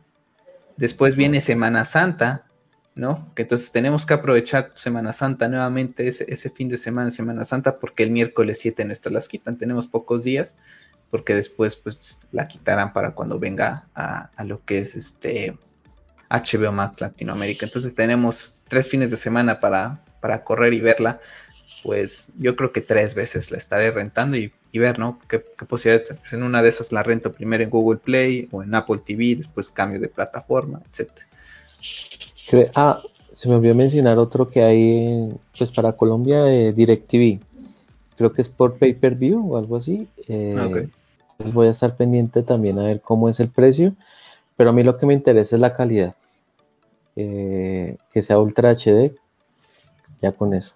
[0.76, 2.48] Después viene Semana Santa,
[2.96, 3.32] ¿no?
[3.36, 7.78] Que entonces tenemos que aprovechar Semana Santa nuevamente, ese, ese fin de semana, Semana Santa,
[7.78, 10.58] porque el miércoles 7 nuestras las quitan, tenemos pocos días,
[11.12, 15.60] porque después pues la quitarán para cuando venga a, a lo que es este
[16.28, 17.68] HBO Max Latinoamérica.
[17.68, 21.20] Entonces tenemos tres fines de semana para, para correr y verla.
[21.84, 25.20] pues yo creo que tres veces la estaré rentando y, ver, ¿no?
[25.28, 26.16] ¿Qué, qué posibilidades?
[26.32, 29.70] En una de esas la rento primero en Google Play o en Apple TV, después
[29.70, 31.28] cambio de plataforma, etcétera.
[32.76, 33.02] Ah,
[33.34, 37.42] se me olvidó mencionar otro que hay, pues para Colombia, eh, DirecTV.
[38.16, 40.08] Creo que es por pay-per-view o algo así.
[40.30, 40.88] Eh,
[41.38, 43.96] pues voy a estar pendiente también a ver cómo es el precio.
[44.56, 46.16] Pero a mí lo que me interesa es la calidad.
[47.16, 49.16] Eh, que sea Ultra HD.
[50.22, 50.74] Ya con eso.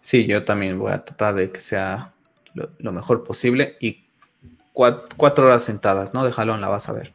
[0.00, 2.14] Sí, yo también voy a tratar de que sea
[2.54, 3.76] lo, mejor posible.
[3.80, 4.04] Y
[4.72, 6.24] cuatro, horas sentadas, ¿no?
[6.24, 7.14] De jalón la vas a ver.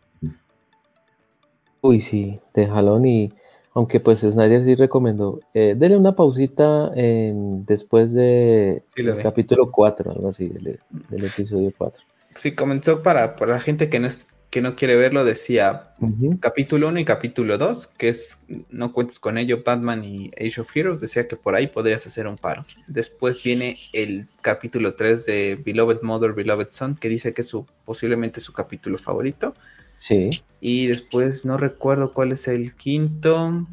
[1.81, 3.33] Uy, sí, de jalón y
[3.73, 8.83] aunque pues Snyder sí recomendó, eh, dele una pausita después de
[9.21, 10.79] capítulo 4, algo así, del,
[11.25, 12.01] episodio 4.
[12.35, 14.25] Sí, comenzó para, para la gente que no, es,
[14.55, 15.91] que no quiere verlo, decía
[16.39, 20.73] capítulo 1 y capítulo 2, que es No cuentes con ello, Batman y Age of
[20.73, 22.65] Heroes, decía que por ahí podrías hacer un paro.
[22.87, 27.65] Después viene el capítulo 3 de Beloved Mother, Beloved Son, que dice que es su,
[27.83, 29.53] posiblemente su capítulo favorito.
[29.97, 30.29] Sí.
[30.61, 33.67] Y después no recuerdo cuál es el quinto.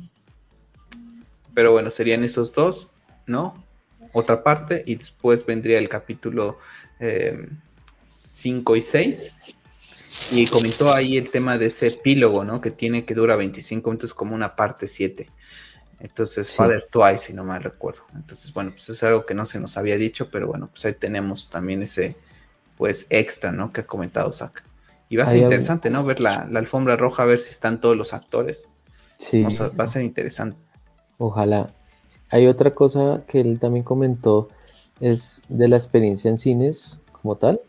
[1.54, 2.90] Pero bueno, serían esos dos,
[3.28, 3.54] ¿no?
[4.12, 4.82] Otra parte.
[4.84, 6.58] Y después vendría el capítulo
[6.98, 9.38] 5 eh, y 6.
[10.30, 12.60] Y comentó ahí el tema de ese epílogo, ¿no?
[12.60, 15.28] Que tiene que dura 25 minutos como una parte 7.
[16.00, 18.02] Entonces, Father Twice, si no mal recuerdo.
[18.14, 20.94] Entonces, bueno, pues es algo que no se nos había dicho, pero bueno, pues ahí
[20.94, 22.16] tenemos también ese,
[22.76, 23.72] pues, extra, ¿no?
[23.72, 24.64] Que ha comentado Zach.
[25.08, 26.04] Y va a ser interesante, ¿no?
[26.04, 28.68] Ver la, alfombra roja, ver si están todos los actores.
[29.18, 29.42] Sí.
[29.44, 30.56] va a ser interesante.
[31.18, 31.72] Ojalá.
[32.30, 34.48] Hay otra cosa que él también comentó,
[35.00, 37.60] es de la experiencia en cines como tal,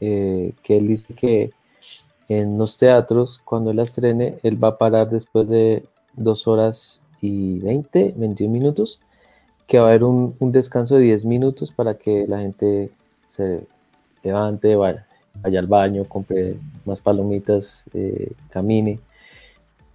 [0.00, 1.52] eh, que él dice que
[2.28, 5.84] en los teatros, cuando la estrene, él va a parar después de
[6.14, 9.00] dos horas y 20, 21 minutos,
[9.66, 12.90] que va a haber un, un descanso de 10 minutos para que la gente
[13.28, 13.66] se
[14.22, 15.06] levante, vaya,
[15.42, 19.00] vaya al baño, compre más palomitas, eh, camine,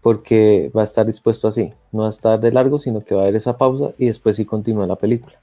[0.02, 3.22] porque va a estar dispuesto así, no va a estar de largo, sino que va
[3.22, 5.36] a haber esa pausa y después sí continúa la película.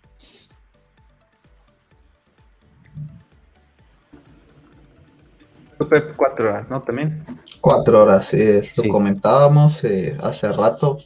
[6.16, 6.82] Cuatro horas, ¿no?
[6.82, 7.24] También.
[7.60, 10.98] Cuatro horas, eh, lo comentábamos eh, hace rato,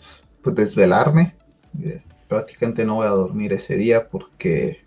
[0.42, 1.34] pues desvelarme.
[2.28, 4.84] prácticamente no voy a dormir ese día porque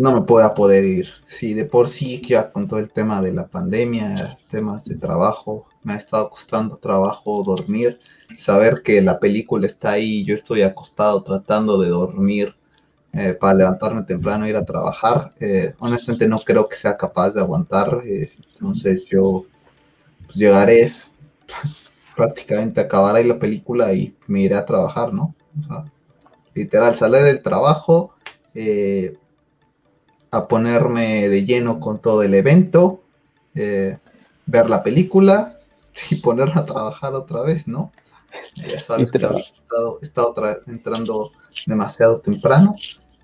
[0.00, 1.08] no me pueda poder ir.
[1.26, 5.66] Si de por sí ya con todo el tema de la pandemia, temas de trabajo,
[5.82, 8.00] me ha estado costando trabajo dormir,
[8.36, 12.54] saber que la película está ahí, yo estoy acostado tratando de dormir
[13.12, 17.30] eh, para levantarme temprano e ir a trabajar, eh, honestamente no creo que sea capaz
[17.30, 19.46] de aguantar, eh, entonces yo
[20.26, 20.92] pues, llegaré
[22.16, 25.34] prácticamente acabar ahí la película y me iré a trabajar, ¿no?
[26.54, 28.14] literal, sale del trabajo,
[28.54, 29.16] eh,
[30.30, 33.02] a ponerme de lleno con todo el evento,
[33.54, 35.58] ver la película
[36.10, 37.90] y ponerme a trabajar otra vez, ¿no?
[38.56, 40.34] Ya sabes que he estado,
[40.66, 41.32] entrando
[41.66, 42.74] demasiado temprano,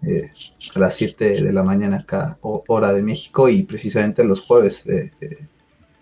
[0.02, 0.30] eh,
[0.74, 5.10] a las 7 de la mañana acá, hora de México, y precisamente los jueves eh,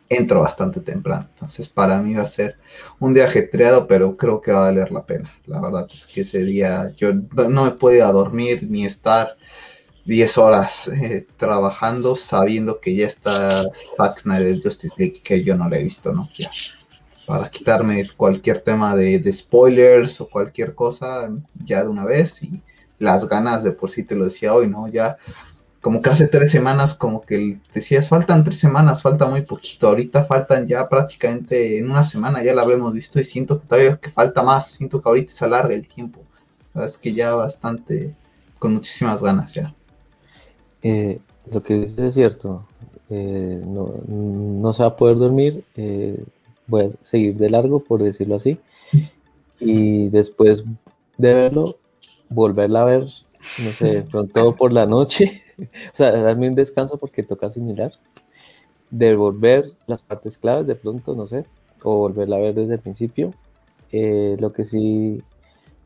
[0.09, 1.29] entro bastante temprano.
[1.35, 2.57] Entonces, para mí va a ser
[2.99, 5.33] un día ajetreado, pero creo que va a valer la pena.
[5.47, 9.37] La verdad es que ese día yo no he podido dormir ni estar
[10.05, 13.65] 10 horas eh, trabajando sabiendo que ya está
[13.97, 16.29] Zack Snyder Justice League que yo no le he visto, ¿no?
[16.37, 16.51] Ya.
[17.27, 21.31] Para quitarme cualquier tema de, spoilers o cualquier cosa
[21.65, 22.61] ya de una vez y
[22.99, 24.89] las ganas de por sí te lo decía hoy, ¿no?
[24.89, 25.17] Ya
[25.81, 30.25] como que hace tres semanas como que decías faltan tres semanas, falta muy poquito, ahorita
[30.25, 34.11] faltan ya prácticamente en una semana ya la habremos visto y siento que todavía que
[34.11, 36.21] falta más, siento que ahorita se alarga el tiempo,
[36.75, 38.15] es que ya bastante,
[38.59, 39.75] con muchísimas ganas ya.
[40.83, 41.19] Eh,
[41.51, 42.67] lo que dices es cierto.
[43.11, 45.65] Eh, no, se va a poder dormir.
[45.77, 46.23] Eh,
[46.67, 48.59] voy a seguir de largo, por decirlo así.
[49.61, 50.65] Y después
[51.17, 51.79] de verlo,
[52.29, 53.07] volverla a ver,
[53.63, 55.43] no sé, pronto por la noche.
[55.59, 57.93] o sea, darme un descanso porque toca asimilar.
[58.91, 61.45] Devolver las partes claves de pronto, no sé.
[61.85, 63.33] O volverla a ver desde el principio.
[63.93, 65.23] lo que sí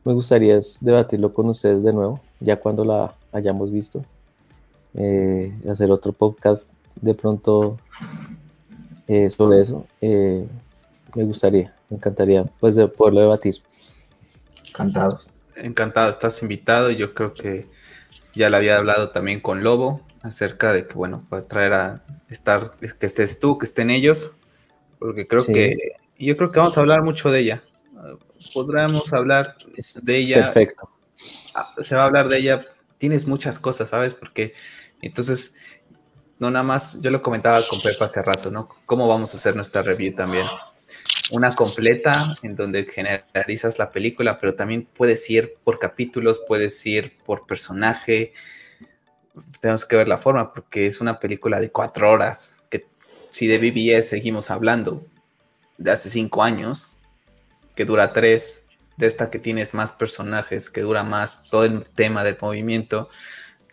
[0.03, 4.03] me gustaría es debatirlo con ustedes de nuevo, ya cuando la hayamos visto
[4.95, 7.77] eh, hacer otro podcast de pronto
[9.07, 9.85] eh, sobre eso.
[10.01, 10.47] Eh,
[11.15, 13.55] me gustaría, me encantaría pues de poderlo debatir.
[14.67, 15.21] Encantado.
[15.55, 16.91] Encantado, estás invitado.
[16.91, 17.67] Yo creo que
[18.33, 22.75] ya le había hablado también con Lobo acerca de que, bueno, para traer a estar,
[22.77, 24.31] que estés tú, que estén ellos,
[24.99, 27.63] porque creo que, yo creo que vamos a hablar mucho de ella.
[28.53, 29.55] Podríamos hablar
[30.03, 30.53] de ella.
[30.53, 30.89] Perfecto
[31.55, 32.65] ah, se va a hablar de ella,
[32.97, 34.13] tienes muchas cosas, ¿sabes?
[34.13, 34.53] Porque
[35.01, 35.55] entonces,
[36.37, 38.67] no nada más, yo lo comentaba con Pepa hace rato, ¿no?
[38.85, 40.45] ¿Cómo vamos a hacer nuestra review también?
[41.31, 47.17] Una completa en donde generalizas la película, pero también puedes ir por capítulos, puedes ir
[47.25, 48.33] por personaje.
[49.59, 52.87] Tenemos que ver la forma porque es una película de cuatro horas, que
[53.29, 55.05] si de BBS seguimos hablando
[55.77, 56.93] de hace cinco años,
[57.75, 58.65] que dura tres,
[58.97, 63.09] de esta que tienes más personajes, que dura más todo el tema del movimiento,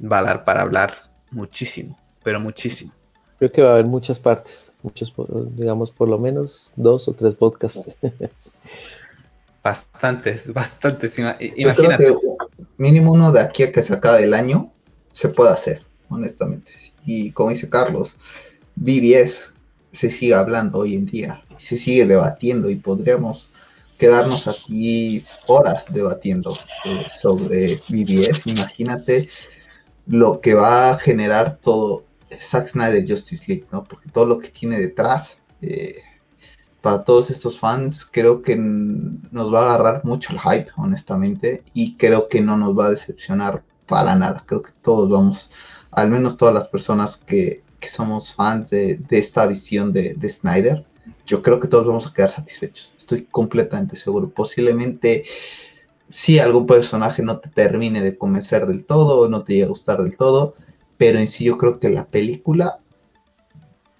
[0.01, 2.93] va a dar para hablar muchísimo, pero muchísimo.
[3.39, 5.13] Creo que va a haber muchas partes, muchos,
[5.57, 7.91] digamos, por lo menos dos o tres podcasts.
[9.63, 11.19] bastantes, bastantes.
[11.19, 12.15] Imagínate.
[12.79, 14.73] mínimo uno de aquí a que se acabe el año
[15.13, 16.73] se puede hacer, honestamente.
[17.05, 18.11] Y como dice Carlos,
[18.77, 19.53] BBS
[19.93, 23.51] se sigue hablando hoy en día, se sigue debatiendo y podríamos
[23.99, 28.47] quedarnos aquí horas debatiendo eh, sobre BBS.
[28.47, 29.29] Imagínate
[30.07, 32.05] lo que va a generar todo
[32.41, 33.85] Zack Snyder Justice League, ¿no?
[33.85, 36.03] Porque todo lo que tiene detrás, eh,
[36.81, 41.97] para todos estos fans, creo que nos va a agarrar mucho el hype, honestamente, y
[41.97, 44.45] creo que no nos va a decepcionar para nada.
[44.47, 45.51] Creo que todos vamos,
[45.91, 50.85] al menos todas las personas que, somos fans de, esta visión de, de Snyder,
[51.25, 52.93] yo creo que todos vamos a quedar satisfechos.
[52.99, 54.29] Estoy completamente seguro.
[54.29, 55.23] Posiblemente
[56.09, 60.03] si algún personaje no te termine de convencer del todo no te llegue a gustar
[60.03, 60.55] del todo,
[60.97, 62.79] pero en sí yo creo que la película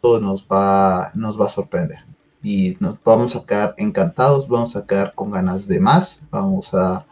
[0.01, 1.99] todo nos va, nos va a sorprender.
[2.43, 7.05] Y nos vamos a quedar encantados, vamos a quedar con ganas de más, vamos a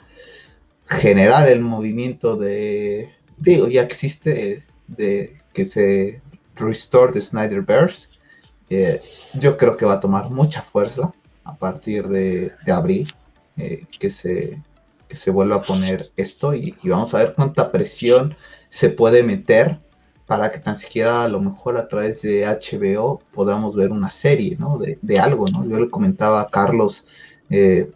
[0.87, 6.21] generar el movimiento de, digo, ya existe, de que se
[6.57, 8.09] restore the Snyderverse
[8.71, 9.01] eh,
[9.35, 11.13] yo creo que va a tomar mucha fuerza
[11.45, 13.07] a partir de, abril,
[13.57, 14.63] eh, que, se,
[15.09, 18.37] que se vuelva a poner esto y, vamos a ver cuánta presión
[18.75, 19.79] se puede meter
[20.27, 24.59] para que tan siquiera a lo mejor a través de HBO podamos ver una serie,
[25.01, 25.65] de algo, ¿no?
[25.65, 27.07] Yo le comentaba a Carlos
[27.51, 27.93] eh,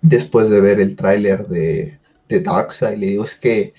[0.00, 3.74] después de ver el tráiler de, de Darkseid, le digo, es que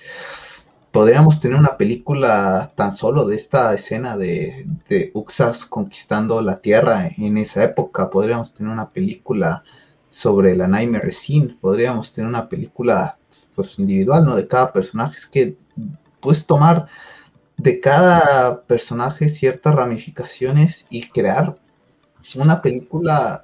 [0.92, 7.10] podríamos tener una película tan solo de esta escena de, de Uxas conquistando la Tierra
[7.18, 8.12] en esa época.
[8.12, 9.64] Podríamos tener una película
[10.12, 11.58] sobre la Nightmare Scene.
[11.60, 13.18] Podríamos tener una película
[13.56, 14.36] pues individual, ¿no?
[14.36, 15.16] De cada personaje.
[15.16, 15.58] Es que
[16.24, 16.88] puedes tomar
[17.58, 21.56] de cada personaje ciertas ramificaciones y crear
[22.38, 23.44] una película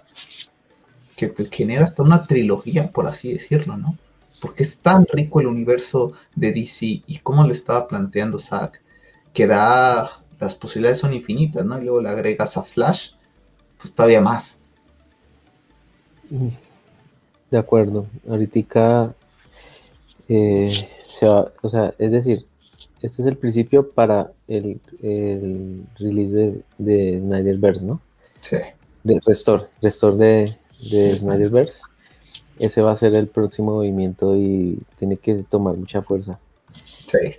[1.15, 3.97] que pues, genera hasta una trilogía, por así decirlo, ¿no?
[4.39, 8.81] porque es tan rico el universo de DC y cómo lo estaba planteando Zack,
[9.33, 11.79] que da, las posibilidades son infinitas, ¿no?
[11.79, 13.11] Y luego le agregas a Flash,
[13.79, 14.59] pues todavía más.
[17.51, 19.13] De acuerdo, ahorita
[20.27, 22.45] eh, se va, o sea, es decir,
[23.01, 24.79] este es el principio para el,
[25.97, 28.01] release de, de Snyderverse, ¿no?
[28.41, 28.57] Sí.
[29.03, 30.57] De Restore, Restore de,
[30.91, 31.81] de Snyderverse
[32.59, 36.37] ese va a ser el próximo movimiento y tiene que tomar mucha fuerza.
[37.07, 37.37] Sí,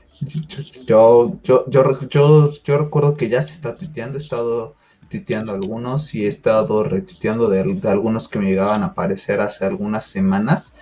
[0.87, 4.75] yo, yo, yo, yo, yo recuerdo que ya se está tuiteando, he estado
[5.11, 10.07] tuiteando algunos y he estado retuiteando de, algunos que me llegaban a aparecer hace algunas
[10.07, 10.75] semanas,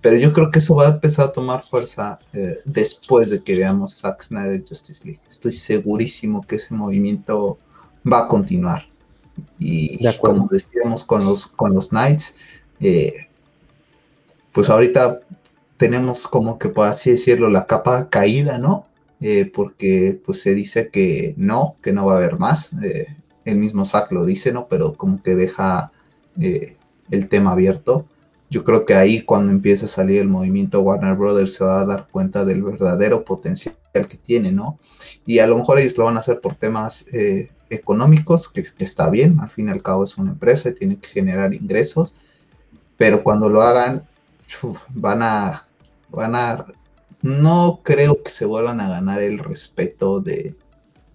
[0.00, 3.56] pero yo creo que eso va a empezar a tomar fuerza eh, después de que
[3.56, 5.20] veamos Zack Snyder Justice League.
[5.28, 7.58] Estoy segurísimo que ese movimiento
[8.10, 8.86] va a continuar.
[9.58, 12.34] Y como decíamos con los, con los Knights,
[12.80, 13.28] eh,
[14.52, 15.20] pues ahorita
[15.76, 18.86] tenemos como que, por así decirlo, la capa caída, ¿no?
[19.20, 22.70] Eh, porque pues se dice que no, que no va a haber más.
[22.82, 23.06] Eh,
[23.44, 24.66] el mismo Zack lo dice, ¿no?
[24.68, 25.92] Pero como que deja
[26.40, 26.76] eh,
[27.10, 28.06] el tema abierto.
[28.50, 31.84] Yo creo que ahí cuando empieza a salir el movimiento Warner Brothers se va a
[31.84, 34.78] dar cuenta del verdadero potencial que tiene, ¿no?
[35.26, 37.06] Y a lo mejor ellos lo van a hacer por temas
[37.70, 40.96] económicos, que, que, está bien, al fin y al cabo es una empresa y tiene
[40.96, 42.14] que generar ingresos,
[42.96, 44.04] pero cuando lo hagan
[44.90, 45.64] van a,
[46.10, 46.66] van a,
[47.22, 50.54] no creo que se vuelvan a ganar el respeto de,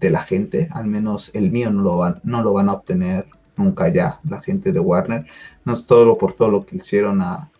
[0.08, 3.92] la gente, al menos el mío no lo van, no lo van a obtener nunca
[3.92, 5.26] ya, la gente de Warner,
[5.66, 7.50] no es todo por todo lo que hicieron a,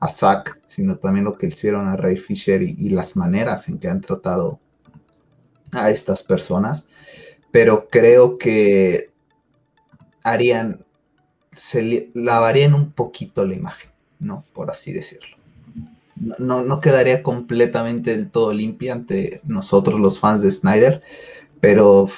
[0.00, 3.88] a Zack, sino también lo que hicieron a Ray Fisher y, las maneras en que
[3.88, 4.58] han tratado
[5.72, 6.86] a estas personas,
[7.50, 9.12] pero creo que
[10.22, 10.84] harían,
[11.52, 13.94] se lavarían un poquito la imagen.
[14.24, 14.44] ¿no?
[14.52, 15.36] Por así decirlo.
[16.16, 21.02] No, no quedaría completamente del todo limpia ante nosotros los fans de Snyder,
[21.60, 22.08] pero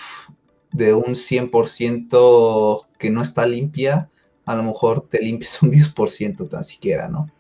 [0.73, 4.11] de un 100% que no está limpia,
[4.45, 7.31] a lo mejor te limpias un 10% tan siquiera, ¿no?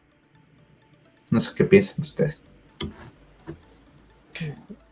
[1.30, 2.42] No sé qué piensan ustedes.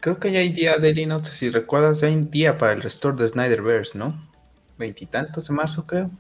[0.00, 2.72] Creo que ya hay día, de no sé si recuerdas, ya hay un día para
[2.72, 4.28] el restore de Snyderverse, ¿no?
[4.78, 6.10] Veintitantos de marzo, creo.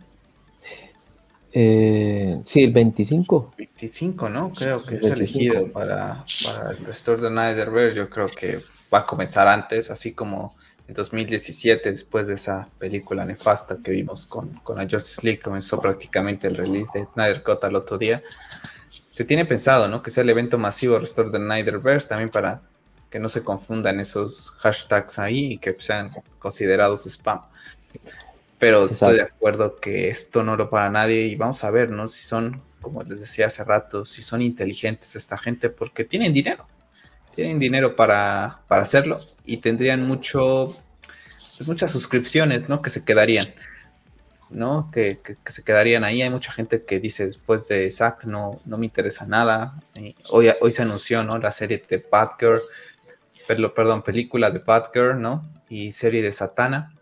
[1.52, 3.54] Eh, sí, el 25.
[3.56, 4.52] 25, ¿no?
[4.52, 7.96] Creo que es elegido para, para el restore de Snyderverse.
[7.96, 8.58] Yo creo que
[8.92, 10.54] va a comenzar antes, así como
[10.86, 15.80] en 2017, después de esa película nefasta que vimos con, con la Justice League, comenzó
[15.80, 18.22] prácticamente el release de Snyder Cut al otro día.
[19.10, 20.02] Se tiene pensado, ¿no?
[20.02, 22.60] Que sea el evento masivo Restore the Snyderverse también para
[23.10, 27.42] que no se confundan esos hashtags ahí y que sean considerados spam.
[28.58, 32.08] Pero estoy de acuerdo que esto no lo para nadie y vamos a ver, ¿no?
[32.08, 36.66] Si son, como les decía hace rato, si son inteligentes esta gente porque tienen dinero
[37.34, 40.74] tienen dinero para, hacerlo y tendrían mucho,
[41.56, 42.82] pues, muchas suscripciones, ¿no?
[42.82, 43.54] Que se quedarían,
[44.50, 44.90] ¿no?
[44.90, 46.22] Que, se quedarían ahí.
[46.22, 49.74] Hay mucha gente que dice después de Zack no, no me interesa nada.
[50.30, 51.38] hoy, hoy se anunció, ¿no?
[51.38, 52.60] La serie de Batgirl,
[53.46, 55.48] perdón, película de Batgirl, ¿no?
[55.68, 56.94] Y serie de Satana.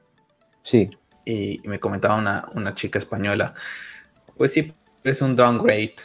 [0.62, 0.90] Sí.
[1.24, 3.54] Y, me comentaba una, una chica española,
[4.36, 5.96] pues sí, es un downgrade,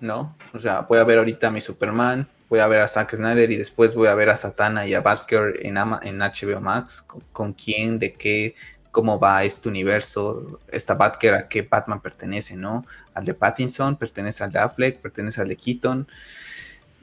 [0.00, 0.36] ¿no?
[0.52, 3.50] O sea, voy a ver ahorita a mi Superman, voy a ver a Zack Snyder
[3.50, 7.52] y después voy a ver a Satana y a Batgirl en, en HBO Max, con,
[7.52, 8.54] quién, de qué,
[8.92, 12.86] cómo va este universo, esta Batgirl a qué Batman pertenece, ¿no?
[13.14, 16.08] Al de Pattinson, pertenece al de Affleck, pertenece al de Keaton.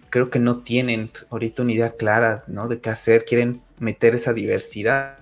[0.09, 2.67] Creo que no tienen ahorita una idea clara, ¿no?
[2.67, 5.17] De qué hacer, quieren meter esa diversidad.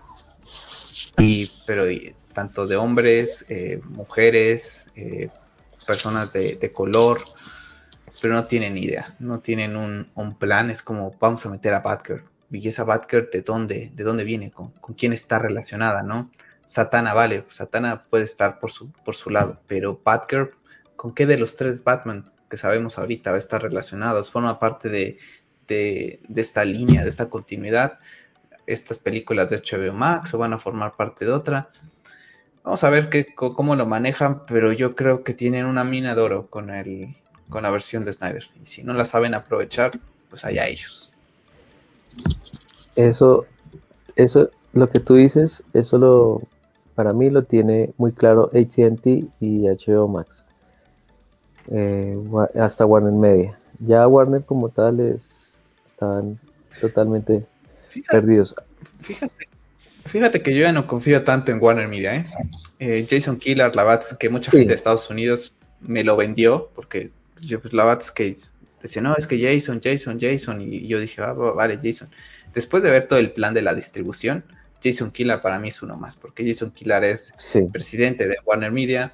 [1.17, 1.85] Y, pero
[2.33, 5.29] tanto de hombres, eh, mujeres, eh,
[5.85, 7.21] personas de, de color,
[8.19, 12.23] pero no tienen idea, no tienen un, plan, es como vamos a meter a Batgirl.
[12.51, 14.51] ¿Y esa Batgirl de dónde, de dónde viene?
[14.51, 16.03] ¿Con, quién está relacionada?
[16.03, 16.29] ¿no?
[16.65, 20.51] Satana, vale, Satana puede estar por su, lado, pero Batgirl,
[20.95, 24.31] ¿con qué de los tres Batman que sabemos ahorita va a estar relacionados?
[24.31, 25.17] ¿Forma parte de,
[26.35, 27.99] esta línea, de esta continuidad?
[28.67, 31.69] ¿Estas películas de HBO Max o van a formar parte de otra?
[32.63, 36.47] Vamos a ver cómo lo manejan, pero yo creo que tienen una mina de oro
[36.47, 37.15] con el,
[37.51, 38.45] con la versión de Snyder.
[38.63, 39.91] Y si no la saben aprovechar,
[40.29, 41.11] pues allá ellos.
[42.95, 43.45] Eso,
[44.15, 46.41] eso, lo que tú dices, eso lo,
[46.95, 49.05] para mí lo tiene muy claro ATT
[49.39, 50.47] y HBO Max.
[51.69, 52.17] Eh,
[52.55, 53.59] hasta Warner Media.
[53.79, 56.39] Ya Warner como tal es, están
[56.79, 57.45] totalmente
[58.09, 58.55] perdidos.
[59.01, 59.49] Fíjate,
[60.05, 62.15] fíjate que yo ya no confío tanto en Warner Media.
[62.15, 62.25] ¿eh?
[62.79, 66.69] eh Jason Killer, la verdad es que mucha gente de Estados Unidos me lo vendió
[66.75, 67.11] porque
[67.41, 68.37] yo pues la verdad es que
[68.81, 72.09] decía, no, es que Jason, Jason, Jason, y yo dije, ah, vale, Jason.
[72.53, 74.43] Después de ver todo el plan de la distribución,
[74.83, 77.33] Jason Killar para mí es uno más, porque Jason Killar es
[77.71, 79.13] presidente de Warner Media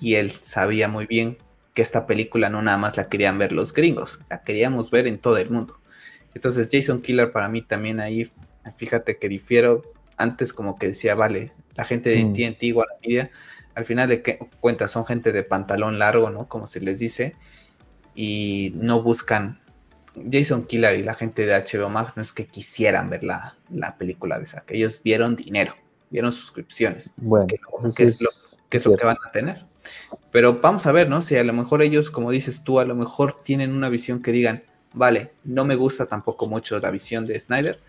[0.00, 1.36] y él sabía muy bien
[1.74, 5.18] que esta película no nada más la querían ver los gringos, la queríamos ver en
[5.18, 5.78] todo el mundo.
[6.34, 8.30] Entonces Jason Killar para mí también ahí,
[8.76, 9.82] fíjate que difiero,
[10.16, 12.32] antes como que decía, vale, la gente de mm.
[12.32, 13.30] TNT, Warner Media,
[13.74, 16.48] al final de qué cuentas son gente de pantalón largo, ¿no?
[16.48, 17.36] Como se les dice,
[18.14, 19.60] y no buscan
[20.30, 23.56] Jason Killer y la gente de HBO Max no es que quisieran ver la,
[23.98, 25.74] película de Zack, ellos vieron dinero,
[26.10, 27.46] vieron suscripciones, bueno,
[27.96, 28.28] que, es, lo,
[28.68, 29.64] que es lo que van a tener.
[30.30, 31.22] Pero vamos a ver, ¿no?
[31.22, 34.32] Si a lo mejor ellos, como dices tú, a lo mejor tienen una visión que
[34.32, 34.62] digan,
[34.92, 37.80] vale, no me gusta tampoco mucho la visión de Snyder,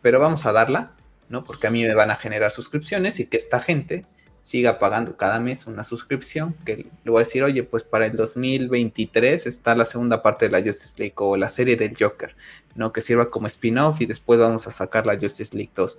[0.00, 0.92] pero vamos a darla,
[1.28, 1.44] ¿no?
[1.44, 4.06] Porque a mí me van a generar suscripciones y que esta gente
[4.44, 8.14] siga pagando cada mes una suscripción, que le voy a decir, oye, pues para el
[8.14, 12.36] 2023 está la segunda parte de la Justice League o la serie del Joker,
[12.74, 12.92] ¿no?
[12.92, 15.98] Que sirva como spin-off y después vamos a sacar la Justice League 2,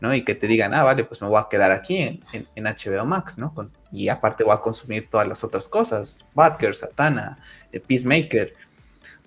[0.00, 0.12] ¿no?
[0.12, 3.04] Y que te digan, ah, vale, pues me voy a quedar aquí en, en, HBO
[3.04, 3.54] Max, ¿no?
[3.92, 7.38] y aparte voy a consumir todas las otras cosas, Batgirl, Satana,
[7.70, 8.52] eh, Peacemaker.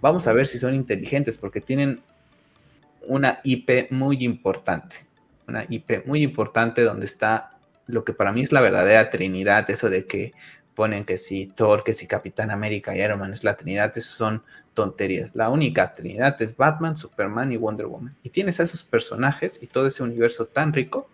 [0.01, 2.01] Vamos a ver si son inteligentes porque tienen
[3.07, 4.97] una IP muy importante,
[5.47, 7.51] una IP muy importante donde está
[7.89, 10.33] lo que para mí es la verdadera Trinidad, eso de que
[10.75, 14.15] ponen que si Thor, que si Capitán América y Iron Man es la Trinidad, eso
[14.15, 14.43] son
[14.73, 15.35] tonterías.
[15.35, 18.15] La única Trinidad es Batman, Superman y Wonder Woman.
[18.23, 21.09] Y tienes a esos personajes y todo ese universo tan rico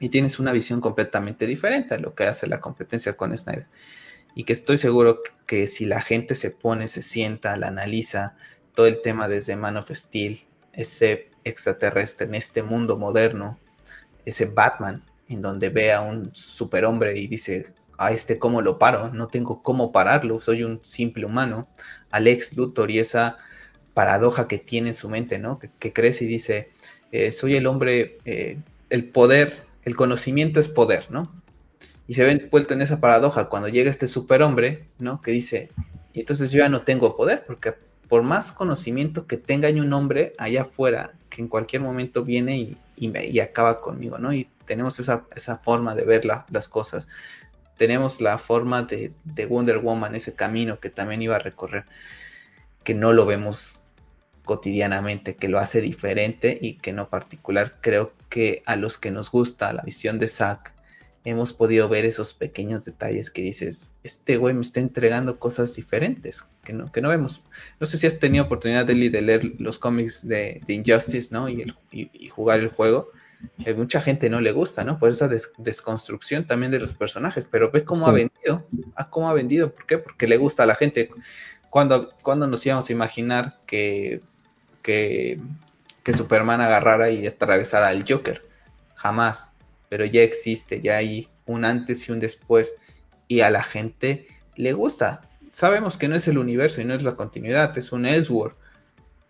[0.00, 3.66] y tienes una visión completamente diferente a lo que hace la competencia con Snyder.
[4.34, 8.34] Y que estoy seguro que si la gente se pone, se sienta, la analiza,
[8.74, 10.40] todo el tema desde Man of Steel,
[10.72, 13.60] ese extraterrestre en este mundo moderno,
[14.24, 19.10] ese Batman en donde ve a un superhombre y dice, a este cómo lo paro,
[19.12, 21.68] no tengo cómo pararlo, soy un simple humano.
[22.10, 23.38] Alex Luthor y esa
[23.94, 25.58] paradoja que tiene en su mente, ¿no?
[25.58, 26.70] Que, crece y dice,
[27.10, 28.58] eh, soy el hombre, eh,
[28.90, 31.32] el poder, el conocimiento es poder, ¿no?
[32.08, 35.20] Y se ve envuelto en esa paradoja cuando llega este superhombre, ¿no?
[35.20, 35.70] Que dice,
[36.12, 37.74] y entonces yo ya no tengo poder porque
[38.08, 42.58] por más conocimiento que tenga hay un hombre allá afuera que en cualquier momento viene
[42.58, 44.32] y, y, acaba conmigo, ¿no?
[44.66, 47.08] Tenemos esa, esa forma de ver las cosas.
[47.76, 51.84] Tenemos la forma de, de Wonder Woman, ese camino que también iba a recorrer,
[52.84, 53.80] que no lo vemos
[54.44, 57.78] cotidianamente, que lo hace diferente y que no particular.
[57.80, 60.72] Creo que a los que nos gusta la visión de Zack,
[61.24, 66.44] hemos podido ver esos pequeños detalles que dices, este güey me está entregando cosas diferentes
[66.64, 67.42] que no, que no vemos.
[67.78, 71.48] No sé si has tenido oportunidad, de leer los cómics de, Injustice, ¿no?
[71.48, 73.10] Y, el, y, jugar el juego.
[73.64, 74.98] Eh, mucha gente no le gusta, ¿no?
[74.98, 79.34] Por esa desconstrucción también de los personajes, pero ve cómo ha vendido, a cómo ha
[79.34, 79.98] vendido, ¿por qué?
[79.98, 81.10] Porque le gusta a la gente.
[81.70, 84.20] Cuando, cuando nos íbamos a imaginar que,
[84.82, 85.40] que,
[86.02, 88.46] que Superman agarrara y atravesara al Joker?
[88.94, 89.52] Jamás
[89.92, 92.76] pero ya existe, ya hay un antes y un después
[93.28, 95.28] y a la gente le gusta.
[95.50, 98.56] Sabemos que no es el universo y no es la continuidad, es un Elseworld.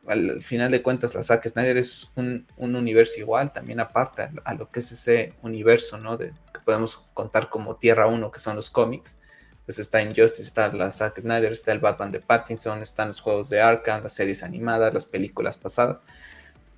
[0.07, 4.71] Al, final de cuentas, la Zack Snyder es un, universo igual, también aparte a, lo
[4.71, 6.17] que es ese universo, ¿no?
[6.17, 9.17] De, que podemos contar como Tierra 1, que son los cómics.
[9.65, 13.49] Pues está Injustice, está la Zack Snyder, está el Batman de Pattinson, están los juegos
[13.49, 16.01] de Arkham, las series animadas, las películas pasadas.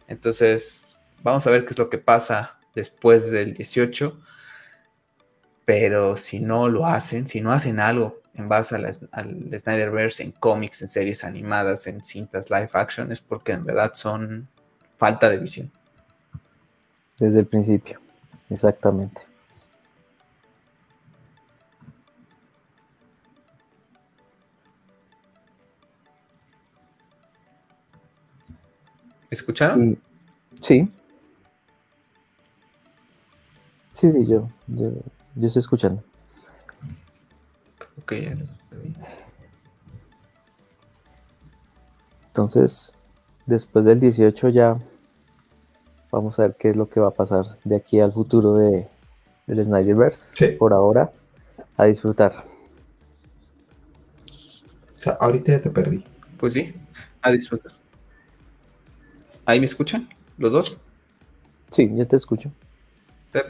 [0.07, 0.89] Entonces,
[1.23, 4.21] vamos a ver qué es lo que pasa después del 18.
[5.65, 10.83] Pero si no lo hacen, si no hacen algo en base al Snyderverse, en cómics,
[10.83, 14.49] en series animadas, en cintas live action, es porque en verdad son
[14.97, 15.71] falta de visión.
[17.19, 18.01] Desde el principio,
[18.51, 19.23] exactamente.
[29.31, 29.99] ¿Escucharon?
[30.61, 30.89] Sí.
[33.93, 34.93] Sí, sí, yo, yo,
[35.43, 36.03] estoy escuchando.
[37.99, 38.13] Ok,
[42.29, 42.95] Entonces,
[43.47, 44.77] después del 18 ya
[46.11, 48.89] vamos a ver qué es lo que va a pasar de aquí al futuro de,
[49.47, 50.57] del Snyderverse.
[50.59, 51.13] Por ahora,
[51.77, 52.35] a disfrutar.
[54.95, 56.05] O sea, ahorita ya te perdí.
[56.39, 56.75] Pues sí,
[57.23, 57.73] a disfrutar.
[59.47, 60.09] ¿Ahí me escuchan?
[60.39, 60.79] ¿Los dos?
[61.71, 62.51] Sí, yo te escucho.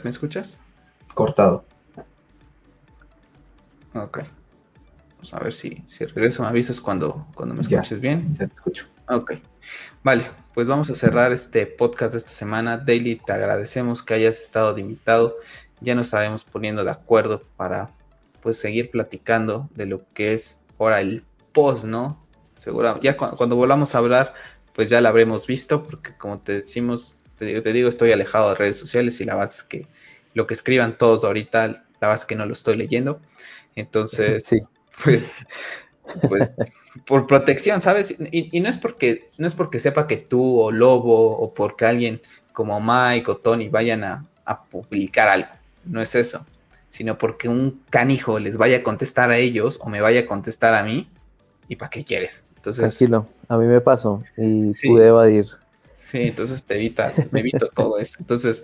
[0.03, 0.59] ¿me escuchas?
[1.13, 1.63] Cortado.
[3.95, 4.19] Ok.
[5.15, 6.43] Vamos a ver si, si regreso.
[6.43, 8.35] Me avisas cuando, cuando me escuches bien.
[8.39, 8.85] Ya te escucho.
[9.07, 9.35] Ok.
[10.03, 12.77] Vale, pues vamos a cerrar este podcast de esta semana.
[12.77, 15.37] Daily, te agradecemos que hayas estado de invitado.
[15.81, 17.91] Ya nos estaremos poniendo de acuerdo para
[18.41, 22.23] pues seguir platicando de lo que es ahora el post, ¿no?
[22.57, 24.33] Seguro, ya cuando volvamos a hablar,
[24.73, 28.49] pues ya lo habremos visto, porque como te decimos, te digo, te digo, estoy alejado
[28.49, 29.87] de redes sociales y la verdad es que
[30.33, 33.19] lo que escriban todos ahorita, la verdad es que no lo estoy leyendo.
[33.75, 34.59] Entonces, sí.
[35.03, 35.33] pues,
[36.27, 36.53] pues
[37.05, 38.15] por protección, ¿sabes?
[38.31, 42.21] Y, no es porque, no es porque sepa que tú o Lobo o porque alguien
[42.53, 45.49] como Mike o Tony vayan a, a publicar algo.
[45.83, 46.45] No es eso.
[46.89, 50.73] Sino porque un canijo les vaya a contestar a ellos o me vaya a contestar
[50.73, 51.09] a mí.
[51.67, 52.45] ¿Y para qué quieres?
[52.55, 55.47] Entonces, Tranquilo, a mí me pasó y pude evadir
[56.05, 58.17] Sí, entonces te evitas, me evito todo eso.
[58.19, 58.63] Entonces,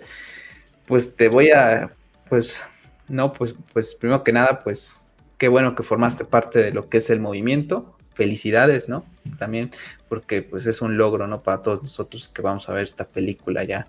[0.86, 1.90] pues te voy a,
[2.28, 2.62] pues,
[3.08, 5.06] no, pues, pues primero que nada, pues,
[5.38, 7.96] qué bueno que formaste parte de lo que es el movimiento.
[8.14, 9.06] Felicidades, ¿no?
[9.38, 9.70] También,
[10.08, 11.42] porque pues es un logro, ¿no?
[11.42, 13.88] Para todos nosotros que vamos a ver esta película ya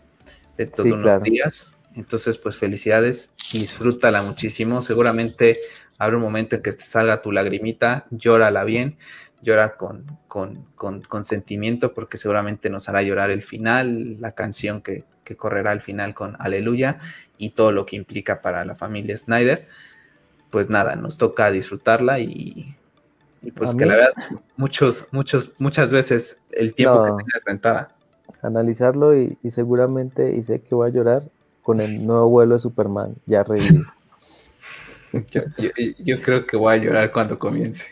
[0.58, 1.74] de todos unos días.
[1.96, 4.82] Entonces, pues felicidades, disfrútala muchísimo.
[4.82, 5.60] Seguramente
[6.00, 8.98] habrá un momento en que te salga tu lagrimita, llórala bien
[9.44, 15.06] llora con, con, sentimiento porque seguramente nos hará llorar el final, la canción que,
[15.38, 17.00] correrá al final con Aleluya
[17.38, 19.68] y todo lo que implica para la familia Snyder.
[20.50, 22.76] Pues nada, nos toca disfrutarla y,
[23.56, 24.14] pues que la veas
[24.58, 27.96] muchos, muchos, muchas veces el tiempo que tengas rentada.
[28.42, 31.24] Analizarlo y, y, seguramente, y sé que voy a llorar
[31.64, 33.86] con el nuevo vuelo de Superman ya revivido.
[36.00, 37.86] Yo, creo que voy a llorar cuando comience.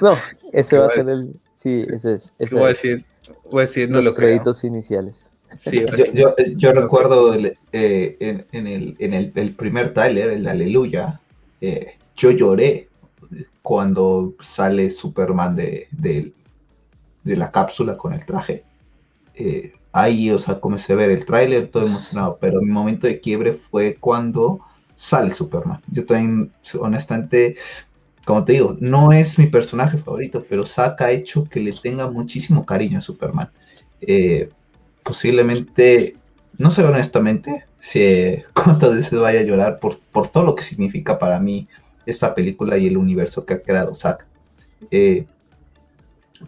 [0.00, 0.16] No,
[0.52, 1.34] ese va a ser el.
[1.54, 2.34] Sí, ese es.
[2.50, 3.04] voy, a decir,
[3.50, 5.30] voy a decir, no los créditos iniciales.
[5.60, 11.20] Sí, yo, yo, recuerdo eh, en, el, en el, primer tráiler, el Aleluya,
[11.60, 12.88] eh, yo lloré
[13.62, 16.32] cuando sale Superman de, de,
[17.24, 18.64] la cápsula con el traje.
[19.36, 23.20] Eh, ahí, o sea, comencé a ver el tráiler, todo emocionado, pero mi momento de
[23.20, 24.60] quiebre fue cuando
[24.94, 25.80] sale Superman.
[25.90, 27.56] Yo también, honestamente,
[28.24, 32.10] como te digo, no es mi personaje favorito, pero Zack ha hecho que le tenga
[32.10, 33.50] muchísimo cariño a Superman.
[34.00, 34.50] Eh,
[35.02, 36.16] posiblemente,
[36.58, 41.18] no sé honestamente si cuántas veces vaya a llorar por, por todo lo que significa
[41.18, 41.68] para mí
[42.06, 44.26] esta película y el universo que ha creado Zack.
[44.90, 45.26] Eh,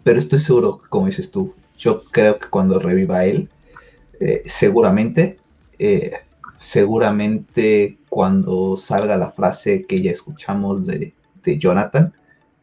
[0.03, 3.49] pero estoy seguro, como dices tú, yo creo que cuando reviva él,
[4.19, 5.37] eh, seguramente,
[5.79, 6.13] eh,
[6.57, 11.13] seguramente cuando salga la frase que ya escuchamos de,
[11.45, 12.13] Jonathan,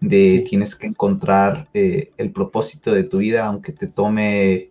[0.00, 4.68] de tienes que encontrar eh, el propósito de tu vida, aunque te tome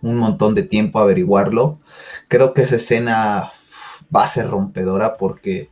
[0.00, 1.80] un montón de tiempo averiguarlo,
[2.28, 3.52] creo que esa escena
[4.14, 5.70] va a ser rompedora porque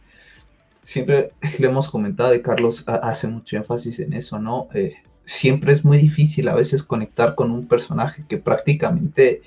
[0.83, 4.69] siempre le hemos comentado y Carlos hace mucho énfasis en eso, ¿no?
[4.75, 9.43] Eh, siempre es muy difícil a veces conectar con un personaje que prácticamente,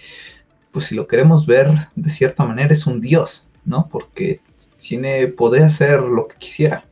[0.73, 3.87] pues si lo queremos ver de cierta manera, es un dios, ¿no?
[3.89, 4.41] Porque
[4.79, 6.85] tiene, podría hacer lo que quisiera.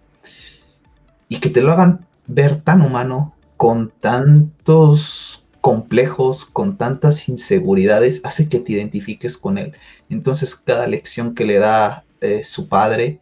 [1.28, 8.50] Y que te lo hagan ver tan humano, con tantos complejos, con tantas inseguridades, hace
[8.50, 9.74] que te identifiques con él.
[10.10, 13.20] Entonces cada lección que le da eh, su padre,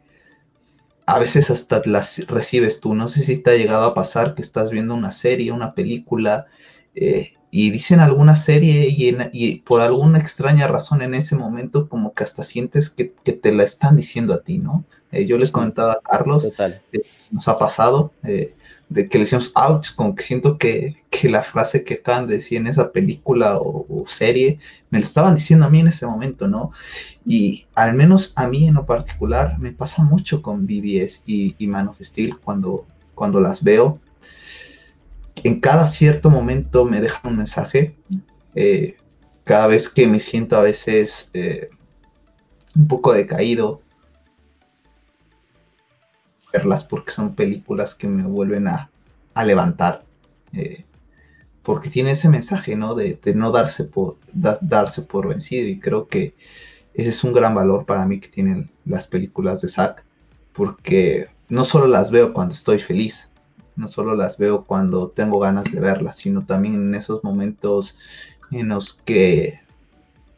[1.06, 2.96] a veces hasta las recibes tú.
[2.96, 6.48] No sé si te ha llegado a pasar que estás viendo una serie, una película,
[6.96, 12.24] eh, y dicen alguna serie y, por alguna extraña razón en ese momento como que
[12.24, 14.86] hasta sientes que, te la están diciendo a ti, ¿no?
[15.12, 17.02] Eh, yo les comentaba a Carlos, eh,
[17.32, 18.12] nos ha pasado,
[18.90, 22.60] de que le decimos ouch, como que siento que, la frase que acaban de decir
[22.60, 24.60] en esa película o, serie,
[24.90, 26.72] me lo estaban diciendo a mí en ese momento, ¿no?
[27.26, 31.68] Y al menos a mí en lo particular me pasa mucho con BBS y, y
[31.68, 32.86] Man of Steel cuando,
[33.16, 34.00] cuando las veo.
[35.44, 37.96] En cada cierto momento me dejan un mensaje.
[38.56, 38.98] Eh,
[39.44, 41.70] cada vez que me siento a veces eh,
[42.76, 43.82] un poco decaído,
[46.52, 48.90] verlas porque son películas que me vuelven a,
[49.46, 50.04] levantar.
[50.52, 50.86] Eh,
[51.64, 52.94] porque tiene ese mensaje, ¿no?
[52.96, 55.68] De, no darse por, darse por vencido.
[55.68, 56.36] Y creo que
[56.94, 60.04] ese es un gran valor para mí que tienen las películas de Zack.
[60.54, 63.29] Porque no solo las veo cuando estoy feliz,
[63.80, 67.96] no solo las veo cuando tengo ganas de verlas, sino también en esos momentos
[68.52, 69.62] en los que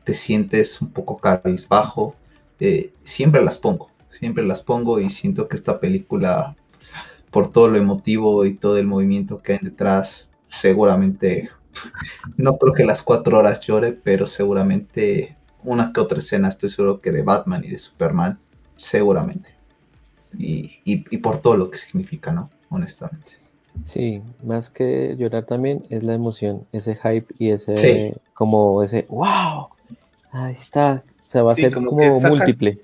[0.03, 2.15] te sientes un poco cabizbajo,
[2.59, 6.55] eh, siempre las pongo siempre las pongo y siento que esta película,
[7.31, 11.49] por todo lo emotivo y todo el movimiento que hay detrás, seguramente,
[12.37, 17.01] no creo que las cuatro horas llore, pero seguramente una que otra escena estoy seguro
[17.01, 18.39] que de Batman y de Superman,
[18.75, 19.49] seguramente.
[20.37, 22.49] Y, y, por todo lo que significa, ¿no?
[22.71, 23.33] Honestamente.
[23.83, 29.69] Sí, más que llorar también es la emoción, ese hype y ese como ese wow,
[30.31, 32.79] ahí está, o sea, va a ser como, múltiple.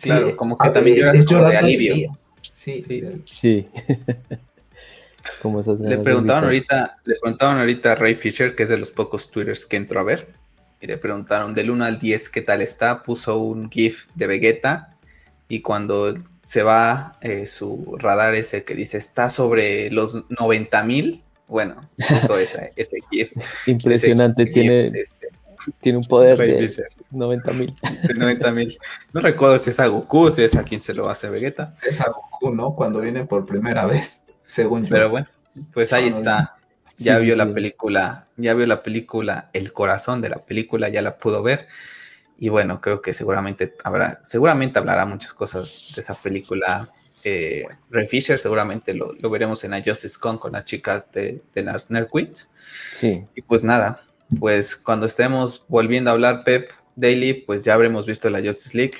[0.00, 2.18] Claro, como que también lloras como de alivio.
[2.52, 2.84] Sí,
[3.26, 3.68] sí.
[5.80, 9.66] le preguntaban ahorita, le preguntaban ahorita a Ray Fisher, que es de los pocos twitters
[9.66, 10.28] que entró a ver,
[10.80, 14.96] y le preguntaron del 1 al 10 qué tal está, puso un GIF de Vegeta
[15.48, 16.14] y cuando
[16.44, 22.38] se va eh, su radar ese que dice está sobre los 90 mil, bueno, puso
[22.38, 23.32] ese, ese GIF.
[23.66, 25.28] Impresionante, tiene, este,
[25.80, 26.70] tiene un poder de
[27.10, 27.74] 90 mil.
[28.02, 28.78] De 90 mil.
[29.12, 31.74] No recuerdo si es a Goku, si es a quien se lo hace Vegeta.
[31.88, 32.74] Es a Goku, ¿no?
[32.74, 34.90] Cuando viene por primera vez, según yo.
[34.90, 35.28] Pero bueno,
[35.72, 36.56] pues ahí está.
[36.96, 41.16] Ya vio la película, ya vio la película, el corazón de la película, ya la
[41.16, 41.66] pudo ver.
[42.38, 46.90] Y bueno, creo que seguramente habrá, seguramente hablará muchas cosas de esa película.
[47.22, 51.62] Eh, Ray Fisher, seguramente lo, veremos en A Justice Con con las chicas de, de
[51.62, 51.88] Nars
[52.98, 53.24] Sí.
[53.34, 54.02] Y pues nada,
[54.38, 58.96] pues cuando estemos volviendo a hablar Pep Daily, pues ya habremos visto la Justice League.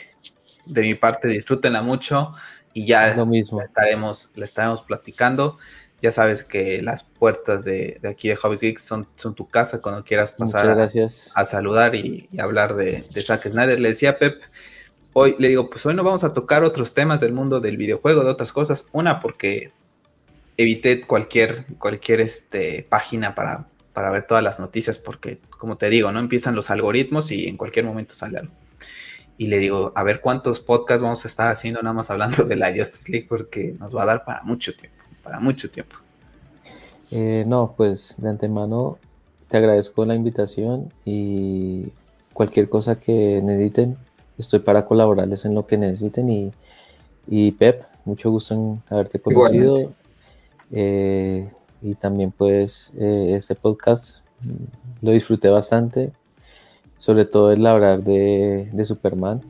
[0.66, 2.32] De mi parte, disfrútenla mucho
[2.72, 3.58] y ya Lo mismo.
[3.58, 5.58] La, estaremos, la estaremos platicando.
[6.04, 10.04] Ya sabes que las puertas de, aquí de Hobbies Geeks son, son, tu casa cuando
[10.04, 10.68] quieras pasar
[11.34, 13.80] a, saludar y, hablar de, de, Zack Snyder.
[13.80, 14.42] Le decía Pep,
[15.14, 18.22] hoy le digo, pues hoy no vamos a tocar otros temas del mundo del videojuego,
[18.22, 18.86] de otras cosas.
[18.92, 19.72] Una, porque
[20.58, 26.12] evité cualquier, cualquier este, página para para ver todas las noticias porque, como te digo,
[26.12, 28.52] no empiezan los algoritmos y en cualquier momento sale algo.
[29.38, 32.56] Y le digo, a ver cuántos podcasts vamos a estar haciendo nada más hablando de
[32.56, 35.96] la Justice League porque nos va a dar para mucho tiempo, para mucho tiempo.
[37.10, 38.98] Eh, no, pues de antemano
[39.48, 41.88] te agradezco la invitación y
[42.32, 43.96] cualquier cosa que necesiten,
[44.38, 46.52] estoy para colaborarles en lo que necesiten y,
[47.26, 49.92] y Pep, mucho gusto en haberte conocido.
[50.70, 51.48] Eh,
[51.82, 54.18] y también pues eh, este podcast
[55.02, 56.12] lo disfruté bastante,
[56.98, 59.42] sobre todo el hablar de, Superman.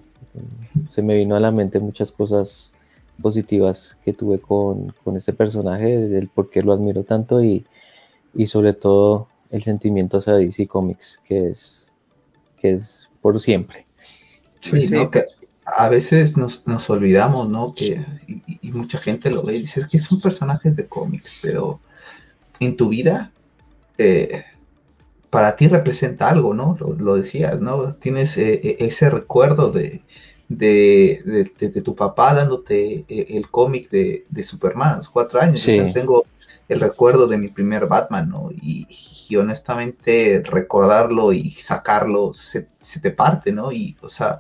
[0.91, 2.73] Se me vino a la mente muchas cosas
[3.21, 7.67] positivas que tuve con, este personaje, del por qué lo admiro tanto y,
[8.47, 11.93] sobre todo el sentimiento hacia DC Comics, que es,
[12.61, 13.87] que es por siempre.
[14.61, 15.27] Sí, que
[15.67, 17.75] a veces nos, olvidamos, ¿no?
[17.75, 21.37] Que, y, y, mucha gente lo ve y dice, es que son personajes de cómics,
[21.41, 21.81] pero
[22.61, 23.33] en tu vida,
[23.99, 24.45] eh,
[25.31, 26.77] para ti representa algo, ¿no?
[26.79, 27.95] Lo, decías, ¿no?
[27.95, 30.03] Tienes eh, e, ese recuerdo de,
[30.57, 35.65] de, tu papá dándote el cómic de, Superman a los cuatro años.
[35.65, 36.25] Yo tengo
[36.69, 38.51] el recuerdo de mi primer Batman, ¿no?
[38.53, 38.87] Y,
[39.37, 42.69] honestamente recordarlo y sacarlo se,
[43.03, 43.73] te parte, ¿no?
[43.73, 44.39] Y, o sea,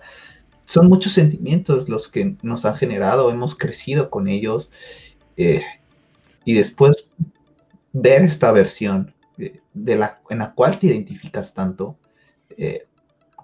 [0.66, 4.70] son muchos sentimientos los que nos han generado, hemos crecido con ellos.
[5.36, 5.64] Eh,
[6.44, 7.08] y después
[7.92, 11.96] ver esta versión eh, de la, en la cual te identificas tanto,
[12.56, 12.86] eh,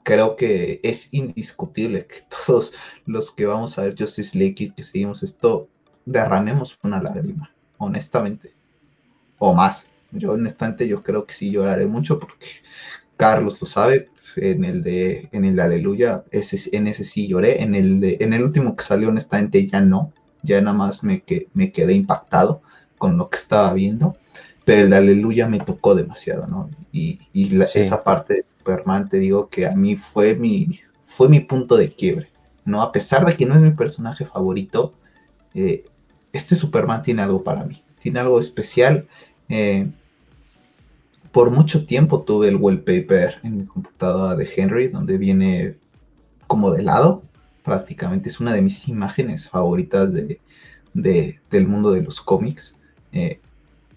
[0.03, 2.73] creo que es indiscutible que todos
[3.07, 5.69] los que vamos a ver Justice League y que seguimos esto,
[6.05, 8.55] derramemos una lágrima, honestamente.
[9.39, 9.87] O más.
[10.13, 12.47] Yo honestamente yo creo que sí lloraré mucho porque
[13.17, 17.63] Carlos lo sabe, en el de en el de Aleluya, ese, en ese sí lloré,
[17.63, 20.13] en el de, en el último que salió honestamente ya no,
[20.43, 22.63] ya nada más me, que, me quedé impactado
[22.99, 24.17] con lo que estaba viendo,
[24.71, 26.71] pero el Aleluya me tocó demasiado, ¿no?
[26.93, 27.19] Y,
[27.75, 31.93] esa parte de Superman te digo que a mí fue mi, fue mi punto de
[31.93, 32.31] quiebre,
[32.65, 32.81] ¿no?
[32.81, 34.95] A pesar de que no es mi personaje favorito,
[35.55, 35.87] eh,
[36.33, 39.09] este Superman tiene algo para mí, tiene algo especial
[39.49, 39.91] eh,
[41.33, 45.75] por mucho tiempo tuve el wallpaper en mi computadora de Henry, donde viene
[46.47, 47.25] como de lado,
[47.65, 48.29] prácticamente.
[48.29, 50.39] Es una de mis imágenes favoritas de,
[50.95, 52.77] del mundo de los cómics.
[53.11, 53.41] Eh,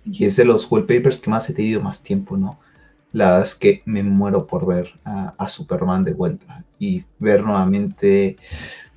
[0.05, 2.59] y es de los wallpapers que más he tenido más tiempo, ¿no?
[3.11, 8.38] La verdad es que me muero por ver a, Superman de vuelta y ver nuevamente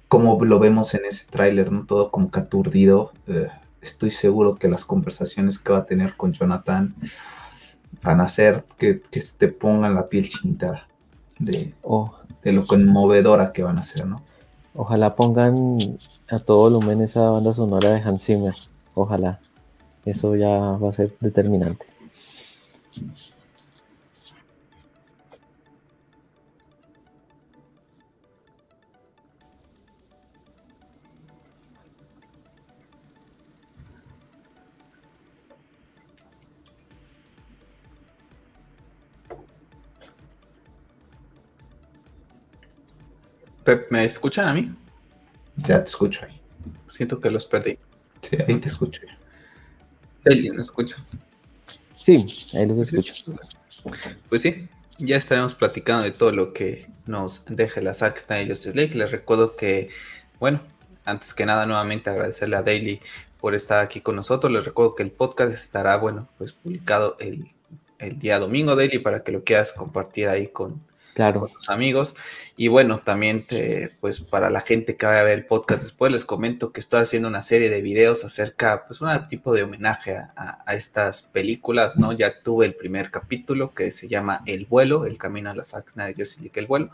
[0.09, 1.85] cómo lo vemos en ese tráiler, ¿no?
[1.85, 3.13] Todo como que aturdido.
[3.27, 3.49] Eh,
[3.83, 6.95] estoy seguro que las conversaciones que va a tener con Jonathan
[8.03, 10.87] van a hacer que, que te pongan la piel chinita
[11.39, 12.15] de, oh.
[12.43, 14.23] de lo conmovedora que van a ser, ¿no?
[14.75, 15.79] Ojalá pongan
[16.29, 18.55] a todo volumen esa banda sonora de Hans Zimmer.
[18.95, 19.41] Ojalá.
[20.07, 21.85] Eso ya va a ser determinante.
[43.91, 44.73] ¿me escuchan a mí?
[45.57, 46.41] Ya te escucho ahí.
[46.91, 47.79] Siento que los perdí.
[48.23, 49.03] Sí, ahí te escucho.
[50.27, 50.97] Eli, ¿me escucha?
[51.97, 53.15] Sí, ahí los escucho.
[54.29, 58.75] Pues sí, ya estaremos platicando de todo lo que nos deje la Zack Snyder Justice
[58.75, 58.95] League.
[58.95, 59.89] Les recuerdo que,
[60.41, 60.61] bueno,
[61.05, 63.01] antes que nada, nuevamente agradecerle a Daily
[63.41, 64.53] por estar aquí con nosotros.
[64.53, 67.47] Les recuerdo que el podcast estará, bueno, pues publicado el,
[67.99, 70.83] el día domingo, Daily, para que lo quieras compartir ahí con,
[71.17, 71.41] claro.
[71.41, 72.15] con tus amigos.
[72.57, 76.13] Y bueno, también te, pues para la gente que va a ver el podcast después
[76.13, 80.17] les comento que estoy haciendo una serie de videos acerca, pues un tipo de homenaje
[80.17, 82.13] a, estas películas, ¿no?
[82.13, 86.05] Ya tuve el primer capítulo que se llama El vuelo, el camino a la Saxna
[86.05, 86.91] de José el vuelo.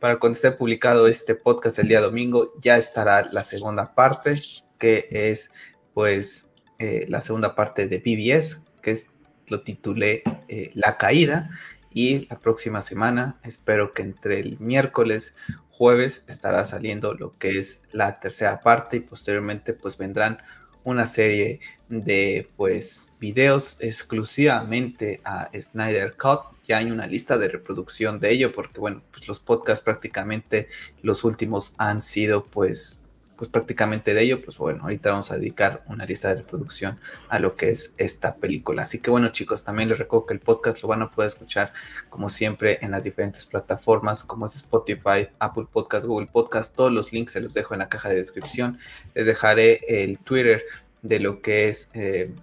[0.00, 4.42] Para cuando esté publicado este podcast el día domingo, ya estará la segunda parte,
[4.78, 5.52] que es
[5.94, 6.46] pues
[6.80, 9.08] eh, la segunda parte de BBS, que es,
[9.46, 11.50] lo titulé eh, La caída
[11.92, 15.34] y la próxima semana espero que entre el miércoles
[15.70, 20.38] jueves estará saliendo lo que es la tercera parte y posteriormente pues vendrán
[20.84, 26.40] una serie de pues videos exclusivamente a Snyder Cut.
[26.66, 30.68] Ya hay una lista de reproducción de ello porque bueno pues los podcasts prácticamente
[31.02, 32.99] los últimos han sido pues
[33.40, 37.00] pues prácticamente de ello, pues bueno, ahorita vamos a dedicar una lista de reproducción
[37.30, 38.82] a lo que es esta película.
[38.82, 41.72] Así que bueno chicos, también les recuerdo que el podcast lo van a poder escuchar
[42.10, 47.14] como siempre en las diferentes plataformas como es Spotify, Apple Podcast, Google Podcast, todos los
[47.14, 48.78] links se los dejo en la caja de descripción.
[49.14, 50.62] Les dejaré el Twitter
[51.00, 52.34] de lo que es eh,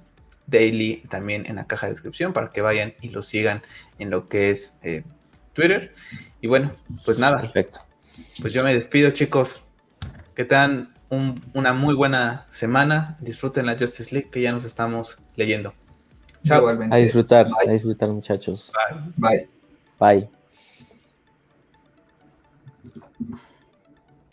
[0.48, 3.62] Daily también en la caja de descripción para que vayan y lo sigan
[4.00, 5.04] en lo que es eh,
[5.54, 5.94] Twitter.
[6.42, 6.72] Y bueno,
[7.06, 7.40] pues nada.
[7.40, 7.82] Perfecto.
[8.42, 9.64] Pues yo me despido chicos.
[10.38, 10.94] Que tengan
[11.54, 13.18] una muy buena semana.
[13.22, 15.74] Disfruten la Justice League que ya nos estamos leyendo.
[16.44, 16.68] Chao.
[16.68, 18.72] A disfrutar, a disfrutar muchachos.
[19.18, 19.48] Bye.
[19.98, 20.20] Bye.
[20.20, 20.30] Bye.